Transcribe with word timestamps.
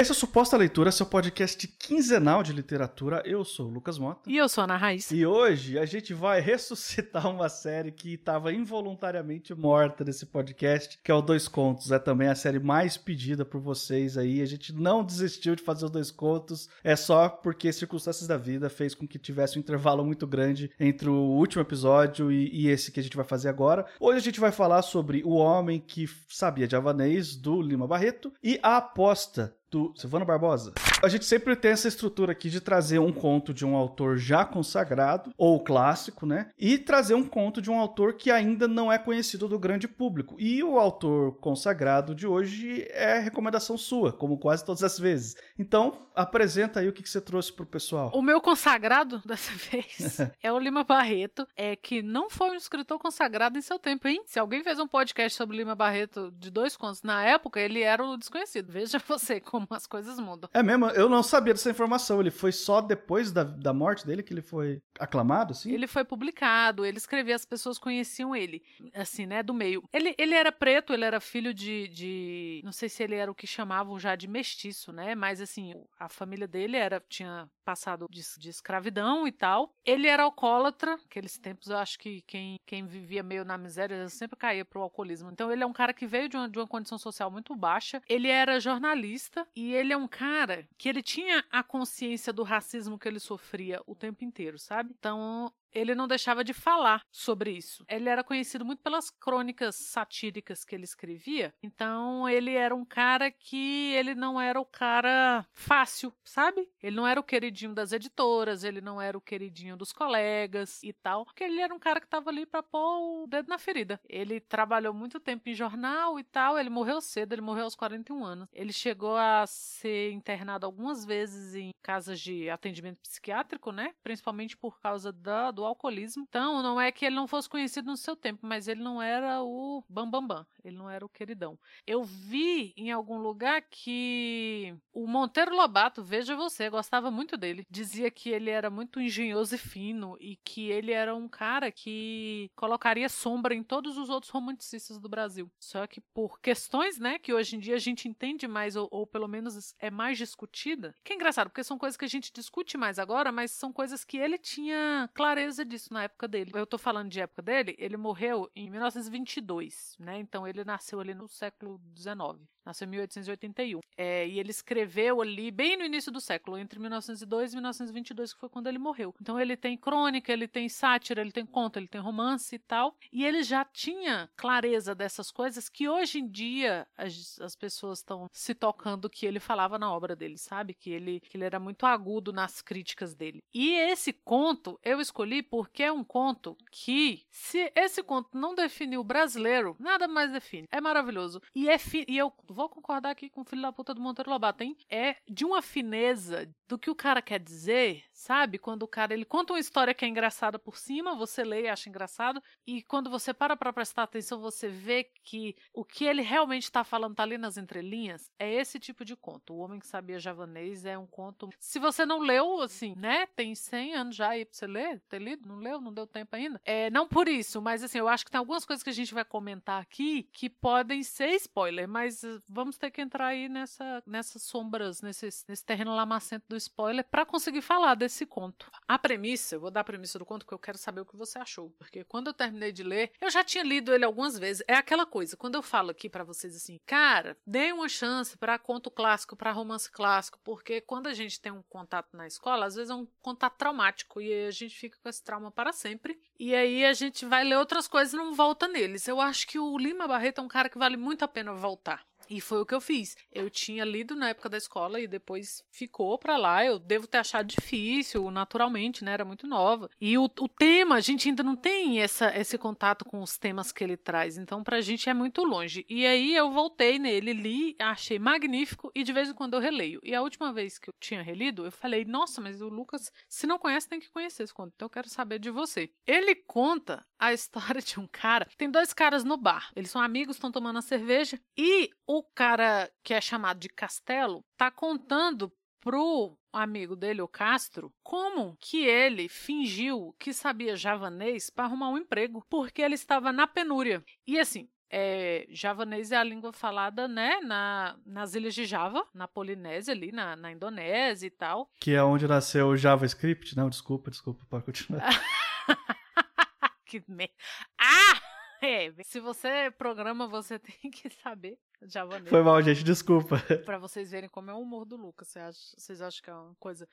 Esse 0.00 0.12
é 0.12 0.14
o 0.14 0.16
Suposta 0.16 0.56
Leitura, 0.56 0.90
seu 0.90 1.04
podcast 1.04 1.68
quinzenal 1.68 2.42
de 2.42 2.54
literatura. 2.54 3.22
Eu 3.22 3.44
sou 3.44 3.66
o 3.66 3.70
Lucas 3.70 3.98
Mota. 3.98 4.30
E 4.30 4.34
eu 4.34 4.48
sou 4.48 4.62
a 4.62 4.64
Ana 4.64 4.78
Raiz. 4.78 5.10
E 5.10 5.26
hoje 5.26 5.78
a 5.78 5.84
gente 5.84 6.14
vai 6.14 6.40
ressuscitar 6.40 7.28
uma 7.28 7.50
série 7.50 7.92
que 7.92 8.14
estava 8.14 8.50
involuntariamente 8.50 9.54
morta 9.54 10.02
nesse 10.02 10.24
podcast, 10.24 10.98
que 11.04 11.10
é 11.12 11.14
o 11.14 11.20
Dois 11.20 11.46
Contos. 11.48 11.92
É 11.92 11.98
também 11.98 12.28
a 12.28 12.34
série 12.34 12.58
mais 12.58 12.96
pedida 12.96 13.44
por 13.44 13.60
vocês 13.60 14.16
aí. 14.16 14.40
A 14.40 14.46
gente 14.46 14.72
não 14.72 15.04
desistiu 15.04 15.54
de 15.54 15.62
fazer 15.62 15.84
os 15.84 15.90
Dois 15.90 16.10
Contos, 16.10 16.70
é 16.82 16.96
só 16.96 17.28
porque 17.28 17.70
circunstâncias 17.70 18.26
da 18.26 18.38
vida 18.38 18.70
fez 18.70 18.94
com 18.94 19.06
que 19.06 19.18
tivesse 19.18 19.58
um 19.58 19.60
intervalo 19.60 20.02
muito 20.02 20.26
grande 20.26 20.70
entre 20.80 21.10
o 21.10 21.14
último 21.14 21.60
episódio 21.60 22.32
e, 22.32 22.48
e 22.50 22.68
esse 22.68 22.90
que 22.90 23.00
a 23.00 23.02
gente 23.02 23.18
vai 23.18 23.26
fazer 23.26 23.50
agora. 23.50 23.84
Hoje 24.00 24.16
a 24.16 24.22
gente 24.22 24.40
vai 24.40 24.50
falar 24.50 24.80
sobre 24.80 25.22
O 25.26 25.34
Homem 25.34 25.78
que 25.78 26.08
Sabia 26.26 26.66
de 26.66 26.74
Avanês, 26.74 27.36
do 27.36 27.60
Lima 27.60 27.86
Barreto, 27.86 28.32
e 28.42 28.58
A 28.62 28.78
Aposta, 28.78 29.54
do 29.70 29.92
Silvano 29.96 30.24
Barbosa. 30.24 30.72
A 31.02 31.08
gente 31.08 31.24
sempre 31.24 31.54
tem 31.54 31.70
essa 31.70 31.88
estrutura 31.88 32.32
aqui 32.32 32.50
de 32.50 32.60
trazer 32.60 32.98
um 32.98 33.12
conto 33.12 33.54
de 33.54 33.64
um 33.64 33.76
autor 33.76 34.18
já 34.18 34.44
consagrado, 34.44 35.32
ou 35.36 35.62
clássico, 35.62 36.26
né? 36.26 36.50
E 36.58 36.76
trazer 36.76 37.14
um 37.14 37.24
conto 37.24 37.62
de 37.62 37.70
um 37.70 37.78
autor 37.78 38.14
que 38.14 38.30
ainda 38.30 38.66
não 38.66 38.92
é 38.92 38.98
conhecido 38.98 39.48
do 39.48 39.58
grande 39.58 39.86
público. 39.86 40.36
E 40.38 40.62
o 40.62 40.78
autor 40.78 41.32
consagrado 41.36 42.14
de 42.14 42.26
hoje 42.26 42.86
é 42.90 43.18
recomendação 43.18 43.78
sua, 43.78 44.12
como 44.12 44.38
quase 44.38 44.64
todas 44.64 44.82
as 44.82 44.98
vezes. 44.98 45.36
Então, 45.58 46.06
apresenta 46.14 46.80
aí 46.80 46.88
o 46.88 46.92
que, 46.92 47.08
você 47.08 47.20
trouxe 47.20 47.52
pro 47.52 47.66
pessoal. 47.66 48.10
O 48.14 48.22
meu 48.22 48.40
consagrado 48.40 49.22
dessa 49.24 49.52
vez 49.70 50.18
é 50.42 50.52
o 50.52 50.58
Lima 50.58 50.84
Barreto, 50.84 51.46
é 51.56 51.74
que 51.74 52.02
não 52.02 52.28
foi 52.28 52.50
um 52.50 52.54
escritor 52.54 52.98
consagrado 52.98 53.58
em 53.58 53.62
seu 53.62 53.78
tempo, 53.78 54.06
hein? 54.06 54.22
Se 54.26 54.38
alguém 54.38 54.62
fez 54.62 54.78
um 54.78 54.86
podcast 54.86 55.36
sobre 55.36 55.56
Lima 55.56 55.74
Barreto 55.74 56.30
de 56.32 56.50
dois 56.50 56.76
contos 56.76 57.02
na 57.02 57.24
época, 57.24 57.60
ele 57.60 57.80
era 57.80 58.04
o 58.04 58.16
desconhecido. 58.16 58.70
Veja 58.70 58.98
você 59.06 59.40
como 59.40 59.59
as 59.70 59.86
coisas 59.86 60.18
mudam. 60.18 60.48
É 60.52 60.62
mesmo? 60.62 60.86
Eu 60.88 61.08
não 61.08 61.22
sabia 61.22 61.54
dessa 61.54 61.70
informação. 61.70 62.20
Ele 62.20 62.30
foi 62.30 62.52
só 62.52 62.80
depois 62.80 63.32
da, 63.32 63.44
da 63.44 63.72
morte 63.72 64.06
dele 64.06 64.22
que 64.22 64.32
ele 64.32 64.42
foi 64.42 64.82
aclamado, 64.98 65.52
assim? 65.52 65.72
Ele 65.72 65.86
foi 65.86 66.04
publicado, 66.04 66.84
ele 66.84 66.98
escrevia, 66.98 67.34
as 67.34 67.44
pessoas 67.44 67.78
conheciam 67.78 68.34
ele, 68.34 68.62
assim, 68.94 69.26
né, 69.26 69.42
do 69.42 69.54
meio. 69.54 69.82
Ele, 69.92 70.14
ele 70.18 70.34
era 70.34 70.52
preto, 70.52 70.92
ele 70.92 71.04
era 71.04 71.20
filho 71.20 71.52
de, 71.54 71.88
de. 71.88 72.60
Não 72.64 72.72
sei 72.72 72.88
se 72.88 73.02
ele 73.02 73.14
era 73.14 73.30
o 73.30 73.34
que 73.34 73.46
chamavam 73.46 73.98
já 73.98 74.14
de 74.14 74.28
mestiço, 74.28 74.92
né? 74.92 75.14
Mas, 75.14 75.40
assim, 75.40 75.74
a 75.98 76.08
família 76.08 76.46
dele 76.46 76.76
era 76.76 77.02
tinha 77.08 77.48
passado 77.70 78.06
de, 78.10 78.20
de 78.38 78.50
escravidão 78.50 79.28
e 79.28 79.32
tal. 79.32 79.72
Ele 79.84 80.08
era 80.08 80.24
alcoólatra, 80.24 80.94
aqueles 80.94 81.38
tempos 81.38 81.68
eu 81.68 81.78
acho 81.78 81.98
que 81.98 82.20
quem, 82.22 82.58
quem 82.66 82.84
vivia 82.84 83.22
meio 83.22 83.44
na 83.44 83.56
miséria 83.56 84.08
sempre 84.08 84.36
caía 84.36 84.64
pro 84.64 84.82
alcoolismo. 84.82 85.30
Então, 85.30 85.52
ele 85.52 85.62
é 85.62 85.66
um 85.66 85.72
cara 85.72 85.94
que 85.94 86.06
veio 86.06 86.28
de 86.28 86.36
uma, 86.36 86.48
de 86.48 86.58
uma 86.58 86.66
condição 86.66 86.98
social 86.98 87.30
muito 87.30 87.54
baixa. 87.54 88.02
Ele 88.08 88.28
era 88.28 88.58
jornalista 88.58 89.46
e 89.54 89.72
ele 89.72 89.92
é 89.92 89.96
um 89.96 90.08
cara 90.08 90.66
que 90.76 90.88
ele 90.88 91.02
tinha 91.02 91.44
a 91.50 91.62
consciência 91.62 92.32
do 92.32 92.42
racismo 92.42 92.98
que 92.98 93.06
ele 93.06 93.20
sofria 93.20 93.80
o 93.86 93.94
tempo 93.94 94.24
inteiro, 94.24 94.58
sabe? 94.58 94.92
Então, 94.98 95.52
ele 95.72 95.94
não 95.94 96.08
deixava 96.08 96.44
de 96.44 96.52
falar 96.52 97.02
sobre 97.10 97.52
isso. 97.52 97.84
Ele 97.88 98.08
era 98.08 98.24
conhecido 98.24 98.64
muito 98.64 98.82
pelas 98.82 99.10
crônicas 99.10 99.76
satíricas 99.76 100.64
que 100.64 100.74
ele 100.74 100.84
escrevia. 100.84 101.54
Então, 101.62 102.28
ele 102.28 102.54
era 102.54 102.74
um 102.74 102.84
cara 102.84 103.30
que 103.30 103.92
ele 103.94 104.14
não 104.14 104.40
era 104.40 104.60
o 104.60 104.64
cara 104.64 105.46
fácil, 105.52 106.12
sabe? 106.24 106.68
Ele 106.82 106.96
não 106.96 107.06
era 107.06 107.20
o 107.20 107.24
queridinho 107.24 107.74
das 107.74 107.92
editoras, 107.92 108.64
ele 108.64 108.80
não 108.80 109.00
era 109.00 109.16
o 109.16 109.20
queridinho 109.20 109.76
dos 109.76 109.92
colegas 109.92 110.82
e 110.82 110.92
tal, 110.92 111.24
porque 111.24 111.44
ele 111.44 111.60
era 111.60 111.74
um 111.74 111.78
cara 111.78 112.00
que 112.00 112.06
estava 112.06 112.30
ali 112.30 112.46
para 112.46 112.62
pôr 112.62 113.24
o 113.24 113.26
dedo 113.26 113.48
na 113.48 113.58
ferida. 113.58 114.00
Ele 114.08 114.40
trabalhou 114.40 114.92
muito 114.92 115.20
tempo 115.20 115.48
em 115.48 115.54
jornal 115.54 116.18
e 116.18 116.24
tal, 116.24 116.58
ele 116.58 116.70
morreu 116.70 117.00
cedo, 117.00 117.32
ele 117.32 117.42
morreu 117.42 117.64
aos 117.64 117.74
41 117.74 118.24
anos. 118.24 118.48
Ele 118.52 118.72
chegou 118.72 119.16
a 119.16 119.44
ser 119.46 120.12
internado 120.12 120.66
algumas 120.66 121.04
vezes 121.04 121.54
em 121.54 121.70
casas 121.82 122.20
de 122.20 122.48
atendimento 122.50 123.00
psiquiátrico, 123.00 123.72
né? 123.72 123.94
Principalmente 124.02 124.56
por 124.56 124.80
causa 124.80 125.12
da, 125.12 125.50
do 125.60 125.66
alcoolismo. 125.66 126.24
Então, 126.28 126.62
não 126.62 126.80
é 126.80 126.90
que 126.90 127.04
ele 127.04 127.14
não 127.14 127.26
fosse 127.26 127.48
conhecido 127.48 127.90
no 127.90 127.96
seu 127.96 128.16
tempo, 128.16 128.40
mas 128.46 128.66
ele 128.66 128.82
não 128.82 129.00
era 129.00 129.42
o 129.42 129.84
bambambam, 129.88 130.26
bam, 130.26 130.36
bam, 130.36 130.46
ele 130.64 130.76
não 130.76 130.88
era 130.88 131.04
o 131.04 131.08
queridão. 131.08 131.58
Eu 131.86 132.02
vi 132.02 132.72
em 132.76 132.90
algum 132.90 133.18
lugar 133.18 133.62
que 133.70 134.74
o 134.92 135.06
Monteiro 135.06 135.54
Lobato, 135.54 136.02
veja 136.02 136.34
você, 136.34 136.70
gostava 136.70 137.10
muito 137.10 137.36
dele. 137.36 137.66
Dizia 137.70 138.10
que 138.10 138.30
ele 138.30 138.50
era 138.50 138.70
muito 138.70 139.00
engenhoso 139.00 139.54
e 139.54 139.58
fino 139.58 140.16
e 140.18 140.36
que 140.42 140.70
ele 140.70 140.92
era 140.92 141.14
um 141.14 141.28
cara 141.28 141.70
que 141.70 142.50
colocaria 142.56 143.08
sombra 143.08 143.54
em 143.54 143.62
todos 143.62 143.98
os 143.98 144.08
outros 144.08 144.32
romanticistas 144.32 144.98
do 144.98 145.08
Brasil. 145.08 145.50
Só 145.58 145.86
que 145.86 146.00
por 146.00 146.40
questões, 146.40 146.98
né, 146.98 147.18
que 147.18 147.34
hoje 147.34 147.56
em 147.56 147.58
dia 147.58 147.74
a 147.74 147.78
gente 147.78 148.08
entende 148.08 148.48
mais 148.48 148.76
ou, 148.76 148.88
ou 148.90 149.06
pelo 149.06 149.28
menos 149.28 149.74
é 149.78 149.90
mais 149.90 150.16
discutida, 150.16 150.94
que 151.04 151.12
é 151.12 151.16
engraçado, 151.16 151.50
porque 151.50 151.64
são 151.64 151.76
coisas 151.76 151.96
que 151.96 152.04
a 152.04 152.08
gente 152.08 152.32
discute 152.32 152.78
mais 152.78 152.98
agora, 152.98 153.30
mas 153.30 153.50
são 153.50 153.72
coisas 153.72 154.04
que 154.04 154.16
ele 154.16 154.38
tinha 154.38 155.10
clareza 155.14 155.49
clareza 155.50 155.64
disso 155.64 155.92
na 155.92 156.04
época 156.04 156.28
dele. 156.28 156.52
Eu 156.54 156.66
tô 156.66 156.78
falando 156.78 157.10
de 157.10 157.20
época 157.20 157.42
dele, 157.42 157.74
ele 157.78 157.96
morreu 157.96 158.50
em 158.54 158.70
1922, 158.70 159.96
né? 159.98 160.18
Então 160.18 160.46
ele 160.46 160.64
nasceu 160.64 161.00
ali 161.00 161.14
no 161.14 161.28
século 161.28 161.80
XIX. 161.96 162.40
Nasceu 162.64 162.86
em 162.86 162.90
1881. 162.90 163.80
É, 163.96 164.26
e 164.26 164.38
ele 164.38 164.50
escreveu 164.50 165.20
ali 165.20 165.50
bem 165.50 165.76
no 165.76 165.84
início 165.84 166.12
do 166.12 166.20
século, 166.20 166.58
entre 166.58 166.78
1902 166.78 167.52
e 167.52 167.56
1922, 167.56 168.32
que 168.32 168.40
foi 168.40 168.48
quando 168.48 168.66
ele 168.66 168.78
morreu. 168.78 169.14
Então 169.20 169.40
ele 169.40 169.56
tem 169.56 169.76
crônica, 169.76 170.32
ele 170.32 170.48
tem 170.48 170.68
sátira, 170.68 171.20
ele 171.20 171.32
tem 171.32 171.46
conto, 171.46 171.78
ele 171.78 171.88
tem 171.88 172.00
romance 172.00 172.54
e 172.54 172.58
tal. 172.58 172.96
E 173.12 173.24
ele 173.24 173.42
já 173.42 173.64
tinha 173.64 174.30
clareza 174.36 174.94
dessas 174.94 175.30
coisas 175.30 175.68
que 175.68 175.88
hoje 175.88 176.18
em 176.18 176.28
dia 176.28 176.86
as, 176.96 177.40
as 177.40 177.56
pessoas 177.56 177.98
estão 177.98 178.26
se 178.32 178.54
tocando 178.54 179.10
que 179.10 179.26
ele 179.26 179.40
falava 179.40 179.78
na 179.78 179.92
obra 179.92 180.14
dele, 180.14 180.38
sabe? 180.38 180.74
Que 180.74 180.90
ele, 180.90 181.20
que 181.20 181.36
ele 181.36 181.44
era 181.44 181.58
muito 181.58 181.86
agudo 181.86 182.32
nas 182.32 182.60
críticas 182.60 183.14
dele. 183.14 183.42
E 183.52 183.74
esse 183.74 184.12
conto 184.12 184.78
eu 184.82 185.00
escolhi 185.00 185.42
porque 185.42 185.82
é 185.82 185.92
um 185.92 186.04
conto 186.04 186.56
que, 186.70 187.24
se 187.30 187.72
esse 187.74 188.02
conto 188.02 188.36
não 188.36 188.54
define 188.54 188.96
o 188.98 189.04
brasileiro, 189.04 189.76
nada 189.78 190.06
mais 190.06 190.32
define. 190.32 190.68
É 190.70 190.80
maravilhoso. 190.80 191.40
E, 191.54 191.68
é 191.68 191.76
e 192.06 192.16
eu 192.16 192.30
vou 192.54 192.68
concordar 192.68 193.10
aqui 193.10 193.30
com 193.30 193.42
o 193.42 193.44
filho 193.44 193.62
da 193.62 193.72
puta 193.72 193.94
do 193.94 194.00
Monteiro 194.00 194.30
Lobato, 194.30 194.62
hein? 194.62 194.76
É 194.88 195.16
de 195.28 195.44
uma 195.44 195.62
fineza 195.62 196.48
do 196.68 196.78
que 196.78 196.90
o 196.90 196.94
cara 196.94 197.20
quer 197.20 197.40
dizer, 197.40 198.04
sabe? 198.12 198.58
Quando 198.58 198.82
o 198.84 198.88
cara 198.88 199.12
ele 199.12 199.24
conta 199.24 199.52
uma 199.52 199.58
história 199.58 199.94
que 199.94 200.04
é 200.04 200.08
engraçada 200.08 200.58
por 200.58 200.76
cima, 200.76 201.14
você 201.14 201.42
lê 201.42 201.62
e 201.62 201.68
acha 201.68 201.88
engraçado, 201.88 202.42
e 202.66 202.82
quando 202.82 203.10
você 203.10 203.34
para 203.34 203.56
pra 203.56 203.72
prestar 203.72 204.04
atenção, 204.04 204.40
você 204.40 204.68
vê 204.68 205.04
que 205.24 205.56
o 205.72 205.84
que 205.84 206.04
ele 206.04 206.22
realmente 206.22 206.64
está 206.64 206.84
falando 206.84 207.14
tá 207.14 207.22
ali 207.22 207.36
nas 207.36 207.56
entrelinhas, 207.56 208.30
é 208.38 208.52
esse 208.52 208.78
tipo 208.78 209.04
de 209.04 209.16
conto. 209.16 209.54
O 209.54 209.58
Homem 209.58 209.80
que 209.80 209.86
Sabia 209.86 210.18
Javanês 210.18 210.84
é 210.84 210.96
um 210.96 211.06
conto. 211.06 211.50
Se 211.58 211.78
você 211.78 212.06
não 212.06 212.20
leu, 212.20 212.60
assim, 212.60 212.94
né? 212.96 213.26
Tem 213.34 213.54
100 213.54 213.94
anos 213.94 214.16
já 214.16 214.30
aí 214.30 214.44
pra 214.44 214.54
você 214.54 214.66
ler, 214.66 215.00
ter 215.08 215.20
lido, 215.20 215.48
não 215.48 215.56
leu, 215.56 215.80
não 215.80 215.92
deu 215.92 216.06
tempo 216.06 216.36
ainda. 216.36 216.60
É, 216.64 216.90
não 216.90 217.08
por 217.08 217.28
isso, 217.28 217.60
mas 217.60 217.82
assim, 217.82 217.98
eu 217.98 218.08
acho 218.08 218.24
que 218.24 218.30
tem 218.30 218.38
algumas 218.38 218.64
coisas 218.64 218.82
que 218.82 218.90
a 218.90 218.94
gente 218.94 219.14
vai 219.14 219.24
comentar 219.24 219.80
aqui 219.80 220.24
que 220.32 220.48
podem 220.48 221.02
ser 221.02 221.30
spoiler, 221.34 221.88
mas 221.88 222.22
vamos 222.48 222.76
ter 222.76 222.90
que 222.90 223.00
entrar 223.00 223.28
aí 223.28 223.48
nessa, 223.48 224.02
nessas 224.06 224.42
sombras, 224.42 225.02
nesse, 225.02 225.28
nesse 225.48 225.64
terreno 225.64 225.94
lamacento 225.94 226.46
do 226.48 226.56
spoiler 226.56 227.04
para 227.04 227.26
conseguir 227.26 227.62
falar 227.62 227.94
desse 227.94 228.26
conto. 228.26 228.70
A 228.86 228.98
premissa, 228.98 229.54
eu 229.56 229.60
vou 229.60 229.70
dar 229.70 229.80
a 229.80 229.84
premissa 229.84 230.18
do 230.18 230.26
conto 230.26 230.46
que 230.46 230.52
eu 230.52 230.58
quero 230.58 230.78
saber 230.78 231.00
o 231.00 231.06
que 231.06 231.16
você 231.16 231.38
achou, 231.38 231.70
porque 231.78 232.04
quando 232.04 232.28
eu 232.28 232.34
terminei 232.34 232.72
de 232.72 232.82
ler, 232.82 233.12
eu 233.20 233.30
já 233.30 233.44
tinha 233.44 233.64
lido 233.64 233.94
ele 233.94 234.04
algumas 234.04 234.38
vezes. 234.38 234.62
É 234.66 234.74
aquela 234.74 235.06
coisa, 235.06 235.36
quando 235.36 235.54
eu 235.54 235.62
falo 235.62 235.90
aqui 235.90 236.08
para 236.08 236.24
vocês 236.24 236.56
assim, 236.56 236.78
cara, 236.86 237.36
dê 237.46 237.72
uma 237.72 237.88
chance 237.88 238.36
para 238.36 238.58
conto 238.58 238.90
clássico, 238.90 239.36
para 239.36 239.52
romance 239.52 239.90
clássico, 239.90 240.38
porque 240.42 240.80
quando 240.80 241.06
a 241.06 241.14
gente 241.14 241.40
tem 241.40 241.52
um 241.52 241.62
contato 241.62 242.16
na 242.16 242.26
escola, 242.26 242.66
às 242.66 242.74
vezes 242.74 242.90
é 242.90 242.94
um 242.94 243.06
contato 243.22 243.56
traumático 243.56 244.20
e 244.20 244.46
a 244.46 244.50
gente 244.50 244.76
fica 244.76 244.98
com 245.02 245.08
esse 245.08 245.22
trauma 245.22 245.50
para 245.50 245.72
sempre. 245.72 246.20
E 246.38 246.54
aí 246.54 246.84
a 246.84 246.92
gente 246.92 247.24
vai 247.24 247.44
ler 247.44 247.56
outras 247.56 247.86
coisas 247.86 248.14
e 248.14 248.16
não 248.16 248.34
volta 248.34 248.66
neles. 248.66 249.06
Eu 249.06 249.20
acho 249.20 249.46
que 249.46 249.58
o 249.58 249.76
Lima 249.78 250.08
Barreto 250.08 250.40
é 250.40 250.44
um 250.44 250.48
cara 250.48 250.68
que 250.68 250.78
vale 250.78 250.96
muito 250.96 251.24
a 251.24 251.28
pena 251.28 251.52
voltar. 251.52 252.04
E 252.30 252.40
foi 252.40 252.60
o 252.60 252.66
que 252.66 252.74
eu 252.74 252.80
fiz. 252.80 253.16
Eu 253.32 253.50
tinha 253.50 253.84
lido 253.84 254.14
na 254.14 254.28
época 254.28 254.48
da 254.48 254.56
escola 254.56 255.00
e 255.00 255.08
depois 255.08 255.64
ficou 255.72 256.16
para 256.16 256.36
lá. 256.36 256.64
Eu 256.64 256.78
devo 256.78 257.08
ter 257.08 257.18
achado 257.18 257.48
difícil, 257.48 258.30
naturalmente, 258.30 259.04
né? 259.04 259.12
Era 259.12 259.24
muito 259.24 259.48
nova. 259.48 259.90
E 260.00 260.16
o, 260.16 260.24
o 260.24 260.48
tema, 260.48 260.94
a 260.94 261.00
gente 261.00 261.28
ainda 261.28 261.42
não 261.42 261.56
tem 261.56 262.00
essa, 262.00 262.34
esse 262.38 262.56
contato 262.56 263.04
com 263.04 263.20
os 263.20 263.36
temas 263.36 263.72
que 263.72 263.82
ele 263.82 263.96
traz. 263.96 264.38
Então, 264.38 264.62
pra 264.62 264.80
gente 264.80 265.10
é 265.10 265.14
muito 265.14 265.42
longe. 265.42 265.84
E 265.88 266.06
aí 266.06 266.36
eu 266.36 266.52
voltei 266.52 267.00
nele, 267.00 267.32
li, 267.32 267.76
achei 267.80 268.18
magnífico 268.18 268.92
e 268.94 269.02
de 269.02 269.12
vez 269.12 269.28
em 269.28 269.34
quando 269.34 269.54
eu 269.54 269.60
releio. 269.60 270.00
E 270.04 270.14
a 270.14 270.22
última 270.22 270.52
vez 270.52 270.78
que 270.78 270.88
eu 270.88 270.94
tinha 271.00 271.22
relido, 271.22 271.64
eu 271.64 271.72
falei: 271.72 272.04
Nossa, 272.04 272.40
mas 272.40 272.62
o 272.62 272.68
Lucas, 272.68 273.10
se 273.28 273.44
não 273.44 273.58
conhece, 273.58 273.88
tem 273.88 273.98
que 273.98 274.10
conhecer 274.10 274.44
esse 274.44 274.54
conto. 274.54 274.72
Então 274.76 274.86
eu 274.86 274.90
quero 274.90 275.08
saber 275.08 275.40
de 275.40 275.50
você. 275.50 275.90
Ele 276.06 276.36
conta 276.36 277.04
a 277.18 277.32
história 277.34 277.82
de 277.82 277.98
um 277.98 278.06
cara. 278.06 278.46
Tem 278.56 278.70
dois 278.70 278.92
caras 278.92 279.24
no 279.24 279.36
bar. 279.36 279.72
Eles 279.74 279.90
são 279.90 280.00
amigos, 280.00 280.36
estão 280.36 280.52
tomando 280.52 280.78
a 280.78 280.82
cerveja. 280.82 281.40
E 281.56 281.90
o 282.06 282.19
cara 282.22 282.90
que 283.02 283.14
é 283.14 283.20
chamado 283.20 283.58
de 283.58 283.68
Castelo 283.68 284.44
tá 284.56 284.70
contando 284.70 285.52
pro 285.80 286.36
amigo 286.52 286.94
dele, 286.94 287.22
o 287.22 287.28
Castro, 287.28 287.92
como 288.02 288.56
que 288.60 288.84
ele 288.84 289.28
fingiu 289.28 290.14
que 290.18 290.32
sabia 290.32 290.76
javanês 290.76 291.48
para 291.48 291.64
arrumar 291.64 291.90
um 291.90 291.98
emprego, 291.98 292.44
porque 292.50 292.82
ele 292.82 292.94
estava 292.94 293.32
na 293.32 293.46
penúria. 293.46 294.04
E 294.26 294.38
assim, 294.38 294.68
é, 294.90 295.46
javanês 295.50 296.10
é 296.10 296.16
a 296.16 296.24
língua 296.24 296.52
falada, 296.52 297.06
né, 297.06 297.40
na, 297.40 297.96
nas 298.04 298.34
ilhas 298.34 298.54
de 298.54 298.64
Java, 298.64 299.06
na 299.14 299.28
Polinésia 299.28 299.94
ali, 299.94 300.10
na, 300.10 300.34
na 300.34 300.52
Indonésia 300.52 301.26
e 301.26 301.30
tal. 301.30 301.70
Que 301.80 301.94
é 301.94 302.02
onde 302.02 302.26
nasceu 302.26 302.68
o 302.68 302.76
JavaScript? 302.76 303.56
Não, 303.56 303.70
desculpa, 303.70 304.10
desculpa, 304.10 304.44
pode 304.48 304.64
continuar. 304.64 305.08
que 306.84 307.02
merda. 307.08 307.32
Ah! 307.80 308.29
É, 308.60 308.92
se 309.02 309.20
você 309.20 309.70
programa, 309.70 310.28
você 310.28 310.58
tem 310.82 310.90
que 310.90 311.08
saber 311.08 311.58
javanês. 311.82 312.28
Foi 312.28 312.42
mal, 312.42 312.60
gente, 312.62 312.84
desculpa. 312.84 313.36
Pra 313.64 313.78
vocês 313.78 314.10
verem 314.10 314.28
como 314.28 314.50
é 314.50 314.54
o 314.54 314.60
humor 314.60 314.84
do 314.84 314.96
Lucas. 314.96 315.28
Vocês 315.28 315.44
acham, 315.44 315.78
vocês 315.78 316.02
acham 316.02 316.22
que 316.22 316.30
é 316.30 316.34
uma 316.34 316.54
coisa 316.56 316.88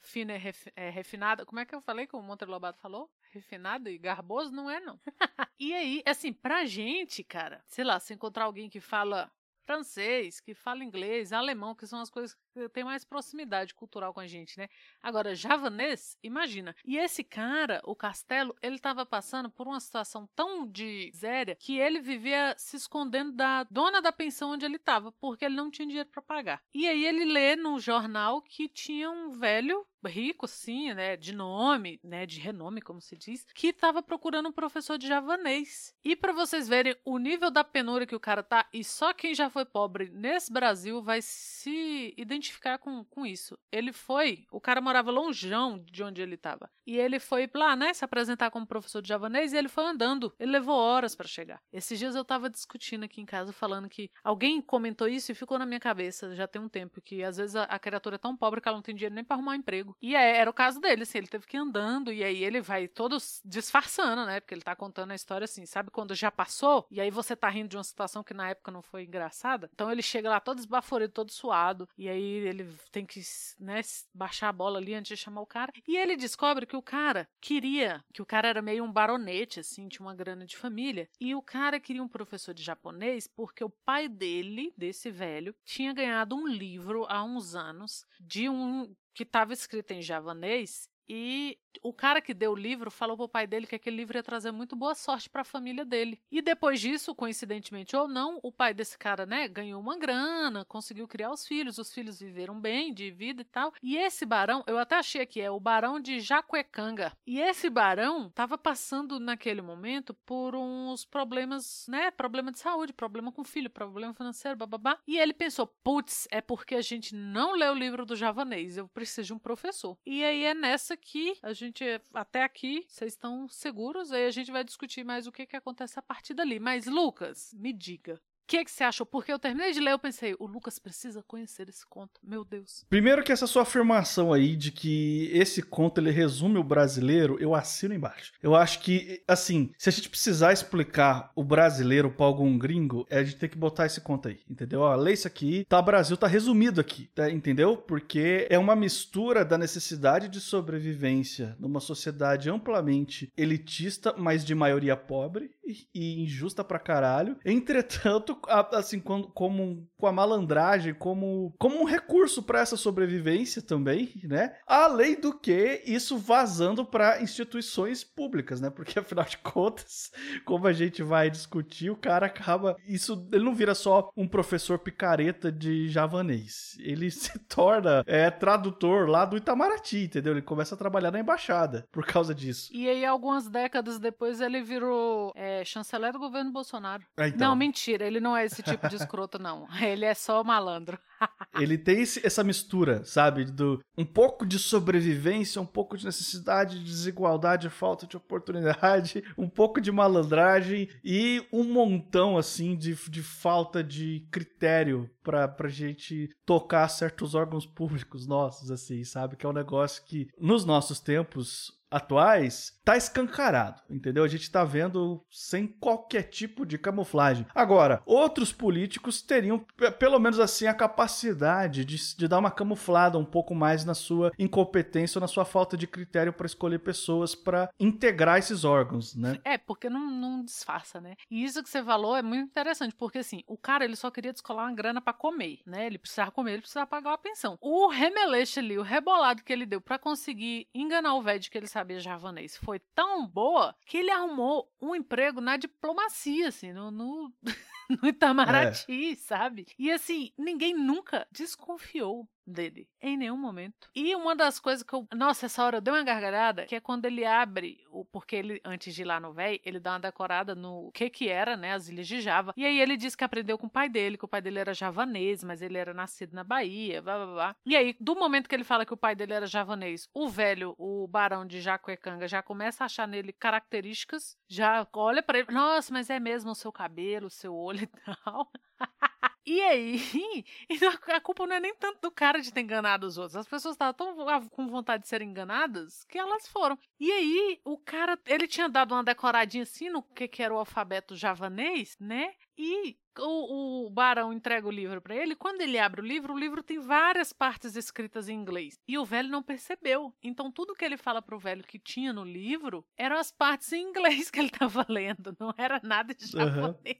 fina 0.00 0.34
e 0.34 0.38
ref, 0.38 0.66
é, 0.74 0.90
refinada? 0.90 1.46
Como 1.46 1.60
é 1.60 1.64
que 1.64 1.74
eu 1.74 1.80
falei 1.80 2.06
que 2.06 2.16
o 2.16 2.22
Monteiro 2.22 2.50
Lobato 2.50 2.80
falou? 2.80 3.10
Refinado 3.32 3.88
e 3.88 3.96
garboso? 3.96 4.50
Não 4.50 4.70
é, 4.70 4.80
não. 4.80 4.98
e 5.58 5.72
aí, 5.72 6.02
assim, 6.04 6.32
pra 6.32 6.64
gente, 6.64 7.22
cara, 7.22 7.62
sei 7.66 7.84
lá, 7.84 8.00
se 8.00 8.12
encontrar 8.12 8.44
alguém 8.44 8.68
que 8.68 8.80
fala 8.80 9.30
francês, 9.64 10.40
que 10.40 10.54
fala 10.54 10.84
inglês, 10.84 11.32
alemão, 11.32 11.74
que 11.74 11.86
são 11.86 12.00
as 12.00 12.10
coisas 12.10 12.36
que 12.54 12.68
têm 12.68 12.84
mais 12.84 13.04
proximidade 13.04 13.74
cultural 13.74 14.14
com 14.14 14.20
a 14.20 14.26
gente, 14.26 14.56
né? 14.56 14.68
Agora, 15.02 15.34
javanês, 15.34 16.16
imagina. 16.22 16.74
E 16.84 16.96
esse 16.96 17.24
cara, 17.24 17.80
o 17.84 17.96
Castelo, 17.96 18.54
ele 18.62 18.76
estava 18.76 19.04
passando 19.04 19.50
por 19.50 19.66
uma 19.66 19.80
situação 19.80 20.28
tão 20.34 20.66
de 20.66 21.10
zéria 21.14 21.56
que 21.56 21.78
ele 21.78 22.00
vivia 22.00 22.54
se 22.56 22.76
escondendo 22.76 23.32
da 23.32 23.64
dona 23.64 24.00
da 24.00 24.12
pensão 24.12 24.52
onde 24.52 24.64
ele 24.64 24.76
estava, 24.76 25.10
porque 25.12 25.44
ele 25.44 25.56
não 25.56 25.70
tinha 25.70 25.86
dinheiro 25.86 26.08
para 26.08 26.22
pagar. 26.22 26.62
E 26.72 26.86
aí 26.86 27.04
ele 27.04 27.24
lê 27.24 27.56
no 27.56 27.78
jornal 27.80 28.40
que 28.40 28.68
tinha 28.68 29.10
um 29.10 29.30
velho 29.30 29.84
rico, 30.06 30.46
sim, 30.46 30.92
né, 30.92 31.16
de 31.16 31.34
nome, 31.34 31.98
né, 32.04 32.26
de 32.26 32.38
renome, 32.38 32.82
como 32.82 33.00
se 33.00 33.16
diz, 33.16 33.46
que 33.54 33.68
estava 33.68 34.02
procurando 34.02 34.50
um 34.50 34.52
professor 34.52 34.98
de 34.98 35.06
javanês. 35.06 35.94
E 36.04 36.14
para 36.14 36.32
vocês 36.32 36.68
verem 36.68 36.94
o 37.06 37.18
nível 37.18 37.50
da 37.50 37.64
penúria 37.64 38.06
que 38.06 38.14
o 38.14 38.20
cara 38.20 38.42
tá, 38.42 38.68
e 38.72 38.84
só 38.84 39.12
quem 39.14 39.34
já 39.34 39.48
foi 39.48 39.64
pobre 39.64 40.10
nesse 40.10 40.52
Brasil 40.52 41.02
vai 41.02 41.20
se 41.22 42.14
identificar 42.18 42.43
com, 42.80 43.04
com 43.04 43.24
isso. 43.24 43.58
Ele 43.70 43.92
foi, 43.92 44.44
o 44.50 44.60
cara 44.60 44.80
morava 44.80 45.10
longeão 45.10 45.78
de 45.78 46.02
onde 46.02 46.20
ele 46.20 46.34
estava. 46.34 46.70
E 46.86 46.96
ele 46.96 47.18
foi 47.18 47.48
lá, 47.54 47.74
né, 47.74 47.92
se 47.92 48.04
apresentar 48.04 48.50
como 48.50 48.66
professor 48.66 49.00
de 49.00 49.08
javanês 49.08 49.52
e 49.52 49.56
ele 49.56 49.68
foi 49.68 49.84
andando. 49.84 50.34
Ele 50.38 50.52
levou 50.52 50.76
horas 50.76 51.14
para 51.14 51.26
chegar. 51.26 51.60
Esses 51.72 51.98
dias 51.98 52.14
eu 52.14 52.24
tava 52.24 52.50
discutindo 52.50 53.04
aqui 53.04 53.20
em 53.20 53.26
casa 53.26 53.52
falando 53.52 53.88
que 53.88 54.10
alguém 54.22 54.60
comentou 54.60 55.08
isso 55.08 55.32
e 55.32 55.34
ficou 55.34 55.58
na 55.58 55.66
minha 55.66 55.80
cabeça 55.80 56.34
já 56.34 56.46
tem 56.46 56.60
um 56.60 56.68
tempo 56.68 57.00
que 57.00 57.22
às 57.22 57.36
vezes 57.36 57.56
a, 57.56 57.64
a 57.64 57.78
criatura 57.78 58.16
é 58.16 58.18
tão 58.18 58.36
pobre 58.36 58.60
que 58.60 58.68
ela 58.68 58.76
não 58.76 58.82
tem 58.82 58.94
dinheiro 58.94 59.14
nem 59.14 59.24
para 59.24 59.36
arrumar 59.36 59.52
um 59.52 59.56
emprego. 59.56 59.96
E 60.00 60.14
é, 60.14 60.36
era 60.36 60.50
o 60.50 60.54
caso 60.54 60.80
dele, 60.80 61.02
assim, 61.02 61.18
ele 61.18 61.26
teve 61.26 61.46
que 61.46 61.56
ir 61.56 61.60
andando 61.60 62.12
e 62.12 62.22
aí 62.22 62.44
ele 62.44 62.60
vai 62.60 62.88
todo 62.88 63.16
disfarçando, 63.44 64.26
né? 64.26 64.40
Porque 64.40 64.54
ele 64.54 64.62
tá 64.62 64.74
contando 64.74 65.12
a 65.12 65.14
história 65.14 65.44
assim, 65.44 65.66
sabe 65.66 65.90
quando 65.90 66.14
já 66.14 66.30
passou 66.30 66.86
e 66.90 67.00
aí 67.00 67.10
você 67.10 67.34
tá 67.36 67.48
rindo 67.48 67.68
de 67.68 67.76
uma 67.76 67.84
situação 67.84 68.22
que 68.22 68.34
na 68.34 68.50
época 68.50 68.70
não 68.70 68.82
foi 68.82 69.04
engraçada? 69.04 69.70
Então 69.72 69.90
ele 69.90 70.02
chega 70.02 70.28
lá 70.28 70.40
todo 70.40 70.58
esbaforido, 70.58 71.12
todo 71.12 71.30
suado 71.30 71.88
e 71.96 72.08
aí 72.08 72.33
ele 72.34 72.68
tem 72.90 73.04
que, 73.04 73.20
né, 73.58 73.80
baixar 74.12 74.48
a 74.48 74.52
bola 74.52 74.78
ali 74.78 74.94
antes 74.94 75.16
de 75.16 75.22
chamar 75.22 75.40
o 75.40 75.46
cara. 75.46 75.72
E 75.86 75.96
ele 75.96 76.16
descobre 76.16 76.66
que 76.66 76.76
o 76.76 76.82
cara 76.82 77.28
queria, 77.40 78.04
que 78.12 78.22
o 78.22 78.26
cara 78.26 78.48
era 78.48 78.62
meio 78.62 78.84
um 78.84 78.92
baronete, 78.92 79.60
assim, 79.60 79.88
tinha 79.88 80.06
uma 80.06 80.14
grana 80.14 80.46
de 80.46 80.56
família, 80.56 81.08
e 81.20 81.34
o 81.34 81.42
cara 81.42 81.80
queria 81.80 82.02
um 82.02 82.08
professor 82.08 82.54
de 82.54 82.62
japonês 82.62 83.26
porque 83.26 83.64
o 83.64 83.70
pai 83.70 84.08
dele, 84.08 84.72
desse 84.76 85.10
velho, 85.10 85.54
tinha 85.64 85.92
ganhado 85.92 86.34
um 86.34 86.46
livro 86.46 87.06
há 87.08 87.22
uns 87.22 87.54
anos 87.54 88.04
de 88.20 88.48
um 88.48 88.94
que 89.14 89.22
estava 89.22 89.52
escrito 89.52 89.92
em 89.92 90.02
javanês 90.02 90.88
e 91.08 91.58
o 91.82 91.92
cara 91.92 92.20
que 92.20 92.32
deu 92.32 92.52
o 92.52 92.56
livro 92.56 92.90
falou 92.90 93.16
pro 93.16 93.28
pai 93.28 93.46
dele 93.46 93.66
que 93.66 93.74
aquele 93.74 93.96
livro 93.96 94.16
ia 94.16 94.22
trazer 94.22 94.50
muito 94.50 94.76
boa 94.76 94.94
sorte 94.94 95.28
para 95.28 95.42
a 95.42 95.44
família 95.44 95.84
dele. 95.84 96.20
E 96.30 96.40
depois 96.40 96.80
disso, 96.80 97.14
coincidentemente 97.14 97.96
ou 97.96 98.08
não, 98.08 98.38
o 98.42 98.52
pai 98.52 98.72
desse 98.72 98.96
cara, 98.98 99.26
né, 99.26 99.48
ganhou 99.48 99.80
uma 99.80 99.98
grana, 99.98 100.64
conseguiu 100.64 101.06
criar 101.06 101.30
os 101.30 101.46
filhos, 101.46 101.78
os 101.78 101.92
filhos 101.92 102.20
viveram 102.20 102.60
bem, 102.60 102.92
de 102.92 103.10
vida 103.10 103.42
e 103.42 103.44
tal. 103.44 103.72
E 103.82 103.96
esse 103.96 104.24
barão, 104.24 104.64
eu 104.66 104.78
até 104.78 104.96
achei 104.96 105.22
aqui, 105.22 105.40
é 105.40 105.50
o 105.50 105.60
barão 105.60 106.00
de 106.00 106.20
Jacuecanga. 106.20 107.12
E 107.26 107.40
esse 107.40 107.68
barão 107.68 108.30
tava 108.30 108.56
passando 108.56 109.20
naquele 109.20 109.62
momento 109.62 110.14
por 110.14 110.54
uns 110.54 111.04
problemas, 111.04 111.86
né, 111.88 112.10
problema 112.10 112.52
de 112.52 112.58
saúde, 112.58 112.92
problema 112.92 113.32
com 113.32 113.44
filho, 113.44 113.70
problema 113.70 114.14
financeiro, 114.14 114.56
bababá. 114.56 114.98
E 115.06 115.18
ele 115.18 115.32
pensou, 115.32 115.66
putz, 115.66 116.26
é 116.30 116.40
porque 116.40 116.74
a 116.74 116.82
gente 116.82 117.14
não 117.14 117.52
lê 117.52 117.68
o 117.68 117.74
livro 117.74 118.06
do 118.06 118.16
javanês, 118.16 118.76
eu 118.76 118.88
preciso 118.88 119.26
de 119.26 119.34
um 119.34 119.38
professor. 119.38 119.98
E 120.06 120.24
aí 120.24 120.44
é 120.44 120.54
nessa 120.54 120.93
que 120.96 121.36
a 121.42 121.52
gente 121.52 121.84
até 122.12 122.42
aqui, 122.42 122.84
vocês 122.88 123.12
estão 123.12 123.48
seguros? 123.48 124.12
Aí 124.12 124.26
a 124.26 124.30
gente 124.30 124.50
vai 124.50 124.64
discutir 124.64 125.04
mais 125.04 125.26
o 125.26 125.32
que, 125.32 125.46
que 125.46 125.56
acontece 125.56 125.98
a 125.98 126.02
partir 126.02 126.34
dali. 126.34 126.58
Mas, 126.58 126.86
Lucas, 126.86 127.54
me 127.54 127.72
diga, 127.72 128.20
que, 128.46 128.64
que 128.64 128.70
você 128.70 128.84
achou? 128.84 129.06
Porque 129.06 129.32
eu 129.32 129.38
terminei 129.38 129.72
de 129.72 129.80
ler, 129.80 129.92
eu 129.92 129.98
pensei, 129.98 130.34
o 130.38 130.46
Lucas 130.46 130.78
precisa 130.78 131.22
conhecer 131.22 131.68
esse 131.68 131.86
conto. 131.86 132.20
Meu 132.22 132.44
Deus. 132.44 132.84
Primeiro 132.88 133.22
que 133.22 133.32
essa 133.32 133.46
sua 133.46 133.62
afirmação 133.62 134.32
aí 134.32 134.56
de 134.56 134.70
que 134.70 135.30
esse 135.32 135.62
conto 135.62 136.00
ele 136.00 136.10
resume 136.10 136.58
o 136.58 136.64
brasileiro, 136.64 137.36
eu 137.40 137.54
assino 137.54 137.94
embaixo. 137.94 138.32
Eu 138.42 138.54
acho 138.54 138.80
que, 138.80 139.22
assim, 139.26 139.72
se 139.78 139.88
a 139.88 139.92
gente 139.92 140.08
precisar 140.08 140.52
explicar 140.52 141.32
o 141.34 141.42
brasileiro 141.42 142.10
para 142.10 142.26
algum 142.26 142.58
gringo, 142.58 143.06
a 143.10 143.22
gente 143.22 143.36
tem 143.36 143.48
que 143.48 143.58
botar 143.58 143.86
esse 143.86 144.00
conto 144.00 144.28
aí, 144.28 144.40
entendeu? 144.48 144.80
Ó, 144.80 144.94
lê 144.94 145.12
isso 145.12 145.26
aqui, 145.26 145.64
tá, 145.68 145.80
Brasil 145.80 146.16
tá 146.16 146.26
resumido 146.26 146.80
aqui, 146.80 147.08
tá, 147.14 147.30
entendeu? 147.30 147.76
Porque 147.76 148.46
é 148.50 148.58
uma 148.58 148.76
mistura 148.76 149.44
da 149.44 149.56
necessidade 149.56 150.28
de 150.28 150.40
sobrevivência 150.40 151.56
numa 151.58 151.80
sociedade 151.80 152.50
amplamente 152.50 153.32
elitista, 153.36 154.14
mas 154.16 154.44
de 154.44 154.54
maioria 154.54 154.96
pobre 154.96 155.50
e, 155.64 155.86
e 155.94 156.22
injusta 156.22 156.62
pra 156.62 156.78
caralho. 156.78 157.36
Entretanto, 157.44 158.33
assim, 158.72 159.00
como, 159.00 159.30
como 159.32 159.88
com 160.04 160.08
a 160.08 160.12
malandragem, 160.12 160.92
como, 160.92 161.54
como 161.58 161.80
um 161.80 161.84
recurso 161.84 162.42
para 162.42 162.60
essa 162.60 162.76
sobrevivência 162.76 163.62
também, 163.62 164.12
né? 164.24 164.54
Além 164.66 165.18
do 165.18 165.32
que 165.32 165.82
isso 165.86 166.18
vazando 166.18 166.84
para 166.84 167.22
instituições 167.22 168.04
públicas, 168.04 168.60
né? 168.60 168.68
Porque 168.68 168.98
afinal 169.00 169.24
de 169.24 169.38
contas, 169.38 170.12
como 170.44 170.66
a 170.66 170.74
gente 170.74 171.02
vai 171.02 171.30
discutir, 171.30 171.88
o 171.88 171.96
cara 171.96 172.26
acaba 172.26 172.76
isso, 172.86 173.26
ele 173.32 173.44
não 173.44 173.54
vira 173.54 173.74
só 173.74 174.10
um 174.14 174.28
professor 174.28 174.78
picareta 174.78 175.50
de 175.50 175.88
javanês. 175.88 176.76
Ele 176.80 177.08
se 177.10 177.38
torna 177.38 178.04
é, 178.06 178.30
tradutor 178.30 179.08
lá 179.08 179.24
do 179.24 179.38
Itamaraty, 179.38 180.04
entendeu? 180.04 180.34
Ele 180.34 180.42
começa 180.42 180.74
a 180.74 180.78
trabalhar 180.78 181.10
na 181.10 181.20
embaixada 181.20 181.88
por 181.90 182.04
causa 182.04 182.34
disso. 182.34 182.68
E 182.74 182.90
aí 182.90 183.06
algumas 183.06 183.48
décadas 183.48 183.98
depois 183.98 184.42
ele 184.42 184.60
virou 184.60 185.32
é, 185.34 185.64
chanceler 185.64 186.12
do 186.12 186.18
governo 186.18 186.52
Bolsonaro. 186.52 187.02
É, 187.16 187.28
então. 187.28 187.48
Não, 187.48 187.56
mentira, 187.56 188.06
ele 188.06 188.20
não 188.20 188.36
é 188.36 188.44
esse 188.44 188.62
tipo 188.62 188.86
de 188.86 188.96
escroto, 188.96 189.38
não. 189.38 189.66
Ele 189.94 190.04
é 190.04 190.14
só 190.14 190.42
malandro. 190.42 190.98
ele 191.58 191.78
tem 191.78 192.02
esse, 192.02 192.24
essa 192.26 192.42
mistura, 192.44 193.04
sabe? 193.04 193.44
Do 193.44 193.80
um 193.96 194.04
pouco 194.04 194.44
de 194.44 194.58
sobrevivência, 194.58 195.60
um 195.62 195.66
pouco 195.66 195.96
de 195.96 196.04
necessidade, 196.04 196.78
de 196.78 196.84
desigualdade, 196.84 197.70
falta 197.70 198.06
de 198.06 198.16
oportunidade, 198.16 199.22
um 199.38 199.48
pouco 199.48 199.80
de 199.80 199.92
malandragem 199.92 200.88
e 201.04 201.46
um 201.52 201.64
montão, 201.64 202.36
assim, 202.36 202.76
de, 202.76 202.94
de 203.08 203.22
falta 203.22 203.82
de 203.82 204.26
critério 204.30 205.08
pra, 205.22 205.46
pra 205.46 205.68
gente 205.68 206.28
tocar 206.44 206.88
certos 206.88 207.34
órgãos 207.34 207.66
públicos 207.66 208.26
nossos, 208.26 208.70
assim, 208.70 209.04
sabe? 209.04 209.36
Que 209.36 209.46
é 209.46 209.48
um 209.48 209.52
negócio 209.52 210.04
que, 210.04 210.28
nos 210.38 210.64
nossos 210.64 211.00
tempos, 211.00 211.72
atuais, 211.94 212.76
tá 212.84 212.96
escancarado, 212.96 213.80
entendeu? 213.88 214.24
A 214.24 214.28
gente 214.28 214.50
tá 214.50 214.64
vendo 214.64 215.24
sem 215.30 215.66
qualquer 215.66 216.24
tipo 216.24 216.66
de 216.66 216.76
camuflagem. 216.76 217.46
Agora, 217.54 218.02
outros 218.04 218.52
políticos 218.52 219.22
teriam, 219.22 219.64
pelo 219.98 220.18
menos 220.18 220.40
assim, 220.40 220.66
a 220.66 220.74
capacidade 220.74 221.84
de, 221.84 222.16
de 222.16 222.26
dar 222.26 222.38
uma 222.38 222.50
camuflada 222.50 223.16
um 223.16 223.24
pouco 223.24 223.54
mais 223.54 223.84
na 223.84 223.94
sua 223.94 224.32
incompetência 224.38 225.18
ou 225.18 225.20
na 225.20 225.28
sua 225.28 225.44
falta 225.44 225.76
de 225.76 225.86
critério 225.86 226.32
para 226.32 226.46
escolher 226.46 226.80
pessoas 226.80 227.34
para 227.34 227.70
integrar 227.78 228.38
esses 228.38 228.64
órgãos, 228.64 229.14
né? 229.14 229.38
É, 229.44 229.56
porque 229.56 229.88
não, 229.88 230.10
não 230.10 230.44
disfarça, 230.44 231.00
né? 231.00 231.14
E 231.30 231.44
isso 231.44 231.62
que 231.62 231.70
você 231.70 231.82
falou 231.82 232.16
é 232.16 232.22
muito 232.22 232.48
interessante, 232.48 232.94
porque 232.96 233.18
assim, 233.18 233.44
o 233.46 233.56
cara 233.56 233.84
ele 233.84 233.94
só 233.94 234.10
queria 234.10 234.32
descolar 234.32 234.64
uma 234.64 234.74
grana 234.74 235.00
para 235.00 235.12
comer, 235.12 235.60
né? 235.64 235.86
Ele 235.86 235.98
precisava 235.98 236.32
comer, 236.32 236.54
ele 236.54 236.62
precisava 236.62 236.86
pagar 236.88 237.10
uma 237.10 237.18
pensão. 237.18 237.56
O 237.60 237.88
remeleixo 237.88 238.58
ali, 238.58 238.76
o 238.76 238.82
rebolado 238.82 239.44
que 239.44 239.52
ele 239.52 239.64
deu 239.64 239.80
para 239.80 239.98
conseguir 239.98 240.66
enganar 240.74 241.14
o 241.14 241.22
velho 241.22 241.44
que 241.50 241.58
ele 241.58 241.66
sabia 241.84 242.00
javanês 242.00 242.56
foi 242.56 242.78
tão 242.94 243.26
boa 243.26 243.76
que 243.84 243.98
ele 243.98 244.10
arrumou 244.10 244.72
um 244.80 244.94
emprego 244.94 245.38
na 245.40 245.58
diplomacia, 245.58 246.48
assim, 246.48 246.72
no, 246.72 246.90
no... 246.90 247.30
no 248.02 248.08
Itamaraty, 248.08 249.12
é. 249.12 249.14
sabe? 249.16 249.66
E 249.78 249.92
assim, 249.92 250.32
ninguém 250.38 250.72
nunca 250.72 251.26
desconfiou 251.30 252.26
dele 252.46 252.88
em 253.00 253.16
nenhum 253.16 253.36
momento. 253.36 253.88
E 253.94 254.14
uma 254.14 254.34
das 254.34 254.58
coisas 254.58 254.82
que 254.82 254.94
eu. 254.94 255.06
Nossa, 255.14 255.46
essa 255.46 255.64
hora 255.64 255.78
eu 255.78 255.80
dei 255.80 255.92
uma 255.92 256.02
gargalhada, 256.02 256.66
que 256.66 256.74
é 256.74 256.80
quando 256.80 257.04
ele 257.04 257.24
abre, 257.24 257.84
o 257.90 258.04
porque 258.04 258.36
ele, 258.36 258.60
antes 258.64 258.94
de 258.94 259.02
ir 259.02 259.04
lá 259.04 259.20
no 259.20 259.32
véi, 259.32 259.60
ele 259.64 259.80
dá 259.80 259.92
uma 259.92 260.00
decorada 260.00 260.54
no 260.54 260.90
que 260.92 261.10
que 261.10 261.28
era, 261.28 261.56
né? 261.56 261.72
As 261.72 261.88
ilhas 261.88 262.06
de 262.06 262.20
Java. 262.20 262.52
E 262.56 262.64
aí 262.64 262.80
ele 262.80 262.96
diz 262.96 263.14
que 263.14 263.24
aprendeu 263.24 263.58
com 263.58 263.66
o 263.66 263.70
pai 263.70 263.88
dele, 263.88 264.16
que 264.16 264.24
o 264.24 264.28
pai 264.28 264.40
dele 264.40 264.58
era 264.58 264.74
javanês, 264.74 265.42
mas 265.44 265.62
ele 265.62 265.78
era 265.78 265.92
nascido 265.92 266.34
na 266.34 266.44
Bahia, 266.44 267.02
blá 267.02 267.16
blá 267.16 267.34
blá. 267.34 267.56
E 267.66 267.76
aí, 267.76 267.96
do 268.00 268.14
momento 268.14 268.48
que 268.48 268.54
ele 268.54 268.64
fala 268.64 268.86
que 268.86 268.94
o 268.94 268.96
pai 268.96 269.14
dele 269.14 269.32
era 269.32 269.46
javanês, 269.46 270.08
o 270.12 270.28
velho, 270.28 270.74
o 270.78 271.06
barão 271.06 271.46
de 271.46 271.60
Jacuecanga, 271.60 272.28
já 272.28 272.42
começa 272.42 272.84
a 272.84 272.86
achar 272.86 273.06
nele 273.06 273.32
características, 273.32 274.36
já 274.48 274.86
olha 274.92 275.22
para 275.22 275.38
ele, 275.38 275.52
nossa, 275.52 275.92
mas 275.92 276.10
é 276.10 276.18
mesmo 276.18 276.50
o 276.50 276.54
seu 276.54 276.72
cabelo, 276.72 277.26
o 277.26 277.30
seu 277.30 277.54
olho 277.54 277.82
e 277.82 277.86
tal. 277.86 278.50
E 279.46 279.60
aí, 279.60 280.44
a 281.08 281.20
culpa 281.20 281.46
não 281.46 281.56
é 281.56 281.60
nem 281.60 281.74
tanto 281.74 282.00
do 282.00 282.10
cara 282.10 282.40
de 282.40 282.52
ter 282.52 282.60
enganado 282.60 283.06
os 283.06 283.18
outros. 283.18 283.36
As 283.36 283.46
pessoas 283.46 283.74
estavam 283.74 283.92
tão 283.92 284.48
com 284.48 284.68
vontade 284.68 285.02
de 285.02 285.08
serem 285.08 285.28
enganadas 285.28 286.04
que 286.04 286.18
elas 286.18 286.48
foram. 286.48 286.78
E 286.98 287.12
aí, 287.12 287.60
o 287.64 287.76
cara, 287.76 288.18
ele 288.26 288.48
tinha 288.48 288.68
dado 288.68 288.94
uma 288.94 289.04
decoradinha 289.04 289.64
assim 289.64 289.90
no 289.90 290.02
que, 290.02 290.26
que 290.26 290.42
era 290.42 290.54
o 290.54 290.58
alfabeto 290.58 291.14
javanês, 291.14 291.96
né? 292.00 292.34
E 292.56 292.96
o, 293.18 293.86
o 293.86 293.90
barão 293.90 294.32
entrega 294.32 294.66
o 294.66 294.70
livro 294.70 295.00
para 295.00 295.14
ele. 295.14 295.34
Quando 295.34 295.60
ele 295.60 295.78
abre 295.78 296.00
o 296.00 296.04
livro, 296.04 296.34
o 296.34 296.38
livro 296.38 296.62
tem 296.62 296.78
várias 296.78 297.32
partes 297.32 297.76
escritas 297.76 298.28
em 298.28 298.34
inglês. 298.34 298.78
E 298.86 298.98
o 298.98 299.04
velho 299.04 299.28
não 299.28 299.42
percebeu. 299.42 300.14
Então, 300.22 300.50
tudo 300.50 300.74
que 300.74 300.84
ele 300.84 300.96
fala 300.96 301.22
pro 301.22 301.38
velho 301.38 301.64
que 301.64 301.78
tinha 301.78 302.12
no 302.12 302.24
livro 302.24 302.84
eram 302.96 303.16
as 303.16 303.30
partes 303.30 303.72
em 303.72 303.82
inglês 303.82 304.30
que 304.30 304.38
ele 304.38 304.48
estava 304.48 304.84
lendo. 304.88 305.36
Não 305.38 305.54
era 305.56 305.80
nada 305.82 306.14
de 306.14 306.26
japonês. 306.26 306.98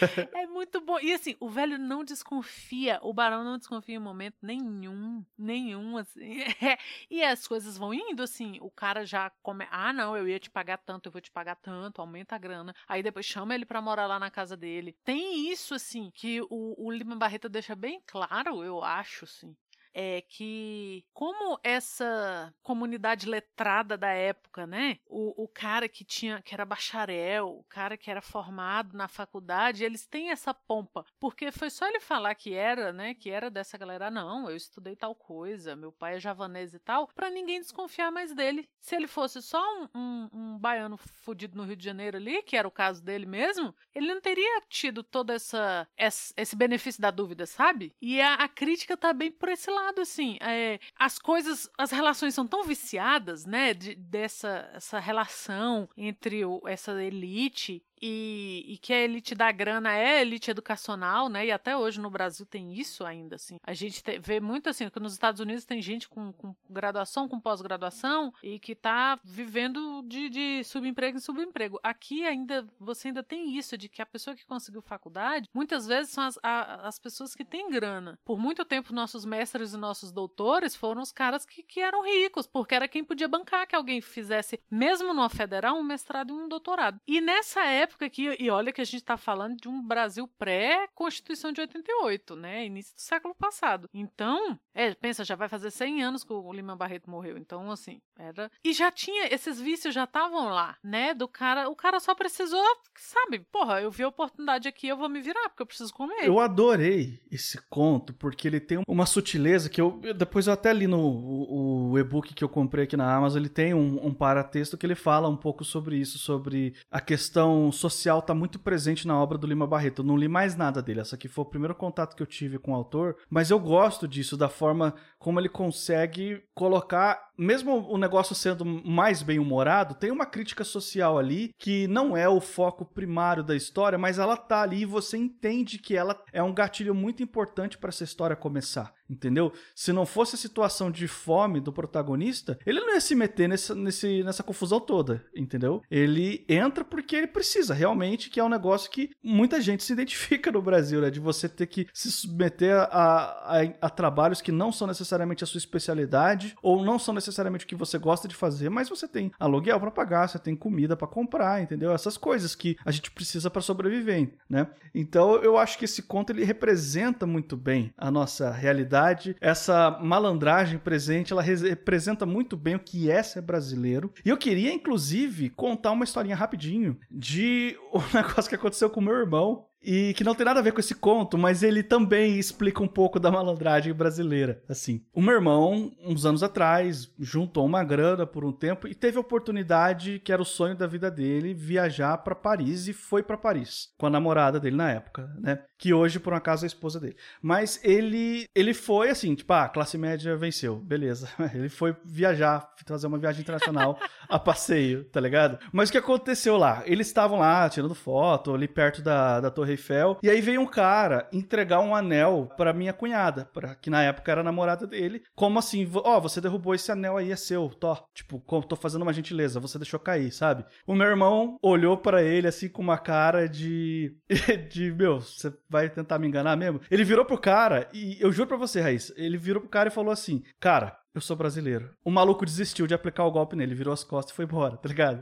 Uhum. 0.00 0.28
é 0.34 0.46
muito 0.46 0.80
bom. 0.80 0.98
E 1.00 1.12
assim, 1.12 1.36
o 1.40 1.48
velho 1.48 1.78
não 1.78 2.04
desconfia. 2.04 2.98
O 3.02 3.12
barão 3.12 3.44
não 3.44 3.58
desconfia 3.58 3.96
em 3.96 4.00
momento 4.00 4.36
nenhum. 4.42 5.24
Nenhum, 5.38 5.96
assim. 5.96 6.42
É. 6.62 6.78
E 7.10 7.22
as 7.24 7.46
coisas 7.48 7.76
vão 7.76 7.92
indo, 7.92 8.22
assim. 8.22 8.58
O 8.60 8.70
cara 8.70 9.04
já 9.04 9.30
come. 9.42 9.66
Ah, 9.70 9.92
não, 9.92 10.16
eu 10.16 10.28
ia 10.28 10.38
te 10.38 10.48
pagar 10.48 10.78
tanto, 10.78 11.06
eu 11.06 11.12
vou 11.12 11.20
te 11.20 11.30
pagar 11.30 11.56
tanto, 11.56 12.00
aumenta 12.00 12.36
a 12.36 12.38
grana. 12.38 12.74
Aí 12.86 13.02
depois 13.02 13.26
chama 13.26 13.54
ele 13.54 13.64
para 13.64 13.80
morar 13.80 14.06
lá 14.06 14.18
na 14.18 14.30
casa 14.30 14.56
dele. 14.56 14.96
Tem 15.04 15.50
isso, 15.50 15.51
assim, 15.74 16.10
que 16.10 16.40
o, 16.42 16.74
o 16.78 16.90
Lima 16.90 17.16
Barreto 17.16 17.48
deixa 17.48 17.74
bem 17.74 18.00
claro, 18.06 18.62
eu 18.62 18.82
acho, 18.82 19.24
assim, 19.24 19.56
é 19.94 20.22
que 20.22 21.04
como 21.12 21.58
essa 21.62 22.52
comunidade 22.62 23.28
letrada 23.28 23.96
da 23.96 24.08
época, 24.08 24.66
né? 24.66 24.98
O, 25.06 25.44
o 25.44 25.48
cara 25.48 25.88
que 25.88 26.04
tinha 26.04 26.40
que 26.42 26.54
era 26.54 26.64
bacharel, 26.64 27.48
o 27.48 27.64
cara 27.64 27.96
que 27.96 28.10
era 28.10 28.22
formado 28.22 28.96
na 28.96 29.08
faculdade, 29.08 29.84
eles 29.84 30.06
têm 30.06 30.30
essa 30.30 30.54
pompa, 30.54 31.04
porque 31.20 31.52
foi 31.52 31.70
só 31.70 31.86
ele 31.86 32.00
falar 32.00 32.34
que 32.34 32.54
era, 32.54 32.92
né? 32.92 33.14
Que 33.14 33.30
era 33.30 33.50
dessa 33.50 33.76
galera, 33.76 34.10
não, 34.10 34.48
eu 34.48 34.56
estudei 34.56 34.96
tal 34.96 35.14
coisa, 35.14 35.76
meu 35.76 35.92
pai 35.92 36.16
é 36.16 36.20
javanês 36.20 36.74
e 36.74 36.78
tal, 36.78 37.08
para 37.08 37.30
ninguém 37.30 37.60
desconfiar 37.60 38.10
mais 38.10 38.34
dele. 38.34 38.68
Se 38.80 38.96
ele 38.96 39.06
fosse 39.06 39.42
só 39.42 39.62
um, 39.78 39.88
um, 39.94 40.28
um 40.32 40.58
baiano 40.58 40.96
fudido 40.96 41.56
no 41.56 41.64
Rio 41.64 41.76
de 41.76 41.84
Janeiro 41.84 42.16
ali, 42.16 42.42
que 42.42 42.56
era 42.56 42.66
o 42.66 42.70
caso 42.72 43.02
dele 43.02 43.26
mesmo, 43.26 43.74
ele 43.94 44.12
não 44.12 44.20
teria 44.20 44.62
tido 44.68 45.02
todo 45.02 45.30
essa, 45.30 45.86
esse 45.96 46.56
benefício 46.56 47.00
da 47.00 47.10
dúvida, 47.10 47.46
sabe? 47.46 47.94
E 48.00 48.20
a, 48.20 48.34
a 48.34 48.48
crítica 48.48 48.96
tá 48.96 49.12
bem 49.12 49.30
por 49.30 49.48
esse 49.48 49.70
lado 49.70 49.81
lado, 49.82 50.00
assim, 50.00 50.38
é, 50.40 50.78
as 50.98 51.18
coisas, 51.18 51.68
as 51.76 51.90
relações 51.90 52.34
são 52.34 52.46
tão 52.46 52.64
viciadas, 52.64 53.44
né, 53.44 53.74
de, 53.74 53.94
dessa 53.94 54.70
essa 54.74 54.98
relação 54.98 55.88
entre 55.96 56.44
o, 56.44 56.62
essa 56.66 57.02
elite 57.02 57.82
e, 58.02 58.64
e, 58.66 58.78
que 58.78 58.92
a 58.92 58.98
elite 58.98 59.32
da 59.32 59.52
grana 59.52 59.92
é 59.94 60.18
a 60.18 60.22
elite 60.22 60.50
educacional, 60.50 61.28
né? 61.28 61.46
E 61.46 61.52
até 61.52 61.76
hoje 61.76 62.00
no 62.00 62.10
Brasil 62.10 62.44
tem 62.44 62.74
isso 62.74 63.04
ainda, 63.04 63.36
assim. 63.36 63.58
A 63.62 63.72
gente 63.72 64.02
te, 64.02 64.18
vê 64.18 64.40
muito 64.40 64.68
assim, 64.68 64.88
que 64.90 64.98
nos 64.98 65.12
Estados 65.12 65.40
Unidos 65.40 65.64
tem 65.64 65.80
gente 65.80 66.08
com, 66.08 66.32
com 66.32 66.52
graduação, 66.68 67.28
com 67.28 67.38
pós-graduação 67.38 68.34
e 68.42 68.58
que 68.58 68.74
tá 68.74 69.20
vivendo 69.22 70.02
de, 70.02 70.28
de 70.28 70.64
subemprego 70.64 71.16
em 71.16 71.20
subemprego. 71.20 71.78
Aqui 71.80 72.24
ainda, 72.24 72.66
você 72.80 73.08
ainda 73.08 73.22
tem 73.22 73.56
isso, 73.56 73.78
de 73.78 73.88
que 73.88 74.02
a 74.02 74.06
pessoa 74.06 74.34
que 74.34 74.44
conseguiu 74.44 74.82
faculdade, 74.82 75.48
muitas 75.54 75.86
vezes 75.86 76.10
são 76.10 76.24
as, 76.24 76.38
a, 76.42 76.88
as 76.88 76.98
pessoas 76.98 77.36
que 77.36 77.44
têm 77.44 77.70
grana. 77.70 78.18
Por 78.24 78.36
muito 78.36 78.64
tempo, 78.64 78.92
nossos 78.92 79.24
mestres 79.24 79.74
e 79.74 79.76
nossos 79.76 80.10
doutores 80.10 80.74
foram 80.74 81.02
os 81.02 81.12
caras 81.12 81.46
que, 81.46 81.62
que 81.62 81.78
eram 81.78 82.04
ricos, 82.04 82.48
porque 82.48 82.74
era 82.74 82.88
quem 82.88 83.04
podia 83.04 83.28
bancar 83.28 83.66
que 83.66 83.76
alguém 83.76 84.00
fizesse, 84.00 84.60
mesmo 84.68 85.14
numa 85.14 85.30
federal, 85.30 85.76
um 85.76 85.84
mestrado 85.84 86.30
e 86.30 86.32
um 86.32 86.48
doutorado. 86.48 87.00
E 87.06 87.20
nessa 87.20 87.64
época, 87.64 87.91
época 87.92 88.10
e 88.38 88.50
olha 88.50 88.72
que 88.72 88.80
a 88.80 88.84
gente 88.84 88.96
está 88.96 89.16
falando 89.16 89.56
de 89.56 89.68
um 89.68 89.82
Brasil 89.82 90.26
pré-Constituição 90.38 91.52
de 91.52 91.60
88, 91.60 92.36
né? 92.36 92.66
Início 92.66 92.94
do 92.94 93.00
século 93.00 93.34
passado. 93.34 93.88
Então, 93.92 94.58
é, 94.74 94.94
pensa, 94.94 95.24
já 95.24 95.34
vai 95.34 95.48
fazer 95.48 95.70
100 95.70 96.02
anos 96.02 96.24
que 96.24 96.32
o 96.32 96.52
Lima 96.52 96.74
Barreto 96.74 97.10
morreu. 97.10 97.36
Então, 97.36 97.70
assim, 97.70 98.00
era. 98.18 98.50
E 98.64 98.72
já 98.72 98.90
tinha, 98.90 99.32
esses 99.32 99.60
vícios 99.60 99.94
já 99.94 100.04
estavam 100.04 100.48
lá, 100.48 100.76
né? 100.82 101.14
Do 101.14 101.28
cara, 101.28 101.68
o 101.68 101.76
cara 101.76 102.00
só 102.00 102.14
precisou, 102.14 102.64
sabe? 102.96 103.40
Porra, 103.50 103.80
eu 103.80 103.90
vi 103.90 104.02
a 104.02 104.08
oportunidade 104.08 104.68
aqui, 104.68 104.88
eu 104.88 104.96
vou 104.96 105.08
me 105.08 105.20
virar, 105.20 105.48
porque 105.48 105.62
eu 105.62 105.66
preciso 105.66 105.92
comer. 105.92 106.24
Eu 106.24 106.38
adorei 106.38 107.20
esse 107.30 107.60
conto, 107.68 108.12
porque 108.14 108.48
ele 108.48 108.60
tem 108.60 108.82
uma 108.86 109.06
sutileza 109.06 109.68
que 109.68 109.80
eu. 109.80 110.00
Depois 110.16 110.46
eu 110.46 110.52
até 110.52 110.72
li 110.72 110.86
no 110.86 111.00
o, 111.02 111.90
o 111.90 111.98
e-book 111.98 112.34
que 112.34 112.44
eu 112.44 112.48
comprei 112.48 112.84
aqui 112.84 112.96
na 112.96 113.14
Amazon, 113.14 113.40
ele 113.40 113.48
tem 113.48 113.74
um, 113.74 114.06
um 114.06 114.14
paratexto 114.14 114.76
que 114.76 114.86
ele 114.86 114.94
fala 114.94 115.28
um 115.28 115.36
pouco 115.36 115.64
sobre 115.64 115.96
isso, 115.96 116.18
sobre 116.18 116.74
a 116.90 117.00
questão 117.00 117.70
social 117.82 118.20
está 118.20 118.32
muito 118.32 118.58
presente 118.60 119.06
na 119.06 119.20
obra 119.20 119.36
do 119.36 119.46
Lima 119.46 119.66
Barreto. 119.66 120.02
Eu 120.02 120.06
não 120.06 120.16
li 120.16 120.28
mais 120.28 120.54
nada 120.54 120.80
dele. 120.80 121.00
Essa 121.00 121.16
aqui 121.16 121.26
foi 121.26 121.42
o 121.42 121.48
primeiro 121.48 121.74
contato 121.74 122.14
que 122.14 122.22
eu 122.22 122.26
tive 122.26 122.58
com 122.58 122.72
o 122.72 122.74
autor, 122.74 123.16
mas 123.28 123.50
eu 123.50 123.58
gosto 123.58 124.06
disso, 124.06 124.36
da 124.36 124.48
forma 124.48 124.94
como 125.18 125.40
ele 125.40 125.48
consegue 125.48 126.42
colocar, 126.54 127.31
mesmo 127.36 127.88
o 127.88 127.98
negócio 127.98 128.34
sendo 128.34 128.64
mais 128.64 129.22
bem 129.22 129.38
humorado, 129.38 129.94
tem 129.94 130.10
uma 130.10 130.26
crítica 130.26 130.64
social 130.64 131.18
ali 131.18 131.54
que 131.58 131.86
não 131.88 132.16
é 132.16 132.28
o 132.28 132.40
foco 132.40 132.84
primário 132.84 133.42
da 133.42 133.56
história, 133.56 133.98
mas 133.98 134.18
ela 134.18 134.36
tá 134.36 134.62
ali 134.62 134.82
e 134.82 134.86
você 134.86 135.16
entende 135.16 135.78
que 135.78 135.96
ela 135.96 136.20
é 136.32 136.42
um 136.42 136.54
gatilho 136.54 136.94
muito 136.94 137.22
importante 137.22 137.78
para 137.78 137.88
essa 137.88 138.04
história 138.04 138.36
começar 138.36 138.92
entendeu? 139.12 139.52
Se 139.74 139.92
não 139.92 140.06
fosse 140.06 140.34
a 140.34 140.38
situação 140.38 140.90
de 140.90 141.06
fome 141.06 141.60
do 141.60 141.72
protagonista, 141.72 142.58
ele 142.64 142.80
não 142.80 142.94
ia 142.94 143.00
se 143.00 143.14
meter 143.14 143.48
nessa, 143.48 143.74
nesse, 143.74 144.22
nessa 144.22 144.42
confusão 144.42 144.80
toda, 144.80 145.24
entendeu? 145.36 145.82
Ele 145.90 146.44
entra 146.48 146.84
porque 146.84 147.14
ele 147.14 147.26
precisa, 147.26 147.74
realmente, 147.74 148.30
que 148.30 148.40
é 148.40 148.44
um 148.44 148.48
negócio 148.48 148.90
que 148.90 149.10
muita 149.22 149.60
gente 149.60 149.84
se 149.84 149.92
identifica 149.92 150.50
no 150.50 150.62
Brasil, 150.62 151.00
né? 151.00 151.10
De 151.10 151.20
você 151.20 151.48
ter 151.48 151.66
que 151.66 151.86
se 151.92 152.10
submeter 152.10 152.74
a, 152.74 152.86
a, 152.90 153.62
a 153.82 153.90
trabalhos 153.90 154.40
que 154.40 154.50
não 154.50 154.72
são 154.72 154.86
necessariamente 154.86 155.44
a 155.44 155.46
sua 155.46 155.58
especialidade 155.58 156.54
ou 156.62 156.82
não 156.82 156.98
são 156.98 157.12
necessariamente 157.22 157.64
o 157.64 157.68
que 157.68 157.76
você 157.76 157.98
gosta 157.98 158.26
de 158.26 158.34
fazer, 158.34 158.68
mas 158.68 158.88
você 158.88 159.06
tem 159.06 159.30
aluguel 159.38 159.78
para 159.78 159.90
pagar, 159.90 160.28
você 160.28 160.38
tem 160.38 160.56
comida 160.56 160.96
para 160.96 161.06
comprar, 161.06 161.62
entendeu? 161.62 161.92
Essas 161.92 162.16
coisas 162.16 162.54
que 162.54 162.76
a 162.84 162.90
gente 162.90 163.10
precisa 163.10 163.50
para 163.50 163.62
sobreviver, 163.62 164.34
né? 164.48 164.68
Então 164.94 165.36
eu 165.36 165.56
acho 165.56 165.78
que 165.78 165.84
esse 165.84 166.02
conto 166.02 166.30
ele 166.30 166.44
representa 166.44 167.26
muito 167.26 167.56
bem 167.56 167.92
a 167.96 168.10
nossa 168.10 168.50
realidade 168.50 169.36
essa 169.40 169.98
malandragem 170.00 170.78
presente, 170.78 171.32
ela 171.32 171.42
representa 171.42 172.26
muito 172.26 172.56
bem 172.56 172.74
o 172.74 172.80
que 172.80 173.10
é 173.10 173.22
ser 173.22 173.42
brasileiro. 173.42 174.12
E 174.24 174.28
eu 174.28 174.36
queria, 174.36 174.72
inclusive, 174.72 175.50
contar 175.50 175.92
uma 175.92 176.04
historinha 176.04 176.36
rapidinho 176.36 176.98
de 177.10 177.76
um 177.92 178.16
negócio 178.16 178.48
que 178.48 178.54
aconteceu 178.54 178.90
com 178.90 179.00
meu 179.00 179.14
irmão 179.14 179.66
e 179.82 180.14
que 180.14 180.24
não 180.24 180.34
tem 180.34 180.44
nada 180.44 180.60
a 180.60 180.62
ver 180.62 180.72
com 180.72 180.80
esse 180.80 180.94
conto, 180.94 181.36
mas 181.36 181.62
ele 181.62 181.82
também 181.82 182.38
explica 182.38 182.82
um 182.82 182.88
pouco 182.88 183.18
da 183.18 183.30
malandragem 183.30 183.92
brasileira. 183.92 184.62
Assim, 184.68 185.04
o 185.12 185.20
meu 185.20 185.34
irmão, 185.34 185.92
uns 186.04 186.24
anos 186.24 186.42
atrás, 186.42 187.10
juntou 187.18 187.66
uma 187.66 187.82
grana 187.82 188.26
por 188.26 188.44
um 188.44 188.52
tempo 188.52 188.86
e 188.86 188.94
teve 188.94 189.18
a 189.18 189.20
oportunidade, 189.20 190.20
que 190.20 190.32
era 190.32 190.42
o 190.42 190.46
sonho 190.46 190.76
da 190.76 190.86
vida 190.86 191.10
dele, 191.10 191.54
viajar 191.54 192.18
para 192.18 192.34
Paris 192.34 192.88
e 192.88 192.92
foi 192.92 193.22
para 193.22 193.36
Paris 193.36 193.92
com 193.98 194.06
a 194.06 194.10
namorada 194.10 194.60
dele 194.60 194.76
na 194.76 194.90
época, 194.90 195.30
né? 195.38 195.60
Que 195.78 195.92
hoje 195.92 196.20
por 196.20 196.32
um 196.32 196.36
acaso 196.36 196.64
é 196.64 196.66
a 196.66 196.68
esposa 196.68 197.00
dele. 197.00 197.16
Mas 197.40 197.80
ele 197.82 198.46
ele 198.54 198.74
foi 198.74 199.10
assim, 199.10 199.34
tipo, 199.34 199.52
ah, 199.52 199.68
classe 199.68 199.98
média 199.98 200.36
venceu, 200.36 200.76
beleza. 200.76 201.28
Ele 201.54 201.68
foi 201.68 201.96
viajar, 202.04 202.72
fazer 202.86 203.06
uma 203.06 203.18
viagem 203.18 203.42
internacional 203.42 203.98
a 204.28 204.38
passeio, 204.38 205.04
tá 205.04 205.20
ligado? 205.20 205.58
Mas 205.72 205.88
o 205.88 205.92
que 205.92 205.98
aconteceu 205.98 206.56
lá? 206.56 206.82
Eles 206.86 207.06
estavam 207.06 207.38
lá 207.38 207.68
tirando 207.68 207.94
foto 207.94 208.54
ali 208.54 208.68
perto 208.68 209.02
da, 209.02 209.40
da 209.40 209.50
Torre 209.50 209.71
Eiffel. 209.72 210.18
E 210.22 210.30
aí 210.30 210.40
veio 210.40 210.60
um 210.60 210.66
cara 210.66 211.28
entregar 211.32 211.80
um 211.80 211.94
anel 211.94 212.50
para 212.56 212.72
minha 212.72 212.92
cunhada, 212.92 213.48
pra, 213.52 213.74
que 213.74 213.90
na 213.90 214.02
época 214.02 214.30
era 214.30 214.42
namorada 214.42 214.86
dele. 214.86 215.22
Como 215.34 215.58
assim? 215.58 215.88
Ó, 215.94 216.16
oh, 216.16 216.20
você 216.20 216.40
derrubou 216.40 216.74
esse 216.74 216.90
anel 216.90 217.16
aí, 217.16 217.32
é 217.32 217.36
seu, 217.36 217.68
tô. 217.68 217.96
Tipo, 218.14 218.40
tô 218.62 218.76
fazendo 218.76 219.02
uma 219.02 219.12
gentileza, 219.12 219.60
você 219.60 219.78
deixou 219.78 220.00
cair, 220.00 220.30
sabe? 220.30 220.64
O 220.86 220.94
meu 220.94 221.06
irmão 221.06 221.58
olhou 221.62 221.96
para 221.96 222.22
ele 222.22 222.46
assim 222.46 222.68
com 222.68 222.82
uma 222.82 222.98
cara 222.98 223.48
de. 223.48 224.16
de, 224.70 224.92
meu, 224.92 225.20
você 225.20 225.52
vai 225.68 225.88
tentar 225.88 226.18
me 226.18 226.26
enganar 226.26 226.56
mesmo? 226.56 226.80
Ele 226.90 227.04
virou 227.04 227.24
pro 227.24 227.38
cara 227.38 227.88
e 227.92 228.16
eu 228.20 228.32
juro 228.32 228.48
pra 228.48 228.56
você, 228.56 228.80
Raiz, 228.80 229.12
ele 229.16 229.36
virou 229.36 229.60
pro 229.60 229.70
cara 229.70 229.88
e 229.88 229.92
falou 229.92 230.12
assim: 230.12 230.42
Cara, 230.60 230.96
eu 231.14 231.20
sou 231.20 231.36
brasileiro. 231.36 231.90
O 232.04 232.10
maluco 232.10 232.44
desistiu 232.44 232.86
de 232.86 232.94
aplicar 232.94 233.24
o 233.24 233.30
golpe 233.30 233.54
nele, 233.54 233.74
virou 233.74 233.92
as 233.92 234.02
costas 234.02 234.32
e 234.32 234.36
foi 234.36 234.44
embora, 234.44 234.76
tá 234.78 234.88
ligado? 234.88 235.20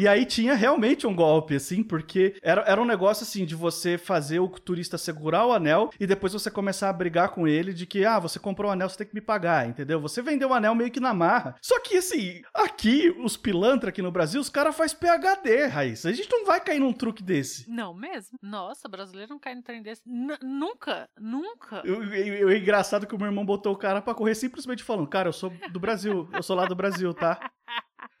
E 0.00 0.06
aí 0.06 0.26
tinha 0.26 0.54
realmente 0.54 1.06
um 1.06 1.14
golpe, 1.14 1.56
assim, 1.56 1.82
porque 1.82 2.36
era, 2.42 2.62
era 2.62 2.80
um 2.80 2.84
negócio 2.84 3.24
assim 3.24 3.44
de 3.44 3.54
você 3.54 3.96
fazer 3.96 4.40
o 4.40 4.48
turista 4.48 4.98
segurar 4.98 5.46
o 5.46 5.52
anel 5.52 5.90
e 5.98 6.06
depois 6.06 6.32
você 6.32 6.50
começar 6.50 6.90
a 6.90 6.92
brigar 6.92 7.30
com 7.30 7.48
ele 7.48 7.72
de 7.72 7.86
que, 7.86 8.04
ah, 8.04 8.18
você 8.18 8.38
comprou 8.38 8.70
o 8.70 8.72
anel, 8.72 8.88
você 8.88 8.98
tem 8.98 9.06
que 9.06 9.14
me 9.14 9.20
pagar, 9.20 9.68
entendeu? 9.68 10.00
Você 10.00 10.20
vendeu 10.20 10.50
o 10.50 10.54
anel 10.54 10.74
meio 10.74 10.90
que 10.90 11.00
na 11.00 11.14
marra. 11.14 11.56
Só 11.62 11.80
que, 11.80 11.96
assim, 11.96 12.42
aqui, 12.54 13.14
os 13.22 13.36
pilantra 13.36 13.90
aqui 13.90 14.02
no 14.02 14.12
Brasil, 14.12 14.40
os 14.40 14.50
caras 14.50 14.76
fazem 14.76 14.98
PHD, 14.98 15.66
Raíssa. 15.66 16.08
A 16.08 16.12
gente 16.12 16.30
não 16.30 16.44
vai 16.44 16.60
cair 16.60 16.78
num 16.80 16.92
truque 16.92 17.22
desse. 17.22 17.68
Não 17.70 17.94
mesmo? 17.94 18.38
Nossa, 18.42 18.88
brasileiro 18.88 19.30
não 19.30 19.38
cai 19.38 19.54
num 19.54 19.62
trem 19.62 19.82
desse. 19.82 20.02
N 20.06 20.36
nunca, 20.42 21.08
nunca. 21.18 21.82
O 21.86 22.52
engraçado 22.52 23.06
que 23.06 23.14
o 23.14 23.18
meu 23.18 23.26
irmão 23.26 23.44
botou 23.44 23.72
o 23.72 23.76
cara 23.76 24.02
pra 24.02 24.14
correr 24.14 24.34
simplesmente 24.34 24.84
falando, 24.84 25.08
cara, 25.08 25.28
eu 25.28 25.32
sou 25.32 25.52
do 25.70 25.80
Brasil, 25.80 26.28
eu 26.32 26.42
sou 26.42 26.56
lá 26.56 26.66
do 26.66 26.74
Brasil, 26.74 27.14
tá? 27.14 27.50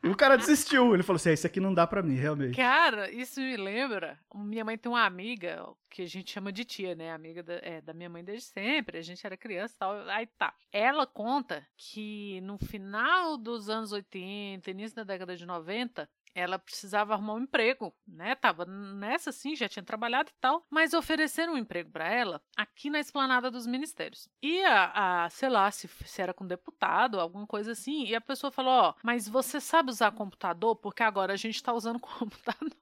E 0.02 0.08
o 0.08 0.16
cara 0.16 0.36
desistiu. 0.36 0.94
Ele 0.94 1.02
falou 1.02 1.16
assim: 1.16 1.30
é, 1.30 1.32
isso 1.32 1.46
aqui 1.46 1.58
não 1.58 1.74
dá 1.74 1.86
pra 1.86 2.02
mim, 2.02 2.14
realmente. 2.14 2.54
Cara, 2.54 3.10
isso 3.10 3.40
me 3.40 3.56
lembra. 3.56 4.18
Minha 4.34 4.64
mãe 4.64 4.78
tem 4.78 4.90
uma 4.90 5.04
amiga 5.04 5.66
que 5.90 6.02
a 6.02 6.06
gente 6.06 6.30
chama 6.30 6.52
de 6.52 6.64
tia, 6.64 6.94
né? 6.94 7.12
Amiga 7.12 7.42
da, 7.42 7.54
é, 7.54 7.80
da 7.80 7.92
minha 7.92 8.08
mãe 8.08 8.22
desde 8.22 8.46
sempre. 8.46 8.98
A 8.98 9.02
gente 9.02 9.26
era 9.26 9.36
criança 9.36 9.74
e 9.74 9.78
tal. 9.78 10.08
Aí 10.08 10.26
tá. 10.38 10.54
Ela 10.72 11.06
conta 11.06 11.66
que 11.76 12.40
no 12.42 12.58
final 12.58 13.36
dos 13.36 13.68
anos 13.68 13.92
80, 13.92 14.70
início 14.70 14.96
da 14.96 15.04
década 15.04 15.36
de 15.36 15.44
90, 15.44 16.08
ela 16.36 16.58
precisava 16.58 17.14
arrumar 17.14 17.34
um 17.34 17.40
emprego, 17.40 17.94
né? 18.06 18.34
Tava 18.34 18.66
nessa 18.66 19.32
sim, 19.32 19.56
já 19.56 19.66
tinha 19.68 19.82
trabalhado 19.82 20.30
e 20.30 20.34
tal, 20.38 20.66
mas 20.70 20.92
ofereceram 20.92 21.54
um 21.54 21.58
emprego 21.58 21.90
para 21.90 22.06
ela 22.06 22.42
aqui 22.54 22.90
na 22.90 23.00
esplanada 23.00 23.50
dos 23.50 23.66
ministérios. 23.66 24.28
E 24.42 24.62
a, 24.64 25.24
a 25.24 25.30
sei 25.30 25.48
lá, 25.48 25.70
se, 25.70 25.88
se, 25.88 26.20
era 26.20 26.34
com 26.34 26.46
deputado, 26.46 27.18
alguma 27.18 27.46
coisa 27.46 27.72
assim, 27.72 28.04
e 28.04 28.14
a 28.14 28.20
pessoa 28.20 28.50
falou: 28.50 28.72
Ó, 28.72 28.90
oh, 28.90 28.94
mas 29.02 29.26
você 29.26 29.58
sabe 29.60 29.90
usar 29.90 30.12
computador? 30.12 30.76
Porque 30.76 31.02
agora 31.02 31.32
a 31.32 31.36
gente 31.36 31.62
tá 31.62 31.72
usando 31.72 31.98
computador. 32.00 32.76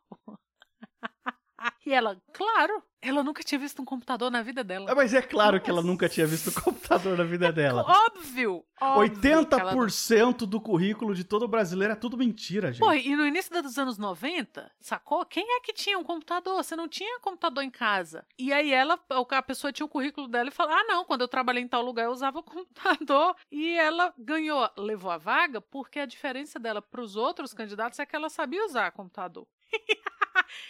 E 1.87 1.93
ela, 1.93 2.17
claro, 2.33 2.83
ela 3.05 3.23
nunca 3.23 3.43
tinha 3.43 3.59
visto 3.59 3.83
um 3.83 3.85
computador 3.85 4.31
na 4.31 4.43
vida 4.43 4.65
dela. 4.65 4.91
É, 4.91 4.95
mas 4.95 5.13
é 5.13 5.21
claro 5.21 5.61
que 5.61 5.69
ela 5.69 5.83
nunca 5.83 6.09
tinha 6.09 6.27
visto 6.27 6.49
um 6.49 6.63
computador 6.63 7.19
na 7.19 7.25
vida 7.25 7.53
dela. 7.53 7.85
óbvio! 7.87 8.65
óbvio 8.81 9.15
80% 9.21 10.21
ela... 10.21 10.33
do 10.33 10.59
currículo 10.59 11.15
de 11.15 11.23
todo 11.23 11.47
brasileiro 11.47 11.93
é 11.93 11.97
tudo 11.97 12.17
mentira, 12.17 12.73
gente. 12.73 12.81
Pô, 12.81 12.93
e 12.93 13.15
no 13.15 13.27
início 13.27 13.63
dos 13.63 13.77
anos 13.77 13.99
90, 13.99 14.71
sacou? 14.81 15.25
Quem 15.27 15.45
é 15.45 15.61
que 15.61 15.75
tinha 15.75 15.99
um 15.99 16.03
computador? 16.03 16.57
Você 16.63 16.75
não 16.75 16.89
tinha 16.89 17.21
computador 17.21 17.63
em 17.63 17.71
casa. 17.71 18.25
E 18.39 18.53
aí 18.53 18.73
ela, 18.73 18.99
a 19.31 19.43
pessoa 19.43 19.73
tinha 19.73 19.85
o 19.85 19.89
currículo 19.89 20.27
dela 20.27 20.49
e 20.49 20.53
falou: 20.53 20.73
ah, 20.73 20.85
não, 20.85 21.05
quando 21.05 21.21
eu 21.21 21.29
trabalhei 21.29 21.63
em 21.63 21.69
tal 21.69 21.83
lugar 21.83 22.07
eu 22.07 22.13
usava 22.13 22.39
o 22.39 22.43
computador. 22.43 23.37
E 23.53 23.73
ela 23.73 24.15
ganhou, 24.19 24.67
levou 24.79 25.11
a 25.11 25.19
vaga, 25.19 25.61
porque 25.61 25.99
a 25.99 26.07
diferença 26.07 26.59
dela 26.59 26.81
para 26.81 27.03
os 27.03 27.17
outros 27.17 27.53
candidatos 27.53 27.99
é 27.99 28.07
que 28.07 28.17
ela 28.17 28.31
sabia 28.31 28.65
usar 28.65 28.93
computador. 28.93 29.47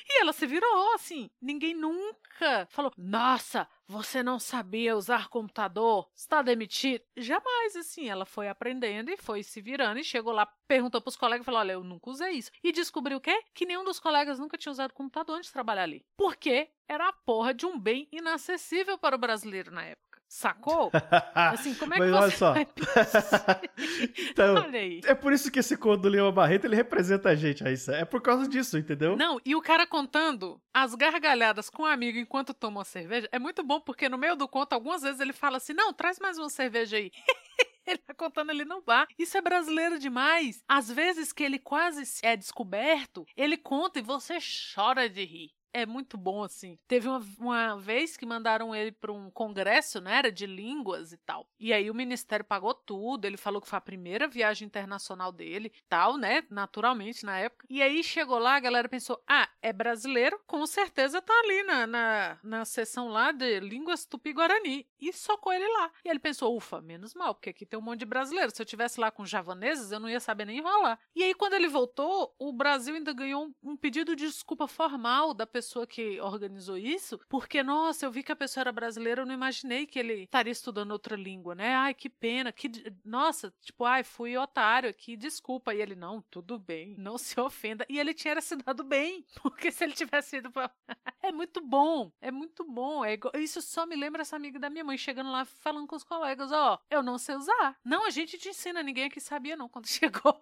e 0.09 0.21
ela 0.21 0.33
se 0.33 0.47
virou 0.47 0.95
assim. 0.95 1.31
Ninguém 1.41 1.75
nunca 1.75 2.67
falou: 2.71 2.93
Nossa, 2.97 3.69
você 3.87 4.23
não 4.23 4.39
sabia 4.39 4.97
usar 4.97 5.29
computador? 5.29 6.09
Está 6.15 6.43
demitido? 6.43 7.05
Jamais, 7.17 7.77
assim. 7.77 8.09
Ela 8.09 8.25
foi 8.25 8.49
aprendendo 8.49 9.11
e 9.11 9.17
foi 9.17 9.43
se 9.43 9.61
virando 9.61 9.99
e 9.99 10.05
chegou 10.05 10.33
lá, 10.33 10.47
perguntou 10.67 11.01
para 11.01 11.09
os 11.09 11.17
colegas 11.17 11.45
falou: 11.45 11.61
Olha, 11.61 11.73
eu 11.73 11.85
nunca 11.85 12.11
usei 12.11 12.33
isso. 12.33 12.51
E 12.63 12.73
descobriu 12.73 13.19
o 13.19 13.21
quê? 13.21 13.43
Que 13.55 13.67
nenhum 13.67 13.85
dos 13.85 14.01
colegas 14.01 14.39
nunca 14.39 14.59
tinha 14.59 14.73
usado 14.73 14.93
computador 14.93 15.37
antes 15.37 15.49
de 15.49 15.53
trabalhar 15.53 15.83
ali. 15.83 16.05
Porque 16.17 16.71
era 16.89 17.09
a 17.09 17.13
porra 17.13 17.55
de 17.55 17.67
um 17.67 17.79
bem 17.79 18.09
inacessível 18.13 18.99
para 18.99 19.17
o 19.17 19.19
brasileiro 19.19 19.71
na 19.71 19.85
época. 19.85 20.14
Sacou? 20.35 20.91
Assim, 21.33 21.77
como 21.77 21.95
é 21.95 21.99
Mas 22.01 22.11
que 22.11 22.17
olha 22.17 22.31
você 22.33 22.37
só. 22.37 22.55
então, 24.33 24.55
olha 24.57 24.81
aí. 24.81 25.01
É 25.05 25.15
por 25.15 25.33
isso 25.33 25.49
que 25.49 25.61
esse 25.61 25.77
conto 25.77 26.03
do 26.03 26.09
Leão 26.09 26.33
Barreto 26.33 26.65
ele 26.65 26.75
representa 26.75 27.29
a 27.29 27.37
gente, 27.37 27.63
Raíssa. 27.63 27.93
É 27.95 28.05
por 28.05 28.21
causa 28.21 28.49
disso, 28.49 28.77
entendeu? 28.77 29.17
Não, 29.17 29.41
e 29.45 29.55
o 29.55 29.63
cara 29.63 29.87
contando 29.87 30.61
as 30.75 30.97
gargalhadas 30.97 31.71
com 31.71 31.85
um 31.85 31.87
amigo 31.87 32.19
enquanto 32.19 32.53
toma 32.53 32.81
uma 32.81 32.85
cerveja 32.85 33.29
é 33.31 33.39
muito 33.39 33.63
bom, 33.63 33.81
porque 33.81 34.09
no 34.09 34.19
meio 34.19 34.35
do 34.35 34.49
conto, 34.49 34.73
algumas 34.73 35.03
vezes 35.03 35.21
ele 35.21 35.33
fala 35.33 35.59
assim: 35.59 35.73
não, 35.73 35.93
traz 35.93 36.19
mais 36.19 36.37
uma 36.37 36.51
cerveja 36.51 36.97
aí. 36.97 37.13
Ele 37.87 37.99
tá 37.99 38.15
contando 38.15 38.49
ali 38.49 38.65
no 38.65 38.81
bar. 38.81 39.07
Isso 39.19 39.37
é 39.37 39.43
brasileiro 39.43 39.99
demais. 39.99 40.65
Às 40.67 40.91
vezes 40.91 41.35
que 41.35 41.43
ele 41.43 41.59
quase 41.59 42.03
é 42.23 42.35
descoberto, 42.35 43.27
ele 43.37 43.59
conta 43.59 43.99
e 43.99 44.03
você 44.03 44.39
chora 44.75 45.07
de 45.07 45.23
rir 45.23 45.51
é 45.75 45.85
muito 45.85 46.17
bom, 46.17 46.45
assim. 46.45 46.79
Teve 46.87 47.09
uma, 47.09 47.21
uma 47.39 47.77
vez 47.81 48.17
que 48.17 48.25
mandaram 48.25 48.73
ele 48.73 48.93
para 48.93 49.13
um 49.13 49.29
congresso, 49.29 50.01
né? 50.01 50.19
Era 50.19 50.33
de 50.33 50.47
línguas 50.47 51.13
e 51.13 51.17
tal. 51.17 51.49
E 51.59 51.73
aí 51.73 51.91
o 51.91 51.95
ministério 51.95 52.45
pagou 52.45 52.73
tudo. 52.73 53.25
Ele 53.25 53.37
falou 53.37 53.61
que 53.61 53.69
foi 53.69 53.77
a 53.77 53.81
primeira 53.81 54.29
viagem 54.29 54.65
internacional 54.67 55.33
dele, 55.33 55.73
tal, 55.89 56.17
né? 56.17 56.45
Naturalmente, 56.49 57.27
na 57.27 57.39
época. 57.39 57.67
E 57.69 57.83
aí 57.83 58.05
chegou 58.05 58.39
lá, 58.39 58.55
a 58.55 58.61
galera 58.61 58.89
pensou: 58.89 59.21
ah, 59.27 59.49
é 59.61 59.73
brasileiro? 59.73 60.41
Com 60.47 60.65
certeza 60.65 61.21
tá 61.21 61.35
ali 61.41 61.65
na, 61.65 61.87
na, 61.89 62.39
na 62.43 62.65
sessão 62.65 63.09
lá 63.09 63.33
de 63.33 63.59
línguas 63.59 64.07
tupi-guarani. 64.07 64.87
E 65.01 65.13
socou 65.13 65.53
ele 65.53 65.67
lá. 65.67 65.91
E 66.05 66.09
ele 66.09 66.21
pensou: 66.21 66.57
ufa, 66.57 66.81
menos 66.81 67.15
mal, 67.15 67.35
porque 67.35 67.51
aqui 67.51 67.67
tem 67.67 67.79
um 67.79 67.83
monte 67.83 68.01
de 68.01 68.07
brasileiro. 68.07 68.55
Se 68.55 68.63
eu 68.63 68.67
tivesse 68.67 69.01
lá 69.01 69.11
com 69.11 69.27
javaneses, 69.27 69.91
eu 69.91 69.99
não 69.99 70.09
ia 70.09 70.21
saber 70.21 70.45
nem 70.45 70.59
enrolar. 70.59 71.01
E 71.17 71.25
aí, 71.25 71.35
quando 71.35 71.55
ele 71.55 71.67
voltou, 71.67 72.33
o 72.39 72.53
Brasil 72.53 72.95
ainda 72.95 73.13
ganhou 73.13 73.47
um, 73.47 73.73
um 73.73 73.77
pedido 73.77 74.15
de 74.15 74.25
desculpa 74.25 74.69
formal 74.69 75.35
da 75.35 75.45
pessoa 75.45 75.64
pessoa 75.65 75.87
que 75.87 76.21
organizou 76.21 76.77
isso, 76.77 77.19
porque, 77.27 77.63
nossa, 77.63 78.05
eu 78.05 78.11
vi 78.11 78.23
que 78.23 78.31
a 78.31 78.37
pessoa 78.37 78.63
era 78.63 78.73
brasileira, 78.73 79.23
eu 79.23 79.27
não 79.27 79.33
imaginei 79.33 79.87
que 79.87 79.99
ele 79.99 80.25
estaria 80.25 80.53
estudando 80.53 80.91
outra 80.91 81.17
língua, 81.17 81.55
né? 81.55 81.75
Ai, 81.75 81.95
que 81.95 82.11
pena, 82.11 82.53
que. 82.53 82.71
Nossa, 83.03 83.53
tipo, 83.63 83.85
ai, 83.85 84.05
fui 84.05 84.37
otário 84.37 84.91
aqui, 84.91 85.17
desculpa. 85.17 85.75
E 85.75 85.81
ele, 85.81 85.95
não, 85.95 86.21
tudo 86.31 86.59
bem, 86.59 86.95
não 86.99 87.17
se 87.17 87.41
ofenda. 87.41 87.87
E 87.89 87.99
ele 87.99 88.13
tinha 88.13 88.39
se 88.43 88.57
dado 88.57 88.85
bem, 88.85 89.25
porque 89.43 89.73
se 89.73 89.85
ele 89.85 89.95
tivesse 89.95 90.37
ido 90.37 90.51
pra. 90.51 90.71
é 91.23 91.33
muito 91.33 91.63
bom, 91.63 92.13
é 92.21 92.31
muito 92.31 92.63
bom. 92.65 93.03
É 93.03 93.15
igual... 93.15 93.33
Isso 93.37 93.63
só 93.63 93.87
me 93.87 93.97
lembra 93.97 94.21
essa 94.21 94.37
amiga 94.37 94.59
da 94.59 94.69
minha 94.69 94.85
mãe 94.85 94.99
chegando 94.99 95.31
lá 95.31 95.47
falando 95.47 95.87
com 95.87 95.97
os 95.97 96.05
colegas: 96.05 96.53
ó, 96.53 96.75
oh, 96.75 96.79
eu 96.91 97.03
não 97.03 97.17
sei 97.17 97.37
usar. 97.37 97.77
Não, 97.83 98.07
a 98.07 98.11
gente 98.11 98.37
te 98.37 98.51
ensina, 98.51 98.83
ninguém 98.83 99.05
aqui 99.05 99.21
sabia, 99.21 99.57
não, 99.57 99.69
quando 99.69 99.89
chegou. 99.89 100.39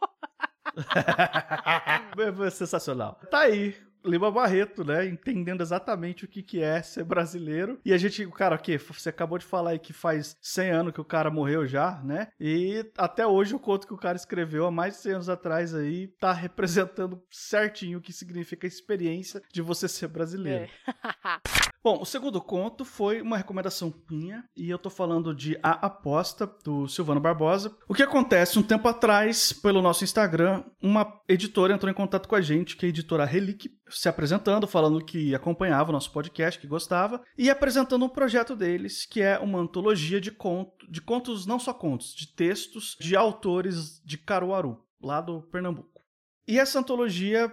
Sensacional. 2.51 3.21
Tá 3.31 3.41
aí 3.41 3.92
Lima 4.05 4.31
Barreto, 4.31 4.85
né? 4.85 5.07
Entendendo 5.07 5.63
exatamente 5.63 6.25
o 6.25 6.29
que, 6.29 6.43
que 6.43 6.61
é 6.61 6.83
ser 6.83 7.05
brasileiro. 7.05 7.79
E 7.85 7.93
a 7.93 7.99
gente, 7.99 8.27
cara, 8.29 8.57
o 8.57 8.59
que? 8.59 8.79
Você 8.79 9.09
acabou 9.09 9.39
de 9.39 9.45
falar 9.45 9.71
aí 9.71 9.79
que 9.79 9.93
faz 9.93 10.37
100 10.41 10.71
anos 10.71 10.93
que 10.93 11.01
o 11.01 11.05
cara 11.05 11.31
morreu 11.31 11.67
já, 11.67 12.01
né? 12.05 12.29
E 12.41 12.85
até 12.97 13.27
hoje 13.27 13.55
o 13.55 13.59
conto 13.59 13.87
que 13.87 13.95
o 13.95 13.99
cara 13.99 14.17
escreveu 14.17 14.67
há 14.67 14.71
mais 14.71 14.95
de 14.95 15.01
100 15.01 15.13
anos 15.13 15.29
atrás 15.29 15.75
aí 15.75 16.09
tá 16.19 16.33
representando 16.33 17.23
certinho 17.31 17.99
o 17.99 18.03
que 18.03 18.13
significa 18.13 18.67
a 18.67 18.69
experiência 18.69 19.43
de 19.53 19.63
você 19.63 19.89
ser 19.89 20.09
brasileiro. 20.09 20.65
É. 20.65 20.93
Bom, 21.85 22.01
o 22.01 22.05
segundo 22.05 22.41
conto 22.41 22.85
foi 22.85 23.21
uma 23.21 23.37
recomendação 23.37 23.93
minha 24.09 24.45
e 24.57 24.71
eu 24.71 24.79
tô 24.79 24.89
falando 24.89 25.35
de 25.35 25.59
A 25.61 25.87
Aposta, 25.87 26.49
do 26.63 26.87
Silvano 26.87 27.21
Barbosa. 27.21 27.77
O 27.89 27.95
que 27.95 28.05
acontece? 28.05 28.57
Um 28.57 28.63
tempo 28.63 28.87
atrás, 28.87 29.53
pelo 29.53 29.83
nosso 29.83 30.05
Instagram, 30.05 30.63
uma 30.81 31.21
editora 31.29 31.75
entrou 31.75 31.91
em 31.91 31.95
contato 31.95 32.29
com 32.29 32.37
a 32.37 32.41
gente, 32.41 32.77
que 32.77 32.87
é 32.87 32.89
a 32.89 32.91
editora 32.91 33.25
Relic, 33.25 33.69
se 33.93 34.09
apresentando, 34.09 34.67
falando 34.67 35.05
que 35.05 35.35
acompanhava 35.35 35.91
o 35.91 35.93
nosso 35.93 36.11
podcast, 36.13 36.61
que 36.61 36.67
gostava, 36.67 37.23
e 37.37 37.51
apresentando 37.51 38.05
um 38.05 38.09
projeto 38.09 38.57
deles, 38.57 39.07
que 39.07 39.21
é 39.21 39.39
uma 39.39 39.59
antologia 39.59 40.21
de, 40.21 40.31
conto, 40.31 40.91
de 40.91 41.01
contos, 41.01 41.47
não 41.47 41.59
só 41.59 41.73
contos, 41.73 42.15
de 42.15 42.27
textos 42.29 42.97
de 43.01 43.17
autores 43.17 44.01
de 44.05 44.19
Caruaru, 44.19 44.83
lá 45.01 45.21
do 45.21 45.43
Pernambuco. 45.43 46.03
E 46.47 46.59
essa 46.59 46.79
antologia 46.79 47.53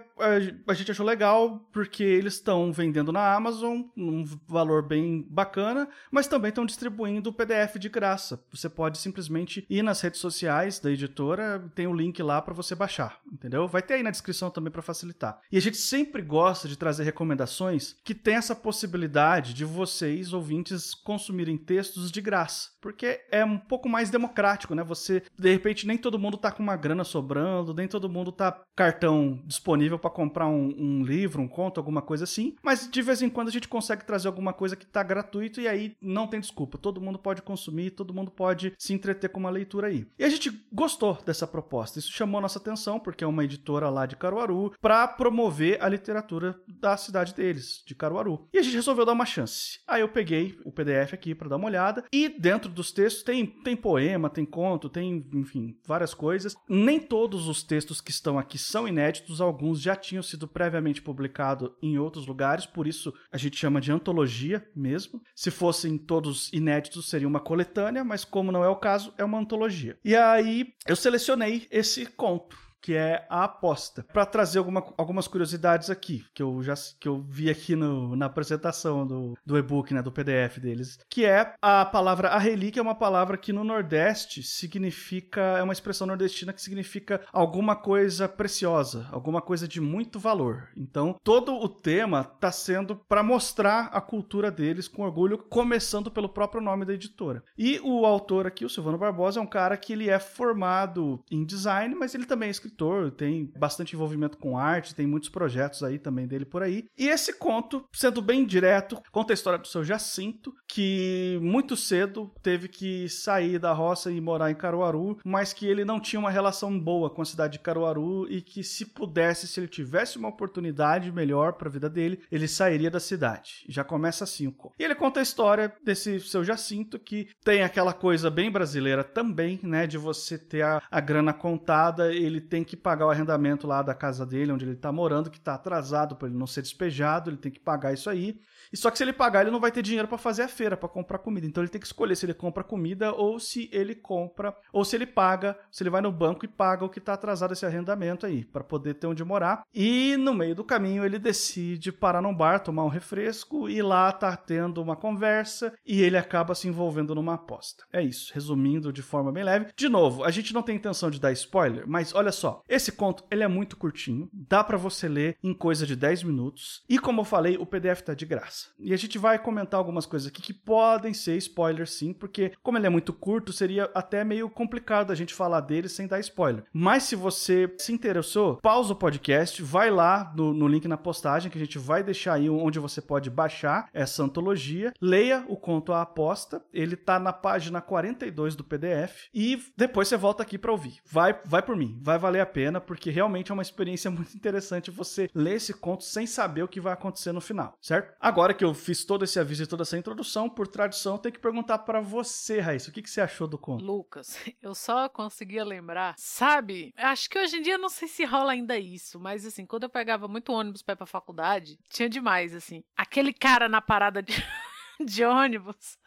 a 0.66 0.74
gente 0.74 0.90
achou 0.90 1.06
legal 1.06 1.60
porque 1.72 2.02
eles 2.02 2.34
estão 2.34 2.72
vendendo 2.72 3.12
na 3.12 3.34
Amazon 3.34 3.82
um 3.96 4.24
valor 4.46 4.82
bem 4.86 5.26
bacana, 5.28 5.88
mas 6.10 6.26
também 6.26 6.50
estão 6.50 6.66
distribuindo 6.66 7.30
o 7.30 7.32
PDF 7.32 7.76
de 7.78 7.88
graça. 7.88 8.42
Você 8.50 8.68
pode 8.68 8.98
simplesmente 8.98 9.64
ir 9.70 9.82
nas 9.82 10.00
redes 10.00 10.20
sociais 10.20 10.78
da 10.78 10.90
editora, 10.90 11.70
tem 11.74 11.86
o 11.86 11.90
um 11.90 11.94
link 11.94 12.20
lá 12.22 12.42
para 12.42 12.54
você 12.54 12.74
baixar, 12.74 13.20
entendeu? 13.32 13.66
Vai 13.68 13.82
ter 13.82 13.94
aí 13.94 14.02
na 14.02 14.10
descrição 14.10 14.50
também 14.50 14.72
para 14.72 14.82
facilitar. 14.82 15.40
E 15.50 15.56
a 15.56 15.60
gente 15.60 15.76
sempre 15.76 16.20
gosta 16.22 16.68
de 16.68 16.76
trazer 16.76 17.04
recomendações 17.04 17.96
que 18.04 18.14
tem 18.14 18.34
essa 18.34 18.54
possibilidade 18.54 19.54
de 19.54 19.64
vocês 19.64 20.32
ouvintes 20.32 20.94
consumirem 20.94 21.56
textos 21.56 22.10
de 22.10 22.20
graça, 22.20 22.70
porque 22.80 23.20
é 23.30 23.44
um 23.44 23.58
pouco 23.58 23.88
mais 23.88 24.10
democrático, 24.10 24.74
né? 24.74 24.82
Você 24.82 25.22
de 25.38 25.50
repente 25.50 25.86
nem 25.86 25.96
todo 25.96 26.18
mundo 26.18 26.36
tá 26.36 26.50
com 26.50 26.62
uma 26.62 26.76
grana 26.76 27.04
sobrando, 27.04 27.74
nem 27.74 27.86
todo 27.86 28.08
mundo 28.08 28.32
tá 28.32 28.60
cartão 28.80 29.38
disponível 29.44 29.98
para 29.98 30.08
comprar 30.08 30.46
um, 30.46 30.74
um, 30.78 31.02
livro, 31.04 31.42
um 31.42 31.46
conto, 31.46 31.78
alguma 31.78 32.00
coisa 32.00 32.24
assim. 32.24 32.56
Mas 32.62 32.88
de 32.90 33.02
vez 33.02 33.20
em 33.20 33.28
quando 33.28 33.48
a 33.48 33.50
gente 33.50 33.68
consegue 33.68 34.06
trazer 34.06 34.26
alguma 34.26 34.54
coisa 34.54 34.74
que 34.74 34.84
está 34.84 35.02
gratuito 35.02 35.60
e 35.60 35.68
aí 35.68 35.94
não 36.00 36.26
tem 36.26 36.40
desculpa. 36.40 36.78
Todo 36.78 36.98
mundo 36.98 37.18
pode 37.18 37.42
consumir, 37.42 37.90
todo 37.90 38.14
mundo 38.14 38.30
pode 38.30 38.72
se 38.78 38.94
entreter 38.94 39.28
com 39.28 39.38
uma 39.38 39.50
leitura 39.50 39.88
aí. 39.88 40.06
E 40.18 40.24
a 40.24 40.30
gente 40.30 40.50
gostou 40.72 41.18
dessa 41.26 41.46
proposta. 41.46 41.98
Isso 41.98 42.10
chamou 42.10 42.38
a 42.38 42.40
nossa 42.40 42.58
atenção 42.58 42.98
porque 42.98 43.22
é 43.22 43.26
uma 43.26 43.44
editora 43.44 43.90
lá 43.90 44.06
de 44.06 44.16
Caruaru 44.16 44.72
para 44.80 45.06
promover 45.06 45.76
a 45.82 45.86
literatura 45.86 46.58
da 46.66 46.96
cidade 46.96 47.34
deles, 47.34 47.82
de 47.86 47.94
Caruaru. 47.94 48.48
E 48.50 48.58
a 48.58 48.62
gente 48.62 48.76
resolveu 48.76 49.04
dar 49.04 49.12
uma 49.12 49.26
chance. 49.26 49.80
Aí 49.86 50.00
eu 50.00 50.08
peguei 50.08 50.58
o 50.64 50.72
PDF 50.72 51.12
aqui 51.12 51.34
para 51.34 51.50
dar 51.50 51.56
uma 51.56 51.66
olhada 51.66 52.02
e 52.10 52.30
dentro 52.30 52.70
dos 52.70 52.92
textos 52.92 53.22
tem 53.22 53.44
tem 53.44 53.76
poema, 53.76 54.30
tem 54.30 54.46
conto, 54.46 54.88
tem, 54.88 55.28
enfim, 55.34 55.76
várias 55.86 56.14
coisas. 56.14 56.54
Nem 56.66 56.98
todos 56.98 57.46
os 57.46 57.62
textos 57.62 58.00
que 58.00 58.10
estão 58.10 58.38
aqui 58.38 58.56
são 58.70 58.86
inéditos, 58.86 59.40
alguns 59.40 59.80
já 59.80 59.96
tinham 59.96 60.22
sido 60.22 60.46
previamente 60.46 61.02
publicados 61.02 61.70
em 61.82 61.98
outros 61.98 62.26
lugares, 62.26 62.66
por 62.66 62.86
isso 62.86 63.12
a 63.30 63.36
gente 63.36 63.56
chama 63.56 63.80
de 63.80 63.90
antologia 63.90 64.66
mesmo. 64.74 65.20
Se 65.34 65.50
fossem 65.50 65.98
todos 65.98 66.52
inéditos, 66.52 67.08
seria 67.08 67.28
uma 67.28 67.40
coletânea, 67.40 68.04
mas 68.04 68.24
como 68.24 68.52
não 68.52 68.64
é 68.64 68.68
o 68.68 68.76
caso, 68.76 69.12
é 69.18 69.24
uma 69.24 69.38
antologia. 69.38 69.98
E 70.04 70.14
aí 70.14 70.72
eu 70.86 70.96
selecionei 70.96 71.66
esse 71.70 72.06
conto 72.06 72.69
que 72.80 72.94
é 72.94 73.26
a 73.28 73.44
aposta. 73.44 74.04
Para 74.12 74.26
trazer 74.26 74.58
alguma, 74.58 74.84
algumas 74.96 75.28
curiosidades 75.28 75.90
aqui, 75.90 76.24
que 76.34 76.42
eu 76.42 76.62
já 76.62 76.74
que 76.98 77.08
eu 77.08 77.20
vi 77.20 77.50
aqui 77.50 77.76
no, 77.76 78.16
na 78.16 78.26
apresentação 78.26 79.06
do, 79.06 79.36
do 79.44 79.58
e-book, 79.58 79.92
né, 79.92 80.02
do 80.02 80.12
PDF 80.12 80.58
deles, 80.58 80.98
que 81.08 81.24
é 81.24 81.54
a 81.60 81.84
palavra 81.84 82.28
a 82.28 82.38
relíquia 82.38 82.80
é 82.80 82.82
uma 82.82 82.94
palavra 82.94 83.36
que 83.36 83.52
no 83.52 83.64
Nordeste 83.64 84.42
significa 84.42 85.40
é 85.40 85.62
uma 85.62 85.72
expressão 85.72 86.06
nordestina 86.06 86.52
que 86.52 86.62
significa 86.62 87.20
alguma 87.32 87.76
coisa 87.76 88.28
preciosa, 88.28 89.06
alguma 89.10 89.42
coisa 89.42 89.66
de 89.66 89.80
muito 89.80 90.18
valor. 90.18 90.68
Então, 90.76 91.16
todo 91.22 91.54
o 91.54 91.68
tema 91.68 92.30
está 92.34 92.52
sendo 92.52 92.96
para 92.96 93.22
mostrar 93.22 93.86
a 93.86 94.00
cultura 94.00 94.50
deles 94.50 94.88
com 94.88 95.02
orgulho, 95.02 95.38
começando 95.38 96.10
pelo 96.10 96.28
próprio 96.28 96.60
nome 96.60 96.84
da 96.84 96.94
editora. 96.94 97.42
E 97.56 97.80
o 97.80 98.06
autor 98.06 98.46
aqui, 98.46 98.64
o 98.64 98.68
Silvano 98.68 98.98
Barbosa, 98.98 99.40
é 99.40 99.42
um 99.42 99.46
cara 99.46 99.76
que 99.76 99.92
ele 99.92 100.08
é 100.08 100.18
formado 100.18 101.22
em 101.30 101.44
design, 101.44 101.94
mas 101.94 102.14
ele 102.14 102.26
também 102.26 102.48
é 102.48 102.50
escritor, 102.70 103.10
tem 103.10 103.50
bastante 103.58 103.94
envolvimento 103.94 104.38
com 104.38 104.56
arte, 104.56 104.94
tem 104.94 105.06
muitos 105.06 105.28
projetos 105.28 105.82
aí 105.82 105.98
também 105.98 106.26
dele 106.26 106.44
por 106.44 106.62
aí. 106.62 106.86
E 106.96 107.08
esse 107.08 107.32
conto, 107.34 107.84
sendo 107.92 108.22
bem 108.22 108.46
direto, 108.46 109.00
conta 109.10 109.32
a 109.32 109.34
história 109.34 109.58
do 109.58 109.66
seu 109.66 109.84
Jacinto, 109.84 110.54
que 110.68 111.38
muito 111.42 111.76
cedo 111.76 112.32
teve 112.42 112.68
que 112.68 113.08
sair 113.08 113.58
da 113.58 113.72
roça 113.72 114.10
e 114.10 114.20
morar 114.20 114.50
em 114.50 114.54
Caruaru, 114.54 115.18
mas 115.24 115.52
que 115.52 115.66
ele 115.66 115.84
não 115.84 116.00
tinha 116.00 116.20
uma 116.20 116.30
relação 116.30 116.78
boa 116.78 117.10
com 117.10 117.22
a 117.22 117.24
cidade 117.24 117.54
de 117.54 117.58
Caruaru 117.58 118.26
e 118.30 118.40
que 118.40 118.62
se 118.62 118.86
pudesse, 118.86 119.46
se 119.46 119.58
ele 119.58 119.68
tivesse 119.68 120.16
uma 120.16 120.28
oportunidade 120.28 121.10
melhor 121.12 121.54
para 121.54 121.68
a 121.68 121.72
vida 121.72 121.90
dele, 121.90 122.22
ele 122.30 122.46
sairia 122.46 122.90
da 122.90 123.00
cidade. 123.00 123.64
Já 123.68 123.82
começa 123.82 124.24
assim 124.24 124.46
o 124.46 124.52
conto. 124.52 124.74
E 124.78 124.84
ele 124.84 124.94
conta 124.94 125.20
a 125.20 125.22
história 125.22 125.72
desse 125.84 126.20
seu 126.20 126.44
Jacinto 126.44 126.98
que 126.98 127.28
tem 127.44 127.62
aquela 127.62 127.92
coisa 127.92 128.30
bem 128.30 128.50
brasileira 128.50 129.02
também, 129.02 129.58
né, 129.62 129.86
de 129.86 129.98
você 129.98 130.38
ter 130.38 130.62
a, 130.62 130.82
a 130.90 131.00
grana 131.00 131.32
contada, 131.32 132.12
ele 132.14 132.40
tem 132.40 132.59
tem 132.60 132.64
que 132.64 132.76
pagar 132.76 133.06
o 133.06 133.10
arrendamento 133.10 133.66
lá 133.66 133.80
da 133.82 133.94
casa 133.94 134.26
dele, 134.26 134.52
onde 134.52 134.64
ele 134.64 134.72
está 134.72 134.92
morando, 134.92 135.30
que 135.30 135.38
está 135.38 135.54
atrasado 135.54 136.14
para 136.14 136.28
ele 136.28 136.36
não 136.36 136.46
ser 136.46 136.60
despejado, 136.62 137.30
ele 137.30 137.38
tem 137.38 137.50
que 137.50 137.58
pagar 137.58 137.92
isso 137.92 138.10
aí. 138.10 138.38
E 138.72 138.76
só 138.76 138.90
que 138.90 138.98
se 138.98 139.04
ele 139.04 139.12
pagar, 139.12 139.42
ele 139.42 139.50
não 139.50 139.58
vai 139.58 139.72
ter 139.72 139.82
dinheiro 139.82 140.06
para 140.06 140.18
fazer 140.18 140.42
a 140.42 140.48
feira, 140.48 140.76
para 140.76 140.88
comprar 140.88 141.18
comida. 141.18 141.46
Então 141.46 141.62
ele 141.62 141.70
tem 141.70 141.80
que 141.80 141.86
escolher 141.86 142.14
se 142.14 142.26
ele 142.26 142.34
compra 142.34 142.62
comida 142.62 143.12
ou 143.12 143.40
se 143.40 143.68
ele 143.72 143.94
compra, 143.94 144.54
ou 144.72 144.84
se 144.84 144.94
ele 144.94 145.06
paga, 145.06 145.58
se 145.70 145.82
ele 145.82 145.90
vai 145.90 146.02
no 146.02 146.12
banco 146.12 146.44
e 146.44 146.48
paga 146.48 146.84
o 146.84 146.88
que 146.88 146.98
está 146.98 147.14
atrasado 147.14 147.52
esse 147.52 147.64
arrendamento 147.64 148.26
aí, 148.26 148.44
para 148.44 148.62
poder 148.62 148.94
ter 148.94 149.06
onde 149.06 149.24
morar. 149.24 149.62
E 149.74 150.16
no 150.18 150.34
meio 150.34 150.54
do 150.54 150.64
caminho 150.64 151.04
ele 151.04 151.18
decide 151.18 151.90
parar 151.90 152.20
num 152.20 152.34
bar, 152.34 152.60
tomar 152.60 152.84
um 152.84 152.88
refresco 152.88 153.68
e 153.68 153.80
lá 153.80 154.12
tá 154.12 154.36
tendo 154.36 154.82
uma 154.82 154.96
conversa 154.96 155.72
e 155.86 156.02
ele 156.02 156.18
acaba 156.18 156.54
se 156.54 156.68
envolvendo 156.68 157.14
numa 157.14 157.34
aposta. 157.34 157.84
É 157.92 158.02
isso, 158.02 158.32
resumindo 158.34 158.92
de 158.92 159.02
forma 159.02 159.32
bem 159.32 159.44
leve. 159.44 159.72
De 159.74 159.88
novo, 159.88 160.22
a 160.24 160.30
gente 160.30 160.52
não 160.52 160.62
tem 160.62 160.76
intenção 160.76 161.10
de 161.10 161.18
dar 161.18 161.32
spoiler, 161.32 161.88
mas 161.88 162.14
olha 162.14 162.30
só, 162.30 162.49
esse 162.68 162.92
conto 162.92 163.24
ele 163.30 163.42
é 163.42 163.48
muito 163.48 163.76
curtinho, 163.76 164.28
dá 164.32 164.62
para 164.62 164.76
você 164.76 165.08
ler 165.08 165.36
em 165.42 165.54
coisa 165.54 165.86
de 165.86 165.96
10 165.96 166.24
minutos 166.24 166.82
e 166.88 166.98
como 166.98 167.20
eu 167.20 167.24
falei, 167.24 167.56
o 167.56 167.66
PDF 167.66 168.02
tá 168.02 168.14
de 168.14 168.26
graça. 168.26 168.68
E 168.78 168.92
a 168.92 168.96
gente 168.96 169.18
vai 169.18 169.38
comentar 169.38 169.78
algumas 169.78 170.06
coisas 170.06 170.28
aqui 170.28 170.42
que 170.42 170.54
podem 170.54 171.14
ser 171.14 171.36
spoilers 171.36 171.92
sim, 171.92 172.12
porque 172.12 172.52
como 172.62 172.78
ele 172.78 172.86
é 172.86 172.90
muito 172.90 173.12
curto, 173.12 173.52
seria 173.52 173.90
até 173.94 174.24
meio 174.24 174.48
complicado 174.48 175.10
a 175.10 175.14
gente 175.14 175.34
falar 175.34 175.60
dele 175.60 175.88
sem 175.88 176.06
dar 176.06 176.20
spoiler. 176.20 176.64
Mas 176.72 177.04
se 177.04 177.16
você 177.16 177.72
se 177.78 177.92
interessou, 177.92 178.56
pausa 178.56 178.92
o 178.92 178.96
podcast, 178.96 179.62
vai 179.62 179.90
lá 179.90 180.32
no, 180.36 180.52
no 180.52 180.68
link 180.68 180.86
na 180.88 180.96
postagem 180.96 181.50
que 181.50 181.58
a 181.58 181.60
gente 181.60 181.78
vai 181.78 182.02
deixar 182.02 182.34
aí 182.34 182.48
onde 182.48 182.78
você 182.78 183.00
pode 183.00 183.30
baixar 183.30 183.88
essa 183.92 184.22
antologia, 184.22 184.92
leia 185.00 185.44
o 185.48 185.56
conto 185.56 185.92
A 185.92 186.02
Aposta, 186.02 186.62
ele 186.72 186.96
tá 186.96 187.18
na 187.18 187.32
página 187.32 187.80
42 187.80 188.54
do 188.56 188.64
PDF 188.64 189.28
e 189.34 189.58
depois 189.76 190.08
você 190.08 190.16
volta 190.16 190.42
aqui 190.42 190.58
para 190.58 190.72
ouvir. 190.72 190.98
Vai, 191.04 191.38
vai 191.44 191.62
por 191.62 191.76
mim, 191.76 191.98
vai 192.02 192.18
valer 192.18 192.39
a 192.40 192.46
pena 192.46 192.80
porque 192.80 193.10
realmente 193.10 193.50
é 193.50 193.54
uma 193.54 193.62
experiência 193.62 194.10
muito 194.10 194.34
interessante 194.34 194.90
você 194.90 195.30
ler 195.34 195.56
esse 195.56 195.72
conto 195.74 196.04
sem 196.04 196.26
saber 196.26 196.62
o 196.62 196.68
que 196.68 196.80
vai 196.80 196.92
acontecer 196.92 197.32
no 197.32 197.40
final, 197.40 197.76
certo? 197.80 198.14
Agora 198.20 198.54
que 198.54 198.64
eu 198.64 198.74
fiz 198.74 199.04
todo 199.04 199.24
esse 199.24 199.38
aviso 199.38 199.62
e 199.62 199.66
toda 199.66 199.82
essa 199.82 199.98
introdução, 199.98 200.48
por 200.48 200.66
tradição, 200.66 201.14
eu 201.14 201.18
tenho 201.18 201.32
que 201.32 201.38
perguntar 201.38 201.78
para 201.78 202.00
você, 202.00 202.60
Raíssa, 202.60 202.90
o 202.90 202.92
que, 202.92 203.02
que 203.02 203.10
você 203.10 203.20
achou 203.20 203.46
do 203.46 203.58
conto? 203.58 203.84
Lucas, 203.84 204.38
eu 204.62 204.74
só 204.74 205.08
conseguia 205.08 205.64
lembrar, 205.64 206.14
sabe? 206.16 206.92
Acho 206.96 207.28
que 207.28 207.38
hoje 207.38 207.56
em 207.56 207.62
dia 207.62 207.78
não 207.78 207.88
sei 207.88 208.08
se 208.08 208.24
rola 208.24 208.52
ainda 208.52 208.78
isso, 208.78 209.18
mas 209.20 209.44
assim, 209.46 209.66
quando 209.66 209.84
eu 209.84 209.90
pegava 209.90 210.26
muito 210.28 210.52
ônibus 210.52 210.82
para 210.82 210.94
ir 210.94 210.96
pra 210.96 211.06
faculdade, 211.06 211.78
tinha 211.88 212.08
demais, 212.08 212.54
assim. 212.54 212.82
Aquele 212.96 213.32
cara 213.32 213.68
na 213.68 213.80
parada 213.80 214.22
de. 214.22 214.32
de 215.02 215.24
ônibus 215.24 215.98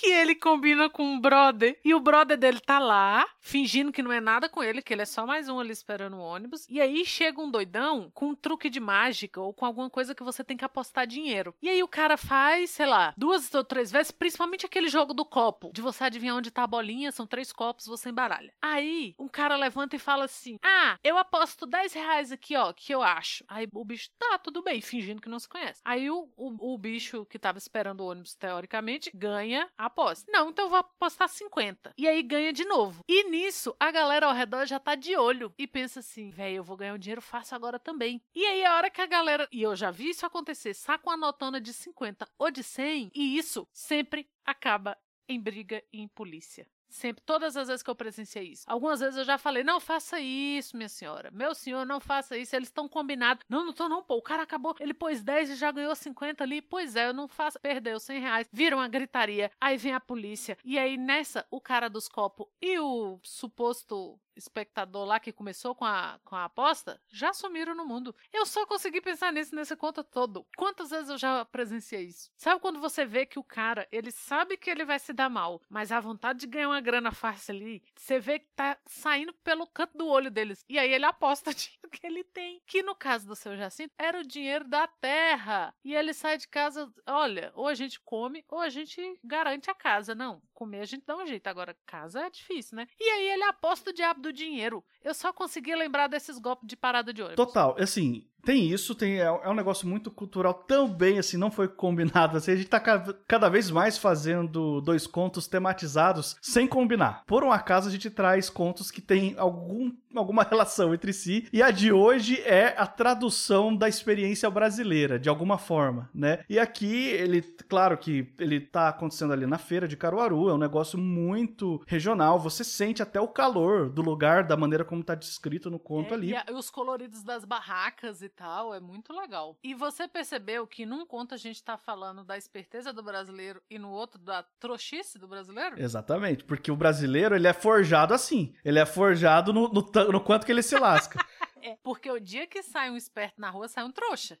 que 0.00 0.06
ele 0.06 0.34
combina 0.34 0.88
com 0.88 1.04
um 1.04 1.20
brother 1.20 1.78
e 1.84 1.94
o 1.94 2.00
brother 2.00 2.38
dele 2.38 2.58
tá 2.58 2.78
lá, 2.78 3.26
fingindo 3.38 3.92
que 3.92 4.02
não 4.02 4.10
é 4.10 4.18
nada 4.18 4.48
com 4.48 4.64
ele, 4.64 4.80
que 4.80 4.94
ele 4.94 5.02
é 5.02 5.04
só 5.04 5.26
mais 5.26 5.46
um 5.46 5.60
ali 5.60 5.72
esperando 5.72 6.16
o 6.16 6.22
ônibus. 6.22 6.66
E 6.70 6.80
aí 6.80 7.04
chega 7.04 7.38
um 7.38 7.50
doidão 7.50 8.10
com 8.14 8.28
um 8.28 8.34
truque 8.34 8.70
de 8.70 8.80
mágica 8.80 9.42
ou 9.42 9.52
com 9.52 9.66
alguma 9.66 9.90
coisa 9.90 10.14
que 10.14 10.22
você 10.22 10.42
tem 10.42 10.56
que 10.56 10.64
apostar 10.64 11.06
dinheiro. 11.06 11.54
E 11.60 11.68
aí 11.68 11.82
o 11.82 11.88
cara 11.88 12.16
faz, 12.16 12.70
sei 12.70 12.86
lá, 12.86 13.12
duas 13.14 13.52
ou 13.52 13.62
três 13.62 13.92
vezes, 13.92 14.10
principalmente 14.10 14.64
aquele 14.64 14.88
jogo 14.88 15.12
do 15.12 15.24
copo, 15.24 15.70
de 15.74 15.82
você 15.82 16.04
adivinhar 16.04 16.36
onde 16.36 16.50
tá 16.50 16.62
a 16.62 16.66
bolinha, 16.66 17.12
são 17.12 17.26
três 17.26 17.52
copos, 17.52 17.84
você 17.84 18.08
embaralha. 18.08 18.54
Aí 18.62 19.14
um 19.18 19.28
cara 19.28 19.54
levanta 19.54 19.96
e 19.96 19.98
fala 19.98 20.24
assim: 20.24 20.58
Ah, 20.62 20.98
eu 21.04 21.18
aposto 21.18 21.66
10 21.66 21.92
reais 21.92 22.32
aqui, 22.32 22.56
ó, 22.56 22.72
que 22.72 22.94
eu 22.94 23.02
acho. 23.02 23.44
Aí 23.46 23.68
o 23.70 23.84
bicho, 23.84 24.08
tá, 24.18 24.38
tudo 24.38 24.62
bem, 24.62 24.80
fingindo 24.80 25.20
que 25.20 25.28
não 25.28 25.38
se 25.38 25.48
conhece. 25.48 25.82
Aí 25.84 26.10
o, 26.10 26.26
o, 26.38 26.74
o 26.74 26.78
bicho 26.78 27.26
que 27.26 27.38
tava 27.38 27.58
esperando 27.58 28.00
o 28.00 28.06
ônibus, 28.06 28.34
teoricamente, 28.34 29.10
ganha 29.12 29.68
a 29.76 29.89
aposta. 29.90 30.30
Não, 30.30 30.50
então 30.50 30.66
eu 30.66 30.70
vou 30.70 30.78
apostar 30.78 31.28
50. 31.28 31.92
E 31.98 32.08
aí 32.08 32.22
ganha 32.22 32.52
de 32.52 32.64
novo. 32.64 33.04
E 33.08 33.24
nisso, 33.24 33.74
a 33.78 33.90
galera 33.90 34.26
ao 34.26 34.34
redor 34.34 34.64
já 34.66 34.78
tá 34.78 34.94
de 34.94 35.16
olho 35.16 35.52
e 35.58 35.66
pensa 35.66 36.00
assim, 36.00 36.30
velho, 36.30 36.56
eu 36.56 36.64
vou 36.64 36.76
ganhar 36.76 36.94
um 36.94 36.98
dinheiro 36.98 37.20
fácil 37.20 37.56
agora 37.56 37.78
também. 37.78 38.22
E 38.34 38.44
aí 38.46 38.64
a 38.64 38.76
hora 38.76 38.90
que 38.90 39.00
a 39.00 39.06
galera, 39.06 39.48
e 39.52 39.62
eu 39.62 39.74
já 39.76 39.90
vi 39.90 40.10
isso 40.10 40.24
acontecer, 40.24 40.74
saca 40.74 41.08
uma 41.08 41.16
notona 41.16 41.60
de 41.60 41.72
50 41.72 42.28
ou 42.38 42.50
de 42.50 42.62
100, 42.62 43.10
e 43.14 43.36
isso 43.36 43.66
sempre 43.72 44.28
acaba 44.44 44.96
em 45.28 45.40
briga 45.40 45.82
e 45.92 46.00
em 46.00 46.08
polícia. 46.08 46.66
Sempre, 46.90 47.22
todas 47.24 47.56
as 47.56 47.68
vezes 47.68 47.82
que 47.82 47.90
eu 47.90 47.94
presenciei 47.94 48.48
isso. 48.48 48.64
Algumas 48.66 49.00
vezes 49.00 49.16
eu 49.16 49.24
já 49.24 49.38
falei, 49.38 49.62
não 49.62 49.78
faça 49.78 50.18
isso, 50.20 50.76
minha 50.76 50.88
senhora. 50.88 51.30
Meu 51.30 51.54
senhor, 51.54 51.86
não 51.86 52.00
faça 52.00 52.36
isso. 52.36 52.54
Eles 52.54 52.68
estão 52.68 52.88
combinados. 52.88 53.44
Não, 53.48 53.64
não 53.64 53.72
tô 53.72 53.88
não, 53.88 54.02
pô. 54.02 54.16
O 54.16 54.22
cara 54.22 54.42
acabou, 54.42 54.74
ele 54.80 54.92
pôs 54.92 55.22
10 55.22 55.50
e 55.50 55.54
já 55.54 55.70
ganhou 55.70 55.94
50 55.94 56.42
ali. 56.42 56.60
Pois 56.60 56.96
é, 56.96 57.06
eu 57.06 57.14
não 57.14 57.28
faço. 57.28 57.58
Perdeu 57.60 58.00
100 58.00 58.20
reais. 58.20 58.48
Viram 58.52 58.78
uma 58.78 58.88
gritaria. 58.88 59.50
Aí 59.60 59.76
vem 59.76 59.94
a 59.94 60.00
polícia. 60.00 60.58
E 60.64 60.78
aí 60.78 60.96
nessa, 60.96 61.46
o 61.50 61.60
cara 61.60 61.88
dos 61.88 62.08
copos 62.08 62.46
e 62.60 62.78
o 62.78 63.18
suposto 63.22 64.18
espectador 64.36 65.04
lá 65.04 65.20
que 65.20 65.32
começou 65.32 65.74
com 65.74 65.84
a, 65.84 66.20
com 66.24 66.36
a 66.36 66.44
aposta 66.44 67.00
já 67.08 67.32
sumiram 67.32 67.74
no 67.74 67.86
mundo. 67.86 68.14
Eu 68.32 68.46
só 68.46 68.66
consegui 68.66 69.00
pensar 69.00 69.32
nisso 69.32 69.54
nesse 69.54 69.76
conto 69.76 70.02
todo. 70.02 70.46
Quantas 70.56 70.90
vezes 70.90 71.10
eu 71.10 71.18
já 71.18 71.44
presenciei 71.44 72.04
isso? 72.04 72.30
Sabe 72.36 72.60
quando 72.60 72.80
você 72.80 73.04
vê 73.04 73.26
que 73.26 73.38
o 73.38 73.44
cara, 73.44 73.86
ele 73.90 74.10
sabe 74.10 74.56
que 74.56 74.70
ele 74.70 74.84
vai 74.84 74.98
se 74.98 75.12
dar 75.12 75.28
mal, 75.28 75.60
mas 75.68 75.92
a 75.92 76.00
vontade 76.00 76.40
de 76.40 76.46
ganhar 76.46 76.68
uma 76.68 76.80
grana 76.80 77.12
fácil 77.12 77.54
ali, 77.54 77.82
você 77.96 78.18
vê 78.18 78.38
que 78.38 78.48
tá 78.54 78.78
saindo 78.86 79.32
pelo 79.44 79.66
canto 79.66 79.96
do 79.96 80.06
olho 80.06 80.30
deles. 80.30 80.64
E 80.68 80.78
aí 80.78 80.92
ele 80.92 81.04
aposta 81.04 81.50
o 81.50 81.54
dinheiro 81.54 81.90
que 81.90 82.06
ele 82.06 82.24
tem. 82.24 82.62
Que 82.66 82.82
no 82.82 82.94
caso 82.94 83.26
do 83.26 83.36
seu 83.36 83.56
Jacinto, 83.56 83.94
era 83.98 84.18
o 84.20 84.26
dinheiro 84.26 84.66
da 84.66 84.86
terra. 84.86 85.74
E 85.84 85.94
ele 85.94 86.12
sai 86.12 86.38
de 86.38 86.48
casa, 86.48 86.92
olha, 87.06 87.52
ou 87.54 87.66
a 87.66 87.74
gente 87.74 88.00
come, 88.00 88.44
ou 88.48 88.58
a 88.58 88.68
gente 88.68 89.18
garante 89.22 89.70
a 89.70 89.74
casa. 89.74 90.14
Não, 90.14 90.42
comer 90.52 90.80
a 90.80 90.86
gente 90.86 91.04
dá 91.06 91.16
um 91.16 91.26
jeito. 91.26 91.46
Agora, 91.46 91.76
casa 91.86 92.26
é 92.26 92.30
difícil, 92.30 92.76
né? 92.76 92.86
E 92.98 93.04
aí 93.04 93.30
ele 93.30 93.44
aposta 93.44 93.90
o 93.90 93.92
diabo 93.92 94.19
do 94.20 94.32
dinheiro. 94.32 94.84
Eu 95.02 95.14
só 95.14 95.32
consegui 95.32 95.74
lembrar 95.74 96.06
desses 96.06 96.38
golpes 96.38 96.68
de 96.68 96.76
parada 96.76 97.12
de 97.12 97.22
ônibus. 97.22 97.36
Total, 97.36 97.74
assim, 97.78 98.26
tem 98.44 98.70
isso, 98.70 98.94
tem, 98.94 99.20
é, 99.20 99.24
é, 99.24 99.48
um 99.48 99.54
negócio 99.54 99.86
muito 99.86 100.10
cultural 100.10 100.54
também, 100.54 101.18
assim, 101.18 101.36
não 101.36 101.50
foi 101.50 101.68
combinado. 101.68 102.36
Assim, 102.36 102.52
a 102.52 102.56
gente 102.56 102.68
tá 102.68 102.80
cada, 102.80 103.48
vez 103.48 103.70
mais 103.70 103.98
fazendo 103.98 104.80
dois 104.80 105.06
contos 105.06 105.46
tematizados 105.46 106.36
sem 106.40 106.66
combinar. 106.66 107.24
Por 107.26 107.44
um 107.44 107.52
acaso, 107.52 107.88
a 107.88 107.92
gente 107.92 108.10
traz 108.10 108.48
contos 108.48 108.90
que 108.90 109.00
têm 109.00 109.34
algum, 109.36 109.92
alguma 110.14 110.42
relação 110.42 110.94
entre 110.94 111.12
si. 111.12 111.48
E 111.52 111.62
a 111.62 111.70
de 111.70 111.92
hoje 111.92 112.40
é 112.40 112.74
a 112.76 112.86
tradução 112.86 113.74
da 113.74 113.88
experiência 113.88 114.48
brasileira, 114.50 115.18
de 115.18 115.28
alguma 115.28 115.58
forma, 115.58 116.08
né? 116.14 116.44
E 116.48 116.58
aqui, 116.58 117.08
ele, 117.08 117.42
claro 117.68 117.96
que 117.98 118.32
ele 118.38 118.60
tá 118.60 118.88
acontecendo 118.88 119.32
ali 119.32 119.46
na 119.46 119.58
feira 119.58 119.86
de 119.86 119.96
Caruaru, 119.96 120.48
é 120.48 120.54
um 120.54 120.58
negócio 120.58 120.98
muito 120.98 121.82
regional. 121.86 122.38
Você 122.38 122.64
sente 122.64 123.02
até 123.02 123.20
o 123.20 123.28
calor 123.28 123.90
do 123.90 124.02
lugar, 124.02 124.44
da 124.44 124.56
maneira 124.56 124.84
como 124.84 125.02
tá 125.02 125.14
descrito 125.14 125.70
no 125.70 125.78
conto 125.78 126.12
é, 126.12 126.16
ali. 126.16 126.34
E, 126.34 126.52
os 126.52 126.70
coloridos 126.70 127.22
das 127.22 127.44
barracas 127.44 128.22
e 128.22 128.29
tal, 128.30 128.74
é 128.74 128.80
muito 128.80 129.12
legal. 129.12 129.58
E 129.62 129.74
você 129.74 130.08
percebeu 130.08 130.66
que 130.66 130.86
num 130.86 131.04
conto 131.04 131.34
a 131.34 131.36
gente 131.36 131.62
tá 131.62 131.76
falando 131.76 132.24
da 132.24 132.38
esperteza 132.38 132.92
do 132.92 133.02
brasileiro 133.02 133.62
e 133.68 133.78
no 133.78 133.90
outro 133.90 134.18
da 134.18 134.42
trouxice 134.58 135.18
do 135.18 135.28
brasileiro? 135.28 135.80
Exatamente, 135.80 136.44
porque 136.44 136.70
o 136.70 136.76
brasileiro 136.76 137.34
ele 137.34 137.46
é 137.46 137.52
forjado 137.52 138.14
assim. 138.14 138.54
Ele 138.64 138.78
é 138.78 138.86
forjado 138.86 139.52
no, 139.52 139.68
no, 139.68 139.82
no 140.12 140.20
quanto 140.20 140.46
que 140.46 140.52
ele 140.52 140.62
se 140.62 140.78
lasca. 140.78 141.18
É, 141.62 141.76
porque 141.82 142.10
o 142.10 142.18
dia 142.18 142.46
que 142.46 142.62
sai 142.62 142.90
um 142.90 142.96
esperto 142.96 143.38
na 143.38 143.50
rua, 143.50 143.68
sai 143.68 143.84
um 143.84 143.92
trouxa. 143.92 144.38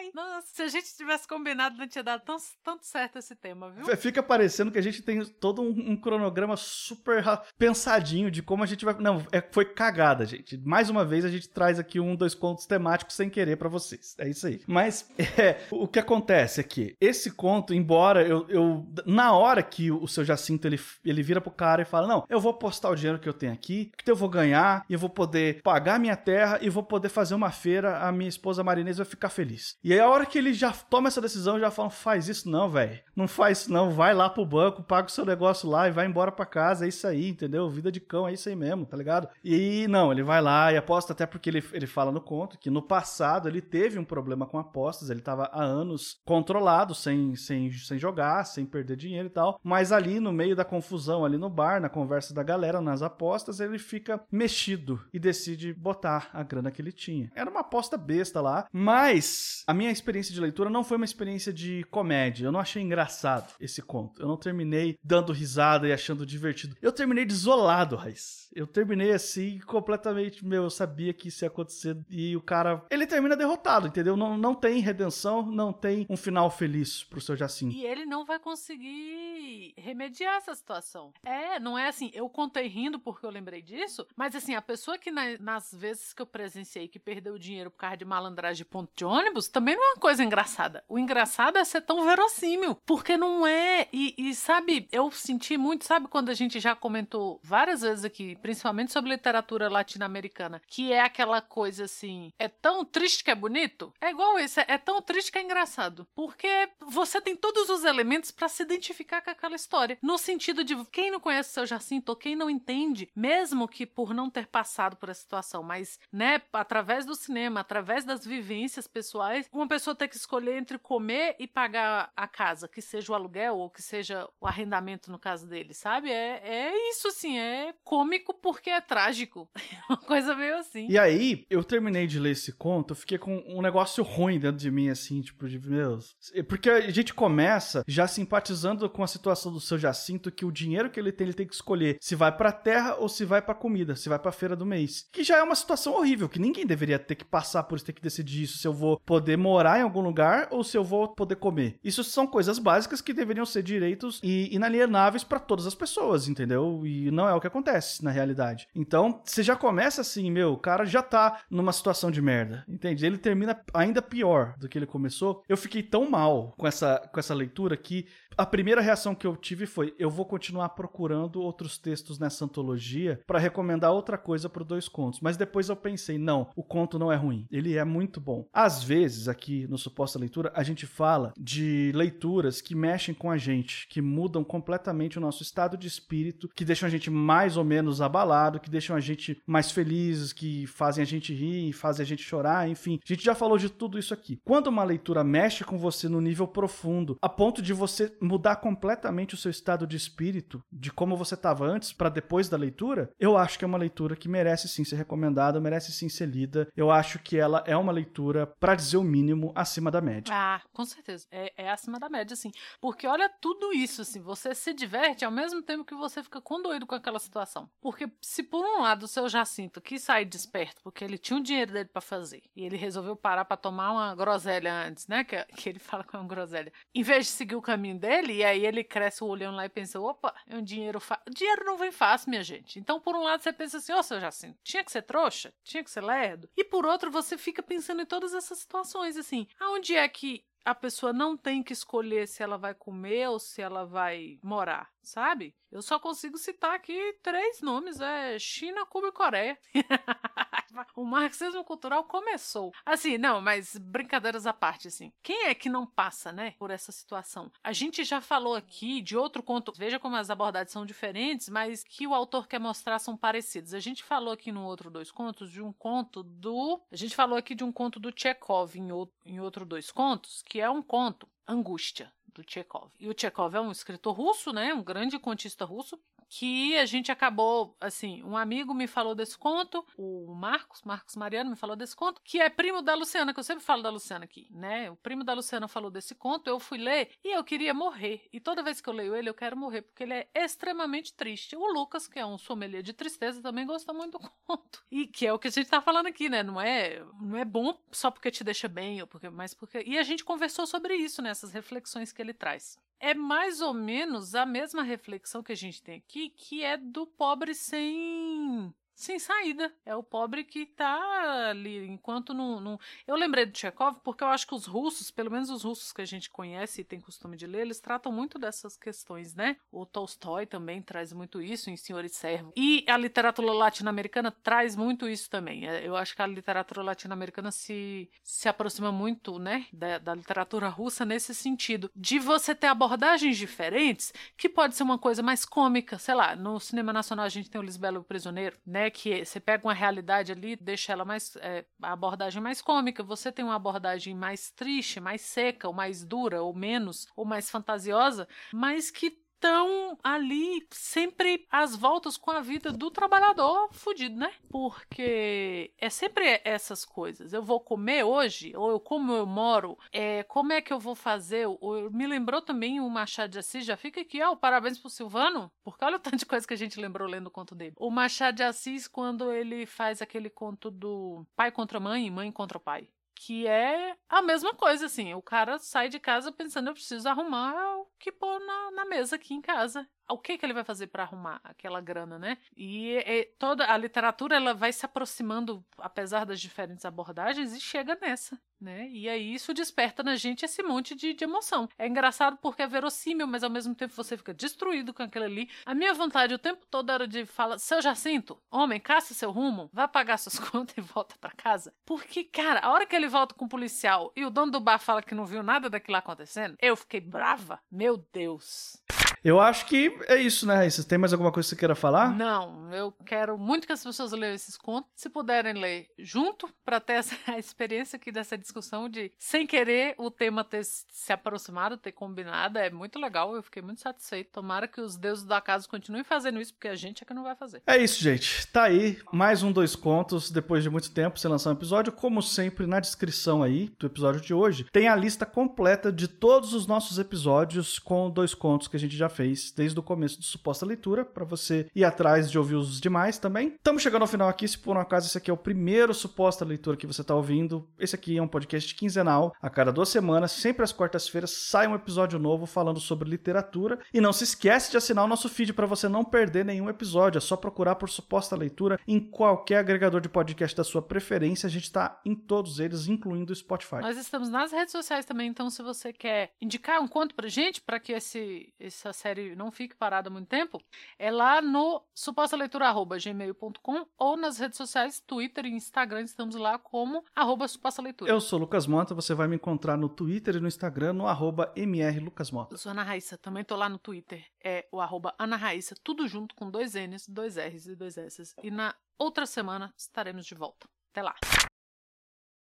Ai, 0.00 0.10
nossa, 0.14 0.46
se 0.50 0.62
a 0.62 0.68
gente 0.68 0.96
tivesse 0.96 1.28
combinado, 1.28 1.76
não 1.76 1.86
tinha 1.86 2.02
dado 2.02 2.22
tão, 2.24 2.38
tanto 2.64 2.86
certo 2.86 3.18
esse 3.18 3.36
tema, 3.36 3.70
viu? 3.70 3.84
Fica 3.98 4.22
parecendo 4.22 4.70
que 4.70 4.78
a 4.78 4.82
gente 4.82 5.02
tem 5.02 5.22
todo 5.22 5.60
um, 5.60 5.90
um 5.90 5.96
cronograma 5.96 6.56
super 6.56 7.22
pensadinho 7.58 8.30
de 8.30 8.42
como 8.42 8.62
a 8.62 8.66
gente 8.66 8.82
vai. 8.82 8.94
Não, 8.98 9.22
é, 9.30 9.42
foi 9.42 9.66
cagada, 9.66 10.24
gente. 10.24 10.56
Mais 10.64 10.88
uma 10.88 11.04
vez 11.04 11.22
a 11.26 11.28
gente 11.28 11.50
traz 11.50 11.78
aqui 11.78 12.00
um, 12.00 12.16
dois 12.16 12.34
contos 12.34 12.64
temáticos 12.64 13.14
sem 13.14 13.28
querer 13.28 13.56
para 13.56 13.68
vocês. 13.68 14.14
É 14.18 14.26
isso 14.26 14.46
aí. 14.46 14.62
Mas 14.66 15.06
é, 15.36 15.60
o 15.70 15.86
que 15.86 15.98
acontece 15.98 16.60
é 16.60 16.64
que 16.64 16.96
esse 16.98 17.32
conto, 17.32 17.74
embora 17.74 18.26
eu, 18.26 18.48
eu. 18.48 18.86
Na 19.04 19.34
hora 19.34 19.62
que 19.62 19.90
o 19.90 20.08
seu 20.08 20.24
Jacinto 20.24 20.66
ele, 20.66 20.80
ele 21.04 21.22
vira 21.22 21.42
pro 21.42 21.50
cara 21.50 21.82
e 21.82 21.84
fala: 21.84 22.08
Não, 22.08 22.24
eu 22.26 22.40
vou 22.40 22.54
postar 22.54 22.88
o 22.88 22.96
dinheiro 22.96 23.18
que 23.18 23.28
eu 23.28 23.34
tenho 23.34 23.52
aqui, 23.52 23.92
que 24.02 24.10
eu 24.10 24.16
vou 24.16 24.30
ganhar, 24.30 24.82
e 24.88 24.94
eu 24.94 24.98
vou 24.98 25.10
poder 25.10 25.60
pagar 25.60 26.00
minha 26.00 26.16
terra 26.16 26.58
e 26.62 26.70
vou 26.70 26.82
poder 26.82 27.10
fazer 27.10 27.34
uma 27.34 27.50
feira, 27.50 27.98
a 27.98 28.10
minha 28.10 28.30
esposa 28.30 28.64
Marinês 28.64 28.96
vai 28.96 29.04
ficar 29.04 29.28
feliz. 29.28 29.76
E 29.89 29.89
aí 29.92 30.00
a 30.00 30.08
hora 30.08 30.26
que 30.26 30.38
ele 30.38 30.52
já 30.52 30.72
toma 30.72 31.08
essa 31.08 31.20
decisão, 31.20 31.58
já 31.58 31.70
fala, 31.70 31.90
faz 31.90 32.28
isso 32.28 32.48
não, 32.48 32.68
velho. 32.68 33.00
Não 33.14 33.28
faz 33.28 33.62
isso 33.62 33.72
não, 33.72 33.90
vai 33.90 34.14
lá 34.14 34.28
pro 34.28 34.44
banco, 34.44 34.82
paga 34.82 35.08
o 35.08 35.10
seu 35.10 35.24
negócio 35.24 35.68
lá 35.68 35.88
e 35.88 35.90
vai 35.90 36.06
embora 36.06 36.32
pra 36.32 36.46
casa, 36.46 36.84
é 36.84 36.88
isso 36.88 37.06
aí, 37.06 37.28
entendeu? 37.28 37.68
Vida 37.68 37.90
de 37.90 38.00
cão, 38.00 38.26
é 38.26 38.32
isso 38.32 38.48
aí 38.48 38.56
mesmo, 38.56 38.86
tá 38.86 38.96
ligado? 38.96 39.28
E 39.44 39.86
não, 39.88 40.12
ele 40.12 40.22
vai 40.22 40.40
lá 40.40 40.72
e 40.72 40.76
aposta 40.76 41.12
até 41.12 41.26
porque 41.26 41.50
ele, 41.50 41.64
ele 41.72 41.86
fala 41.86 42.12
no 42.12 42.20
conto 42.20 42.58
que 42.58 42.70
no 42.70 42.82
passado 42.82 43.48
ele 43.48 43.60
teve 43.60 43.98
um 43.98 44.04
problema 44.04 44.46
com 44.46 44.58
apostas, 44.58 45.10
ele 45.10 45.20
tava 45.20 45.44
há 45.52 45.62
anos 45.62 46.20
controlado, 46.24 46.94
sem, 46.94 47.34
sem, 47.36 47.70
sem 47.72 47.98
jogar, 47.98 48.44
sem 48.44 48.64
perder 48.64 48.96
dinheiro 48.96 49.26
e 49.26 49.30
tal, 49.30 49.60
mas 49.62 49.92
ali 49.92 50.20
no 50.20 50.32
meio 50.32 50.56
da 50.56 50.64
confusão, 50.64 51.24
ali 51.24 51.36
no 51.36 51.50
bar, 51.50 51.80
na 51.80 51.88
conversa 51.88 52.34
da 52.34 52.42
galera, 52.42 52.80
nas 52.80 53.02
apostas, 53.02 53.60
ele 53.60 53.78
fica 53.78 54.20
mexido 54.30 55.00
e 55.12 55.18
decide 55.18 55.72
botar 55.72 56.30
a 56.32 56.42
grana 56.42 56.70
que 56.70 56.80
ele 56.80 56.92
tinha. 56.92 57.30
Era 57.34 57.50
uma 57.50 57.60
aposta 57.60 57.96
besta 57.96 58.40
lá, 58.40 58.66
mas 58.72 59.64
a 59.66 59.74
minha 59.80 59.90
experiência 59.90 60.34
de 60.34 60.40
leitura 60.40 60.68
não 60.68 60.84
foi 60.84 60.98
uma 60.98 61.06
experiência 61.06 61.50
de 61.50 61.84
comédia. 61.84 62.44
Eu 62.44 62.52
não 62.52 62.60
achei 62.60 62.82
engraçado 62.82 63.54
esse 63.58 63.80
conto. 63.80 64.20
Eu 64.20 64.28
não 64.28 64.36
terminei 64.36 64.98
dando 65.02 65.32
risada 65.32 65.88
e 65.88 65.92
achando 65.92 66.26
divertido. 66.26 66.76
Eu 66.82 66.92
terminei 66.92 67.24
desolado, 67.24 67.96
Raiz. 67.96 68.50
Eu 68.54 68.66
terminei 68.66 69.12
assim, 69.12 69.58
completamente. 69.60 70.44
Meu, 70.44 70.64
eu 70.64 70.70
sabia 70.70 71.14
que 71.14 71.28
isso 71.28 71.44
ia 71.44 71.48
acontecer. 71.48 71.96
E 72.10 72.36
o 72.36 72.42
cara. 72.42 72.84
Ele 72.90 73.06
termina 73.06 73.34
derrotado, 73.34 73.86
entendeu? 73.86 74.18
Não, 74.18 74.36
não 74.36 74.54
tem 74.54 74.80
redenção, 74.80 75.46
não 75.46 75.72
tem 75.72 76.06
um 76.10 76.16
final 76.16 76.50
feliz 76.50 77.02
pro 77.04 77.20
seu 77.20 77.34
Jacinto. 77.34 77.74
E 77.74 77.86
ele 77.86 78.04
não 78.04 78.26
vai 78.26 78.38
conseguir 78.38 79.72
remediar 79.78 80.36
essa 80.36 80.54
situação. 80.54 81.12
É, 81.24 81.58
não 81.58 81.78
é 81.78 81.88
assim. 81.88 82.10
Eu 82.12 82.28
contei 82.28 82.66
rindo 82.66 82.98
porque 82.98 83.24
eu 83.24 83.30
lembrei 83.30 83.62
disso, 83.62 84.06
mas 84.14 84.34
assim, 84.34 84.54
a 84.54 84.60
pessoa 84.60 84.98
que 84.98 85.10
na, 85.10 85.38
nas 85.38 85.72
vezes 85.72 86.12
que 86.12 86.20
eu 86.20 86.26
presenciei 86.26 86.86
que 86.86 86.98
perdeu 86.98 87.38
dinheiro 87.38 87.70
por 87.70 87.78
causa 87.78 87.96
de 87.96 88.04
malandragem 88.04 88.58
de 88.58 88.64
ponto 88.64 88.90
de 88.94 89.04
ônibus 89.04 89.48
também 89.48 89.69
não 89.76 89.84
é 89.84 89.92
uma 89.92 90.00
coisa 90.00 90.22
engraçada. 90.22 90.84
O 90.88 90.98
engraçado 90.98 91.58
é 91.58 91.64
ser 91.64 91.82
tão 91.82 92.04
verossímil, 92.04 92.76
porque 92.86 93.16
não 93.16 93.46
é. 93.46 93.88
E, 93.92 94.14
e 94.16 94.34
sabe, 94.34 94.88
eu 94.92 95.10
senti 95.10 95.56
muito, 95.56 95.84
sabe 95.84 96.08
quando 96.08 96.30
a 96.30 96.34
gente 96.34 96.60
já 96.60 96.74
comentou 96.74 97.40
várias 97.42 97.82
vezes 97.82 98.04
aqui, 98.04 98.36
principalmente 98.36 98.92
sobre 98.92 99.10
literatura 99.10 99.68
latino-americana, 99.68 100.60
que 100.66 100.92
é 100.92 101.00
aquela 101.00 101.40
coisa 101.40 101.84
assim, 101.84 102.32
é 102.38 102.48
tão 102.48 102.84
triste 102.84 103.24
que 103.24 103.30
é 103.30 103.34
bonito? 103.34 103.92
É 104.00 104.10
igual 104.10 104.38
isso, 104.38 104.60
é, 104.60 104.64
é 104.68 104.78
tão 104.78 105.00
triste 105.02 105.32
que 105.32 105.38
é 105.38 105.42
engraçado. 105.42 106.06
Porque 106.14 106.68
você 106.80 107.20
tem 107.20 107.36
todos 107.36 107.68
os 107.68 107.84
elementos 107.84 108.30
para 108.30 108.48
se 108.48 108.62
identificar 108.62 109.20
com 109.22 109.30
aquela 109.30 109.56
história. 109.56 109.98
No 110.02 110.18
sentido 110.18 110.64
de 110.64 110.76
quem 110.86 111.10
não 111.10 111.20
conhece 111.20 111.50
o 111.50 111.52
seu 111.52 111.66
Jacinto, 111.66 112.16
quem 112.16 112.36
não 112.36 112.50
entende, 112.50 113.10
mesmo 113.14 113.68
que 113.68 113.86
por 113.86 114.14
não 114.14 114.30
ter 114.30 114.46
passado 114.46 114.96
por 114.96 115.08
essa 115.08 115.20
situação, 115.20 115.62
mas, 115.62 115.98
né, 116.12 116.42
através 116.52 117.04
do 117.04 117.14
cinema, 117.14 117.60
através 117.60 118.04
das 118.04 118.24
vivências 118.24 118.86
pessoais, 118.86 119.48
uma 119.60 119.68
pessoa 119.68 119.94
ter 119.94 120.08
que 120.08 120.16
escolher 120.16 120.56
entre 120.56 120.78
comer 120.78 121.36
e 121.38 121.46
pagar 121.46 122.10
a 122.16 122.26
casa, 122.26 122.66
que 122.68 122.80
seja 122.80 123.12
o 123.12 123.14
aluguel 123.14 123.56
ou 123.56 123.70
que 123.70 123.82
seja 123.82 124.28
o 124.40 124.46
arrendamento 124.46 125.10
no 125.10 125.18
caso 125.18 125.46
dele, 125.46 125.74
sabe? 125.74 126.10
É, 126.10 126.40
é 126.42 126.90
isso, 126.90 127.08
assim, 127.08 127.38
é 127.38 127.74
cômico 127.84 128.34
porque 128.34 128.70
é 128.70 128.80
trágico. 128.80 129.48
Uma 129.88 129.98
coisa 129.98 130.34
meio 130.34 130.56
assim. 130.56 130.86
E 130.88 130.98
aí, 130.98 131.44
eu 131.50 131.62
terminei 131.62 132.06
de 132.06 132.18
ler 132.18 132.30
esse 132.30 132.52
conto, 132.52 132.92
eu 132.92 132.96
fiquei 132.96 133.18
com 133.18 133.36
um 133.46 133.60
negócio 133.60 134.02
ruim 134.02 134.38
dentro 134.38 134.58
de 134.58 134.70
mim, 134.70 134.88
assim, 134.88 135.20
tipo, 135.20 135.48
de 135.48 135.58
meus. 135.58 136.16
Porque 136.48 136.70
a 136.70 136.90
gente 136.90 137.12
começa 137.12 137.84
já 137.86 138.06
simpatizando 138.06 138.88
com 138.88 139.02
a 139.02 139.06
situação 139.06 139.52
do 139.52 139.60
seu 139.60 139.78
Jacinto, 139.78 140.30
que 140.30 140.44
o 140.44 140.52
dinheiro 140.52 140.90
que 140.90 140.98
ele 140.98 141.12
tem, 141.12 141.26
ele 141.26 141.34
tem 141.34 141.46
que 141.46 141.54
escolher 141.54 141.98
se 142.00 142.14
vai 142.14 142.34
pra 142.34 142.52
terra 142.52 142.96
ou 142.96 143.08
se 143.08 143.24
vai 143.24 143.42
pra 143.42 143.54
comida, 143.54 143.94
se 143.94 144.08
vai 144.08 144.18
pra 144.18 144.32
feira 144.32 144.56
do 144.56 144.66
mês. 144.66 145.06
Que 145.12 145.22
já 145.22 145.38
é 145.38 145.42
uma 145.42 145.54
situação 145.54 145.94
horrível, 145.94 146.28
que 146.28 146.38
ninguém 146.38 146.66
deveria 146.66 146.98
ter 146.98 147.14
que 147.14 147.24
passar 147.24 147.64
por 147.64 147.76
isso, 147.76 147.84
ter 147.84 147.92
que 147.92 148.02
decidir 148.02 148.44
isso, 148.44 148.58
se 148.58 148.66
eu 148.66 148.72
vou 148.72 148.98
poder 149.00 149.36
morar 149.50 149.80
em 149.80 149.82
algum 149.82 150.00
lugar 150.00 150.46
ou 150.52 150.62
se 150.62 150.76
eu 150.76 150.84
vou 150.84 151.08
poder 151.08 151.36
comer. 151.36 151.78
Isso 151.82 152.04
são 152.04 152.26
coisas 152.26 152.58
básicas 152.58 153.00
que 153.00 153.12
deveriam 153.12 153.44
ser 153.44 153.62
direitos 153.64 154.20
e 154.22 154.54
inalienáveis 154.54 155.24
para 155.24 155.40
todas 155.40 155.66
as 155.66 155.74
pessoas, 155.74 156.28
entendeu? 156.28 156.86
E 156.86 157.10
não 157.10 157.28
é 157.28 157.34
o 157.34 157.40
que 157.40 157.48
acontece 157.48 158.04
na 158.04 158.10
realidade. 158.10 158.68
Então, 158.74 159.20
você 159.24 159.42
já 159.42 159.56
começa 159.56 160.00
assim, 160.00 160.30
meu, 160.30 160.52
o 160.52 160.58
cara 160.58 160.84
já 160.84 161.02
tá 161.02 161.40
numa 161.50 161.72
situação 161.72 162.10
de 162.10 162.22
merda, 162.22 162.64
entende? 162.68 163.04
Ele 163.04 163.18
termina 163.18 163.60
ainda 163.74 164.00
pior 164.00 164.54
do 164.56 164.68
que 164.68 164.78
ele 164.78 164.86
começou. 164.86 165.42
Eu 165.48 165.56
fiquei 165.56 165.82
tão 165.82 166.08
mal 166.08 166.54
com 166.56 166.66
essa, 166.66 166.98
com 167.12 167.18
essa 167.18 167.34
leitura 167.34 167.76
que 167.76 168.06
a 168.36 168.46
primeira 168.46 168.80
reação 168.80 169.14
que 169.14 169.26
eu 169.26 169.36
tive 169.36 169.66
foi: 169.66 169.94
eu 169.98 170.10
vou 170.10 170.24
continuar 170.24 170.70
procurando 170.70 171.42
outros 171.42 171.76
textos 171.76 172.18
nessa 172.18 172.44
antologia 172.44 173.20
para 173.26 173.38
recomendar 173.38 173.92
outra 173.92 174.16
coisa 174.16 174.48
para 174.48 174.64
dois 174.64 174.88
contos. 174.88 175.20
Mas 175.20 175.36
depois 175.36 175.68
eu 175.68 175.76
pensei: 175.76 176.18
não, 176.18 176.50
o 176.56 176.62
conto 176.62 176.98
não 176.98 177.12
é 177.12 177.16
ruim, 177.16 177.46
ele 177.50 177.76
é 177.76 177.84
muito 177.84 178.20
bom. 178.20 178.46
Às 178.52 178.82
vezes, 178.82 179.28
aqui 179.30 179.66
no 179.68 179.78
Suposta 179.78 180.18
Leitura, 180.18 180.52
a 180.54 180.62
gente 180.62 180.86
fala 180.86 181.32
de 181.38 181.92
leituras 181.94 182.60
que 182.60 182.74
mexem 182.74 183.14
com 183.14 183.30
a 183.30 183.36
gente, 183.36 183.86
que 183.88 184.02
mudam 184.02 184.42
completamente 184.42 185.18
o 185.18 185.20
nosso 185.20 185.42
estado 185.42 185.76
de 185.76 185.86
espírito, 185.86 186.48
que 186.54 186.64
deixam 186.64 186.86
a 186.86 186.90
gente 186.90 187.10
mais 187.10 187.56
ou 187.56 187.64
menos 187.64 188.00
abalado, 188.00 188.60
que 188.60 188.70
deixam 188.70 188.96
a 188.96 189.00
gente 189.00 189.40
mais 189.46 189.70
felizes, 189.70 190.32
que 190.32 190.66
fazem 190.66 191.02
a 191.02 191.06
gente 191.06 191.34
rir, 191.34 191.72
fazem 191.72 192.02
a 192.02 192.06
gente 192.06 192.22
chorar, 192.22 192.68
enfim. 192.68 192.98
A 193.04 193.08
gente 193.08 193.24
já 193.24 193.34
falou 193.34 193.58
de 193.58 193.70
tudo 193.70 193.98
isso 193.98 194.12
aqui. 194.12 194.40
Quando 194.44 194.66
uma 194.66 194.84
leitura 194.84 195.22
mexe 195.22 195.64
com 195.64 195.78
você 195.78 196.08
no 196.08 196.20
nível 196.20 196.46
profundo, 196.46 197.16
a 197.22 197.28
ponto 197.28 197.62
de 197.62 197.72
você 197.72 198.12
mudar 198.20 198.56
completamente 198.56 199.34
o 199.34 199.36
seu 199.36 199.50
estado 199.50 199.86
de 199.86 199.96
espírito, 199.96 200.62
de 200.72 200.90
como 200.90 201.16
você 201.16 201.34
estava 201.34 201.66
antes 201.66 201.92
para 201.92 202.08
depois 202.08 202.48
da 202.48 202.56
leitura, 202.56 203.10
eu 203.18 203.36
acho 203.36 203.58
que 203.58 203.64
é 203.64 203.68
uma 203.68 203.78
leitura 203.78 204.16
que 204.16 204.28
merece 204.28 204.68
sim 204.68 204.84
ser 204.84 204.96
recomendada, 204.96 205.60
merece 205.60 205.92
sim 205.92 206.08
ser 206.08 206.26
lida. 206.26 206.68
Eu 206.76 206.90
acho 206.90 207.18
que 207.18 207.36
ela 207.36 207.62
é 207.66 207.76
uma 207.76 207.92
leitura, 207.92 208.46
para 208.46 208.74
dizer 208.74 208.96
o 208.96 209.04
mínimo, 209.04 209.19
acima 209.54 209.90
da 209.90 210.00
média. 210.00 210.32
Ah, 210.34 210.62
com 210.72 210.84
certeza. 210.84 211.26
É, 211.30 211.52
é 211.56 211.70
acima 211.70 211.98
da 211.98 212.08
média, 212.08 212.36
sim. 212.36 212.50
Porque 212.80 213.06
olha 213.06 213.28
tudo 213.28 213.72
isso, 213.72 214.02
assim, 214.02 214.20
você 214.20 214.54
se 214.54 214.72
diverte 214.72 215.24
ao 215.24 215.30
mesmo 215.30 215.62
tempo 215.62 215.84
que 215.84 215.94
você 215.94 216.22
fica 216.22 216.40
condoído 216.40 216.86
com 216.86 216.94
aquela 216.94 217.18
situação. 217.18 217.70
Porque 217.80 218.10
se 218.20 218.42
por 218.42 218.64
um 218.64 218.82
lado 218.82 219.04
o 219.04 219.08
seu 219.08 219.28
Jacinto 219.28 219.80
quis 219.80 220.02
sair 220.02 220.24
desperto, 220.24 220.82
porque 220.82 221.04
ele 221.04 221.18
tinha 221.18 221.38
o 221.38 221.42
dinheiro 221.42 221.72
dele 221.72 221.88
para 221.88 222.00
fazer, 222.00 222.42
e 222.54 222.64
ele 222.64 222.76
resolveu 222.76 223.16
parar 223.16 223.44
para 223.44 223.56
tomar 223.56 223.92
uma 223.92 224.14
groselha 224.14 224.72
antes, 224.86 225.06
né? 225.06 225.24
Que, 225.24 225.44
que 225.56 225.68
ele 225.68 225.78
fala 225.80 226.04
com 226.04 226.16
uma 226.16 226.26
groselha. 226.26 226.72
Em 226.94 227.02
vez 227.02 227.26
de 227.26 227.32
seguir 227.32 227.56
o 227.56 227.62
caminho 227.62 227.98
dele, 227.98 228.34
e 228.34 228.44
aí 228.44 228.64
ele 228.64 228.82
cresce 228.84 229.22
o 229.22 229.26
olhão 229.26 229.54
lá 229.54 229.64
e 229.64 229.68
pensa: 229.68 230.00
opa, 230.00 230.34
é 230.46 230.56
um 230.56 230.62
dinheiro 230.62 231.00
fácil. 231.00 231.24
Dinheiro 231.32 231.64
não 231.64 231.76
vem 231.76 231.92
fácil, 231.92 232.30
minha 232.30 232.42
gente. 232.42 232.78
Então, 232.78 233.00
por 233.00 233.14
um 233.14 233.22
lado, 233.22 233.42
você 233.42 233.52
pensa 233.52 233.78
assim: 233.78 233.92
ô, 233.92 233.98
oh, 233.98 234.02
seu 234.02 234.20
Jacinto, 234.20 234.58
tinha 234.62 234.84
que 234.84 234.92
ser 234.92 235.02
trouxa? 235.02 235.52
Tinha 235.62 235.82
que 235.82 235.90
ser 235.90 236.02
lerdo? 236.02 236.48
E 236.56 236.64
por 236.64 236.86
outro, 236.86 237.10
você 237.10 237.36
fica 237.36 237.62
pensando 237.62 238.02
em 238.02 238.06
todas 238.06 238.34
essas 238.34 238.58
situações, 238.58 239.09
assim: 239.16 239.46
aonde 239.58 239.94
é 239.94 240.08
que 240.08 240.44
a 240.64 240.74
pessoa 240.74 241.12
não 241.12 241.36
tem 241.36 241.62
que 241.62 241.72
escolher 241.72 242.28
se 242.28 242.42
ela 242.42 242.58
vai 242.58 242.74
comer 242.74 243.28
ou 243.28 243.38
se 243.38 243.62
ela 243.62 243.84
vai 243.84 244.38
morar, 244.42 244.90
sabe? 245.02 245.54
Eu 245.70 245.82
só 245.82 245.98
consigo 245.98 246.36
citar 246.36 246.74
aqui 246.74 247.18
três 247.22 247.60
nomes: 247.60 248.00
é 248.00 248.38
China, 248.38 248.84
Cuba 248.86 249.08
e 249.08 249.12
Coreia. 249.12 249.58
o 250.94 251.04
marxismo 251.04 251.64
cultural 251.64 252.04
começou. 252.04 252.72
Assim, 252.84 253.18
não, 253.18 253.40
mas 253.40 253.76
brincadeiras 253.76 254.46
à 254.46 254.52
parte, 254.52 254.88
assim. 254.88 255.12
Quem 255.22 255.46
é 255.46 255.54
que 255.54 255.68
não 255.68 255.86
passa, 255.86 256.32
né, 256.32 256.54
por 256.58 256.70
essa 256.70 256.92
situação? 256.92 257.50
A 257.62 257.72
gente 257.72 258.04
já 258.04 258.20
falou 258.20 258.54
aqui 258.54 259.00
de 259.00 259.16
outro 259.16 259.42
conto, 259.42 259.72
veja 259.76 259.98
como 259.98 260.16
as 260.16 260.30
abordagens 260.30 260.72
são 260.72 260.86
diferentes, 260.86 261.48
mas 261.48 261.84
que 261.84 262.06
o 262.06 262.14
autor 262.14 262.46
quer 262.46 262.58
mostrar 262.58 262.98
são 262.98 263.16
parecidos. 263.16 263.74
A 263.74 263.80
gente 263.80 264.02
falou 264.02 264.32
aqui 264.32 264.52
no 264.52 264.64
outro 264.64 264.90
dois 264.90 265.10
contos 265.10 265.50
de 265.50 265.62
um 265.62 265.72
conto 265.72 266.22
do. 266.22 266.80
A 266.90 266.96
gente 266.96 267.14
falou 267.14 267.36
aqui 267.36 267.54
de 267.54 267.64
um 267.64 267.72
conto 267.72 267.98
do 267.98 268.12
Chekhov 268.14 268.76
em 268.76 268.92
outro, 268.92 269.14
em 269.24 269.40
outro 269.40 269.64
dois 269.64 269.90
contos, 269.90 270.42
que 270.42 270.60
é 270.60 270.70
um 270.70 270.82
conto, 270.82 271.28
Angústia, 271.46 272.12
do 272.34 272.44
Chekhov. 272.46 272.90
E 272.98 273.08
o 273.08 273.14
Chekhov 273.16 273.54
é 273.54 273.60
um 273.60 273.72
escritor 273.72 274.14
russo, 274.14 274.52
né, 274.52 274.72
um 274.72 274.82
grande 274.82 275.18
contista 275.18 275.64
russo, 275.64 275.98
que 276.30 276.76
a 276.76 276.86
gente 276.86 277.10
acabou, 277.10 277.76
assim, 277.80 278.22
um 278.22 278.36
amigo 278.36 278.72
me 278.72 278.86
falou 278.86 279.16
desse 279.16 279.36
conto, 279.36 279.84
o 279.98 280.32
Marcos, 280.32 280.80
Marcos 280.82 281.16
Mariano 281.16 281.50
me 281.50 281.56
falou 281.56 281.74
desse 281.74 281.96
conto, 281.96 282.20
que 282.22 282.40
é 282.40 282.48
primo 282.48 282.80
da 282.80 282.94
Luciana, 282.94 283.34
que 283.34 283.40
eu 283.40 283.44
sempre 283.44 283.64
falo 283.64 283.82
da 283.82 283.90
Luciana 283.90 284.26
aqui, 284.26 284.46
né? 284.52 284.88
O 284.92 284.96
primo 284.96 285.24
da 285.24 285.34
Luciana 285.34 285.66
falou 285.66 285.90
desse 285.90 286.14
conto, 286.14 286.48
eu 286.48 286.60
fui 286.60 286.78
ler 286.78 287.10
e 287.24 287.36
eu 287.36 287.42
queria 287.42 287.74
morrer. 287.74 288.28
E 288.32 288.38
toda 288.38 288.62
vez 288.62 288.80
que 288.80 288.88
eu 288.88 288.94
leio 288.94 289.16
ele, 289.16 289.28
eu 289.28 289.34
quero 289.34 289.56
morrer, 289.56 289.82
porque 289.82 290.04
ele 290.04 290.14
é 290.14 290.28
extremamente 290.36 291.12
triste. 291.12 291.56
O 291.56 291.66
Lucas, 291.66 292.06
que 292.06 292.20
é 292.20 292.24
um 292.24 292.38
sommelier 292.38 292.84
de 292.84 292.92
tristeza, 292.92 293.42
também 293.42 293.66
gosta 293.66 293.92
muito 293.92 294.16
do 294.16 294.30
conto. 294.46 294.84
E 294.88 295.08
que 295.08 295.26
é 295.26 295.32
o 295.32 295.38
que 295.38 295.48
a 295.48 295.50
gente 295.50 295.68
tá 295.68 295.80
falando 295.80 296.06
aqui, 296.06 296.28
né? 296.28 296.44
Não 296.44 296.60
é, 296.60 297.04
não 297.20 297.36
é 297.36 297.44
bom 297.44 297.76
só 297.90 298.08
porque 298.08 298.30
te 298.30 298.44
deixa 298.44 298.68
bem, 298.68 299.00
ou 299.00 299.06
porque, 299.08 299.28
mas 299.28 299.52
porque. 299.52 299.82
E 299.84 299.98
a 299.98 300.04
gente 300.04 300.24
conversou 300.24 300.64
sobre 300.64 300.94
isso 300.94 301.20
nessas 301.20 301.52
reflexões 301.52 302.12
que 302.12 302.22
ele 302.22 302.32
traz 302.32 302.78
é 303.00 303.14
mais 303.14 303.60
ou 303.60 303.72
menos 303.72 304.34
a 304.34 304.44
mesma 304.44 304.82
reflexão 304.82 305.42
que 305.42 305.52
a 305.52 305.56
gente 305.56 305.82
tem 305.82 305.96
aqui, 305.96 306.28
que 306.30 306.62
é 306.62 306.76
do 306.76 307.06
pobre 307.06 307.54
sem 307.54 308.72
sem 309.00 309.18
saída. 309.18 309.72
É 309.84 309.94
o 309.94 310.02
pobre 310.02 310.44
que 310.44 310.66
tá 310.66 311.48
ali, 311.50 311.86
enquanto 311.86 312.34
não, 312.34 312.60
não... 312.60 312.80
Eu 313.06 313.16
lembrei 313.16 313.46
do 313.46 313.56
Chekhov 313.56 313.98
porque 314.02 314.22
eu 314.22 314.28
acho 314.28 314.46
que 314.46 314.54
os 314.54 314.66
russos, 314.66 315.10
pelo 315.10 315.30
menos 315.30 315.50
os 315.50 315.62
russos 315.62 315.92
que 315.92 316.02
a 316.02 316.06
gente 316.06 316.30
conhece 316.30 316.80
e 316.80 316.84
tem 316.84 317.00
costume 317.00 317.36
de 317.36 317.46
ler, 317.46 317.62
eles 317.62 317.80
tratam 317.80 318.12
muito 318.12 318.38
dessas 318.38 318.76
questões, 318.76 319.34
né? 319.34 319.56
O 319.70 319.86
Tolstói 319.86 320.46
também 320.46 320.82
traz 320.82 321.12
muito 321.12 321.40
isso 321.40 321.70
em 321.70 321.76
Senhor 321.76 322.04
e 322.04 322.08
Servo. 322.08 322.52
E 322.56 322.84
a 322.88 322.96
literatura 322.96 323.52
latino-americana 323.52 324.30
traz 324.30 324.76
muito 324.76 325.08
isso 325.08 325.30
também. 325.30 325.68
É, 325.68 325.86
eu 325.86 325.96
acho 325.96 326.14
que 326.14 326.22
a 326.22 326.26
literatura 326.26 326.82
latino-americana 326.82 327.50
se, 327.50 328.10
se 328.22 328.48
aproxima 328.48 328.92
muito, 328.92 329.38
né, 329.38 329.66
da, 329.72 329.98
da 329.98 330.14
literatura 330.14 330.68
russa 330.68 331.04
nesse 331.04 331.34
sentido, 331.34 331.90
de 331.94 332.18
você 332.18 332.54
ter 332.54 332.66
abordagens 332.66 333.36
diferentes, 333.36 334.12
que 334.36 334.48
pode 334.48 334.74
ser 334.74 334.82
uma 334.82 334.98
coisa 334.98 335.22
mais 335.22 335.44
cômica, 335.44 335.98
sei 335.98 336.14
lá, 336.14 336.36
no 336.36 336.58
cinema 336.60 336.92
nacional 336.92 337.24
a 337.24 337.28
gente 337.28 337.50
tem 337.50 337.60
o 337.60 337.64
Lisbelo 337.64 338.04
Prisioneiro, 338.04 338.56
né, 338.66 338.89
que 338.90 339.24
você 339.24 339.40
pega 339.40 339.66
uma 339.66 339.74
realidade 339.74 340.32
ali, 340.32 340.56
deixa 340.56 340.92
ela 340.92 341.04
mais 341.04 341.36
é, 341.36 341.64
a 341.82 341.92
abordagem 341.92 342.42
mais 342.42 342.60
cômica, 342.60 343.02
você 343.02 343.30
tem 343.30 343.44
uma 343.44 343.54
abordagem 343.54 344.14
mais 344.14 344.50
triste, 344.50 345.00
mais 345.00 345.20
seca, 345.22 345.68
ou 345.68 345.74
mais 345.74 346.04
dura, 346.04 346.42
ou 346.42 346.54
menos, 346.54 347.06
ou 347.16 347.24
mais 347.24 347.50
fantasiosa, 347.50 348.28
mas 348.52 348.90
que 348.90 349.19
estão 349.40 349.98
ali 350.04 350.66
sempre 350.70 351.46
às 351.50 351.74
voltas 351.74 352.18
com 352.18 352.30
a 352.30 352.40
vida 352.40 352.70
do 352.70 352.90
trabalhador 352.90 353.70
fudido, 353.72 354.16
né? 354.16 354.30
Porque 354.50 355.72
é 355.78 355.88
sempre 355.88 356.42
essas 356.44 356.84
coisas. 356.84 357.32
Eu 357.32 357.42
vou 357.42 357.58
comer 357.58 358.04
hoje, 358.04 358.52
ou 358.54 358.70
eu 358.70 358.78
como 358.78 359.12
eu 359.12 359.26
moro, 359.26 359.78
é, 359.90 360.22
como 360.24 360.52
é 360.52 360.60
que 360.60 360.72
eu 360.72 360.78
vou 360.78 360.94
fazer? 360.94 361.46
Ou, 361.46 361.90
me 361.90 362.06
lembrou 362.06 362.42
também 362.42 362.80
o 362.80 362.90
Machado 362.90 363.30
de 363.30 363.38
Assis, 363.38 363.64
já 363.64 363.76
fica 363.76 364.02
aqui, 364.02 364.22
ó, 364.22 364.36
parabéns 364.36 364.78
pro 364.78 364.90
Silvano, 364.90 365.50
porque 365.64 365.84
olha 365.84 365.96
o 365.96 366.00
tanto 366.10 366.18
de 366.18 366.26
coisa 366.26 366.46
que 366.46 366.54
a 366.54 366.58
gente 366.58 366.78
lembrou 366.78 367.08
lendo 367.08 367.28
o 367.28 367.30
conto 367.30 367.54
dele. 367.54 367.74
O 367.78 367.90
Machado 367.90 368.36
de 368.36 368.42
Assis, 368.42 368.86
quando 368.86 369.32
ele 369.32 369.64
faz 369.64 370.02
aquele 370.02 370.28
conto 370.28 370.70
do 370.70 371.26
pai 371.34 371.50
contra 371.50 371.80
mãe 371.80 372.06
e 372.06 372.10
mãe 372.10 372.30
contra 372.30 372.60
pai 372.60 372.88
que 373.22 373.46
é 373.46 373.94
a 374.08 374.22
mesma 374.22 374.54
coisa, 374.54 374.86
assim. 374.86 375.12
O 375.12 375.20
cara 375.20 375.58
sai 375.58 375.90
de 375.90 376.00
casa 376.00 376.32
pensando, 376.32 376.68
eu 376.68 376.72
preciso 376.72 377.06
arrumar 377.06 377.76
o 377.76 377.86
que 377.98 378.10
pôr 378.10 378.40
na, 378.40 378.70
na 378.70 378.84
mesa 378.86 379.16
aqui 379.16 379.34
em 379.34 379.42
casa 379.42 379.86
o 380.10 380.18
que, 380.18 380.36
que 380.36 380.44
ele 380.44 380.52
vai 380.52 380.64
fazer 380.64 380.88
para 380.88 381.02
arrumar 381.02 381.40
aquela 381.44 381.80
grana, 381.80 382.18
né? 382.18 382.38
E, 382.56 382.96
e, 382.96 383.24
toda 383.38 383.70
a 383.70 383.76
literatura 383.76 384.36
ela 384.36 384.54
vai 384.54 384.72
se 384.72 384.84
aproximando, 384.84 385.64
apesar 385.78 386.24
das 386.24 386.40
diferentes 386.40 386.84
abordagens, 386.84 387.54
e 387.54 387.60
chega 387.60 387.98
nessa, 388.00 388.38
né? 388.60 388.88
E 388.90 389.08
aí 389.08 389.34
isso 389.34 389.54
desperta 389.54 390.02
na 390.02 390.16
gente 390.16 390.44
esse 390.44 390.62
monte 390.62 390.94
de, 390.94 391.14
de 391.14 391.24
emoção. 391.24 391.68
É 391.78 391.86
engraçado 391.86 392.36
porque 392.38 392.62
é 392.62 392.66
verossímil, 392.66 393.26
mas 393.26 393.42
ao 393.42 393.50
mesmo 393.50 393.74
tempo 393.74 393.94
você 393.94 394.16
fica 394.16 394.34
destruído 394.34 394.92
com 394.92 395.02
aquilo 395.02 395.24
ali. 395.24 395.48
A 395.64 395.74
minha 395.74 395.94
vontade 395.94 396.34
o 396.34 396.38
tempo 396.38 396.66
todo 396.70 396.90
era 396.90 397.06
de 397.06 397.24
falar: 397.26 397.58
seu 397.58 397.80
Jacinto, 397.80 398.40
homem, 398.50 398.80
caça 398.80 399.14
seu 399.14 399.30
rumo, 399.30 399.70
vá 399.72 399.88
pagar 399.88 400.18
suas 400.18 400.38
contas 400.50 400.76
e 400.76 400.80
volta 400.80 401.16
para 401.20 401.30
casa. 401.30 401.72
Porque, 401.84 402.24
cara, 402.24 402.60
a 402.60 402.70
hora 402.70 402.86
que 402.86 402.94
ele 402.94 403.08
volta 403.08 403.34
com 403.34 403.44
o 403.44 403.48
policial 403.48 404.12
e 404.14 404.24
o 404.24 404.30
dono 404.30 404.52
do 404.52 404.60
bar 404.60 404.78
fala 404.78 405.02
que 405.02 405.14
não 405.14 405.24
viu 405.24 405.42
nada 405.42 405.70
daquilo 405.70 405.96
acontecendo, 405.96 406.56
eu 406.60 406.76
fiquei 406.76 407.00
brava. 407.00 407.60
Meu 407.70 407.96
Deus. 408.12 408.80
Eu 409.22 409.40
acho 409.40 409.66
que 409.66 409.94
é 410.08 410.16
isso, 410.16 410.46
né, 410.46 410.54
Raíssa? 410.54 410.82
Tem 410.82 410.98
mais 410.98 411.12
alguma 411.12 411.30
coisa 411.30 411.46
que 411.46 411.50
você 411.50 411.56
queira 411.56 411.74
falar? 411.74 412.16
Não, 412.16 412.72
eu 412.72 412.90
quero 413.04 413.36
muito 413.36 413.66
que 413.66 413.72
as 413.72 413.84
pessoas 413.84 414.12
leiam 414.12 414.34
esses 414.34 414.56
contos. 414.56 414.90
Se 414.94 415.10
puderem 415.10 415.54
ler 415.54 415.88
junto, 415.98 416.48
para 416.64 416.80
ter 416.80 416.94
essa 416.94 417.14
experiência 417.38 417.96
aqui 417.96 418.10
dessa 418.10 418.38
discussão 418.38 418.88
de, 418.88 419.12
sem 419.18 419.46
querer, 419.46 419.94
o 419.98 420.10
tema 420.10 420.42
ter 420.42 420.64
se 420.64 421.12
aproximado, 421.12 421.76
ter 421.76 421.92
combinado. 421.92 422.58
É 422.58 422.70
muito 422.70 422.98
legal, 422.98 423.34
eu 423.34 423.42
fiquei 423.42 423.62
muito 423.62 423.82
satisfeito. 423.82 424.32
Tomara 424.32 424.66
que 424.66 424.80
os 424.80 424.96
deuses 424.96 425.24
da 425.24 425.40
casa 425.40 425.68
continuem 425.68 426.04
fazendo 426.04 426.40
isso, 426.40 426.54
porque 426.54 426.68
a 426.68 426.74
gente 426.74 427.02
é 427.02 427.06
que 427.06 427.12
não 427.12 427.24
vai 427.24 427.36
fazer. 427.36 427.62
É 427.66 427.76
isso, 427.76 428.02
gente. 428.02 428.46
Tá 428.46 428.64
aí, 428.64 428.98
mais 429.12 429.42
um 429.42 429.52
Dois 429.52 429.76
Contos, 429.76 430.30
depois 430.30 430.62
de 430.62 430.70
muito 430.70 430.90
tempo, 430.92 431.18
sem 431.18 431.30
lançar 431.30 431.50
um 431.50 431.54
episódio. 431.54 431.92
Como 431.92 432.22
sempre, 432.22 432.66
na 432.66 432.80
descrição 432.80 433.42
aí 433.42 433.70
do 433.78 433.86
episódio 433.86 434.20
de 434.20 434.32
hoje, 434.32 434.64
tem 434.72 434.88
a 434.88 434.96
lista 434.96 435.26
completa 435.26 435.92
de 435.92 436.08
todos 436.08 436.54
os 436.54 436.66
nossos 436.66 436.98
episódios 436.98 437.78
com 437.78 438.08
dois 438.08 438.34
contos 438.34 438.66
que 438.66 438.76
a 438.76 438.80
gente 438.80 438.96
já 438.96 439.09
fez 439.10 439.52
desde 439.52 439.78
o 439.78 439.82
começo 439.82 440.18
do 440.18 440.24
Suposta 440.24 440.64
Leitura, 440.64 441.04
para 441.04 441.24
você 441.24 441.68
ir 441.74 441.84
atrás 441.84 442.30
de 442.30 442.38
ouvir 442.38 442.54
os 442.54 442.80
demais 442.80 443.18
também. 443.18 443.48
Estamos 443.48 443.82
chegando 443.82 444.02
ao 444.02 444.08
final 444.08 444.28
aqui, 444.28 444.48
se 444.48 444.58
por 444.58 444.76
um 444.76 444.80
acaso 444.80 445.06
esse 445.06 445.18
aqui 445.18 445.30
é 445.30 445.34
o 445.34 445.36
primeiro 445.36 445.92
Suposta 445.92 446.44
Leitura 446.44 446.76
que 446.76 446.86
você 446.86 447.02
está 447.02 447.14
ouvindo, 447.14 447.68
esse 447.78 447.94
aqui 447.94 448.16
é 448.16 448.22
um 448.22 448.28
podcast 448.28 448.74
quinzenal, 448.74 449.34
a 449.40 449.50
cada 449.50 449.72
duas 449.72 449.88
semanas, 449.88 450.32
sempre 450.32 450.64
às 450.64 450.72
quartas-feiras, 450.72 451.30
sai 451.30 451.66
um 451.66 451.74
episódio 451.74 452.18
novo 452.18 452.46
falando 452.46 452.80
sobre 452.80 453.08
literatura. 453.08 453.78
E 453.92 454.00
não 454.00 454.12
se 454.12 454.24
esquece 454.24 454.70
de 454.70 454.76
assinar 454.76 455.04
o 455.04 455.08
nosso 455.08 455.28
feed 455.28 455.52
para 455.52 455.66
você 455.66 455.88
não 455.88 456.04
perder 456.04 456.44
nenhum 456.44 456.68
episódio, 456.68 457.18
é 457.18 457.20
só 457.20 457.36
procurar 457.36 457.74
por 457.74 457.88
Suposta 457.88 458.36
Leitura 458.36 458.78
em 458.86 459.00
qualquer 459.00 459.58
agregador 459.58 460.00
de 460.00 460.08
podcast 460.08 460.56
da 460.56 460.64
sua 460.64 460.82
preferência, 460.82 461.46
a 461.46 461.50
gente 461.50 461.64
está 461.64 462.00
em 462.04 462.14
todos 462.14 462.60
eles, 462.60 462.86
incluindo 462.86 463.32
o 463.32 463.36
Spotify. 463.36 463.80
Nós 463.80 463.96
estamos 463.96 464.28
nas 464.28 464.52
redes 464.52 464.72
sociais 464.72 465.04
também, 465.04 465.28
então 465.28 465.50
se 465.50 465.62
você 465.62 465.92
quer 465.92 466.32
indicar 466.40 466.80
um 466.80 466.88
conto 466.88 467.14
pra 467.14 467.28
gente, 467.28 467.60
para 467.60 467.80
que 467.80 467.92
esse, 467.92 468.52
essa 468.58 468.92
série 469.00 469.34
não 469.34 469.50
fique 469.50 469.74
parada 469.74 470.08
há 470.08 470.12
muito 470.12 470.28
tempo, 470.28 470.62
é 470.98 471.10
lá 471.10 471.40
no 471.40 471.82
supostaleitura.gmail.com 471.94 473.86
ou 473.98 474.16
nas 474.16 474.38
redes 474.38 474.56
sociais, 474.56 475.00
Twitter 475.00 475.46
e 475.46 475.50
Instagram, 475.50 476.02
estamos 476.02 476.34
lá 476.34 476.58
como 476.58 477.04
arroba 477.14 477.48
supostaleitura. 477.48 478.10
Eu 478.10 478.20
sou 478.20 478.38
Lucas 478.38 478.66
Mota, 478.66 478.94
você 478.94 479.14
vai 479.14 479.26
me 479.26 479.36
encontrar 479.36 479.76
no 479.76 479.88
Twitter 479.88 480.36
e 480.36 480.40
no 480.40 480.48
Instagram 480.48 480.92
no 480.92 481.06
arroba 481.06 481.52
mrlucasmota. 481.56 482.54
Eu 482.54 482.58
sou 482.58 482.72
Ana 482.72 482.82
Raíssa, 482.82 483.16
também 483.16 483.44
tô 483.44 483.56
lá 483.56 483.68
no 483.68 483.78
Twitter, 483.78 484.24
é 484.42 484.66
o 484.70 484.80
arroba 484.80 485.14
Ana 485.18 485.36
Raíssa, 485.36 485.74
tudo 485.82 486.06
junto 486.06 486.34
com 486.34 486.50
dois 486.50 486.74
N's, 486.74 487.08
dois 487.08 487.36
R's 487.36 487.66
e 487.66 487.76
dois 487.76 487.96
S's. 487.96 488.34
E 488.42 488.50
na 488.50 488.74
outra 488.98 489.26
semana 489.26 489.72
estaremos 489.76 490.26
de 490.26 490.34
volta. 490.34 490.68
Até 490.90 491.02
lá! 491.02 491.14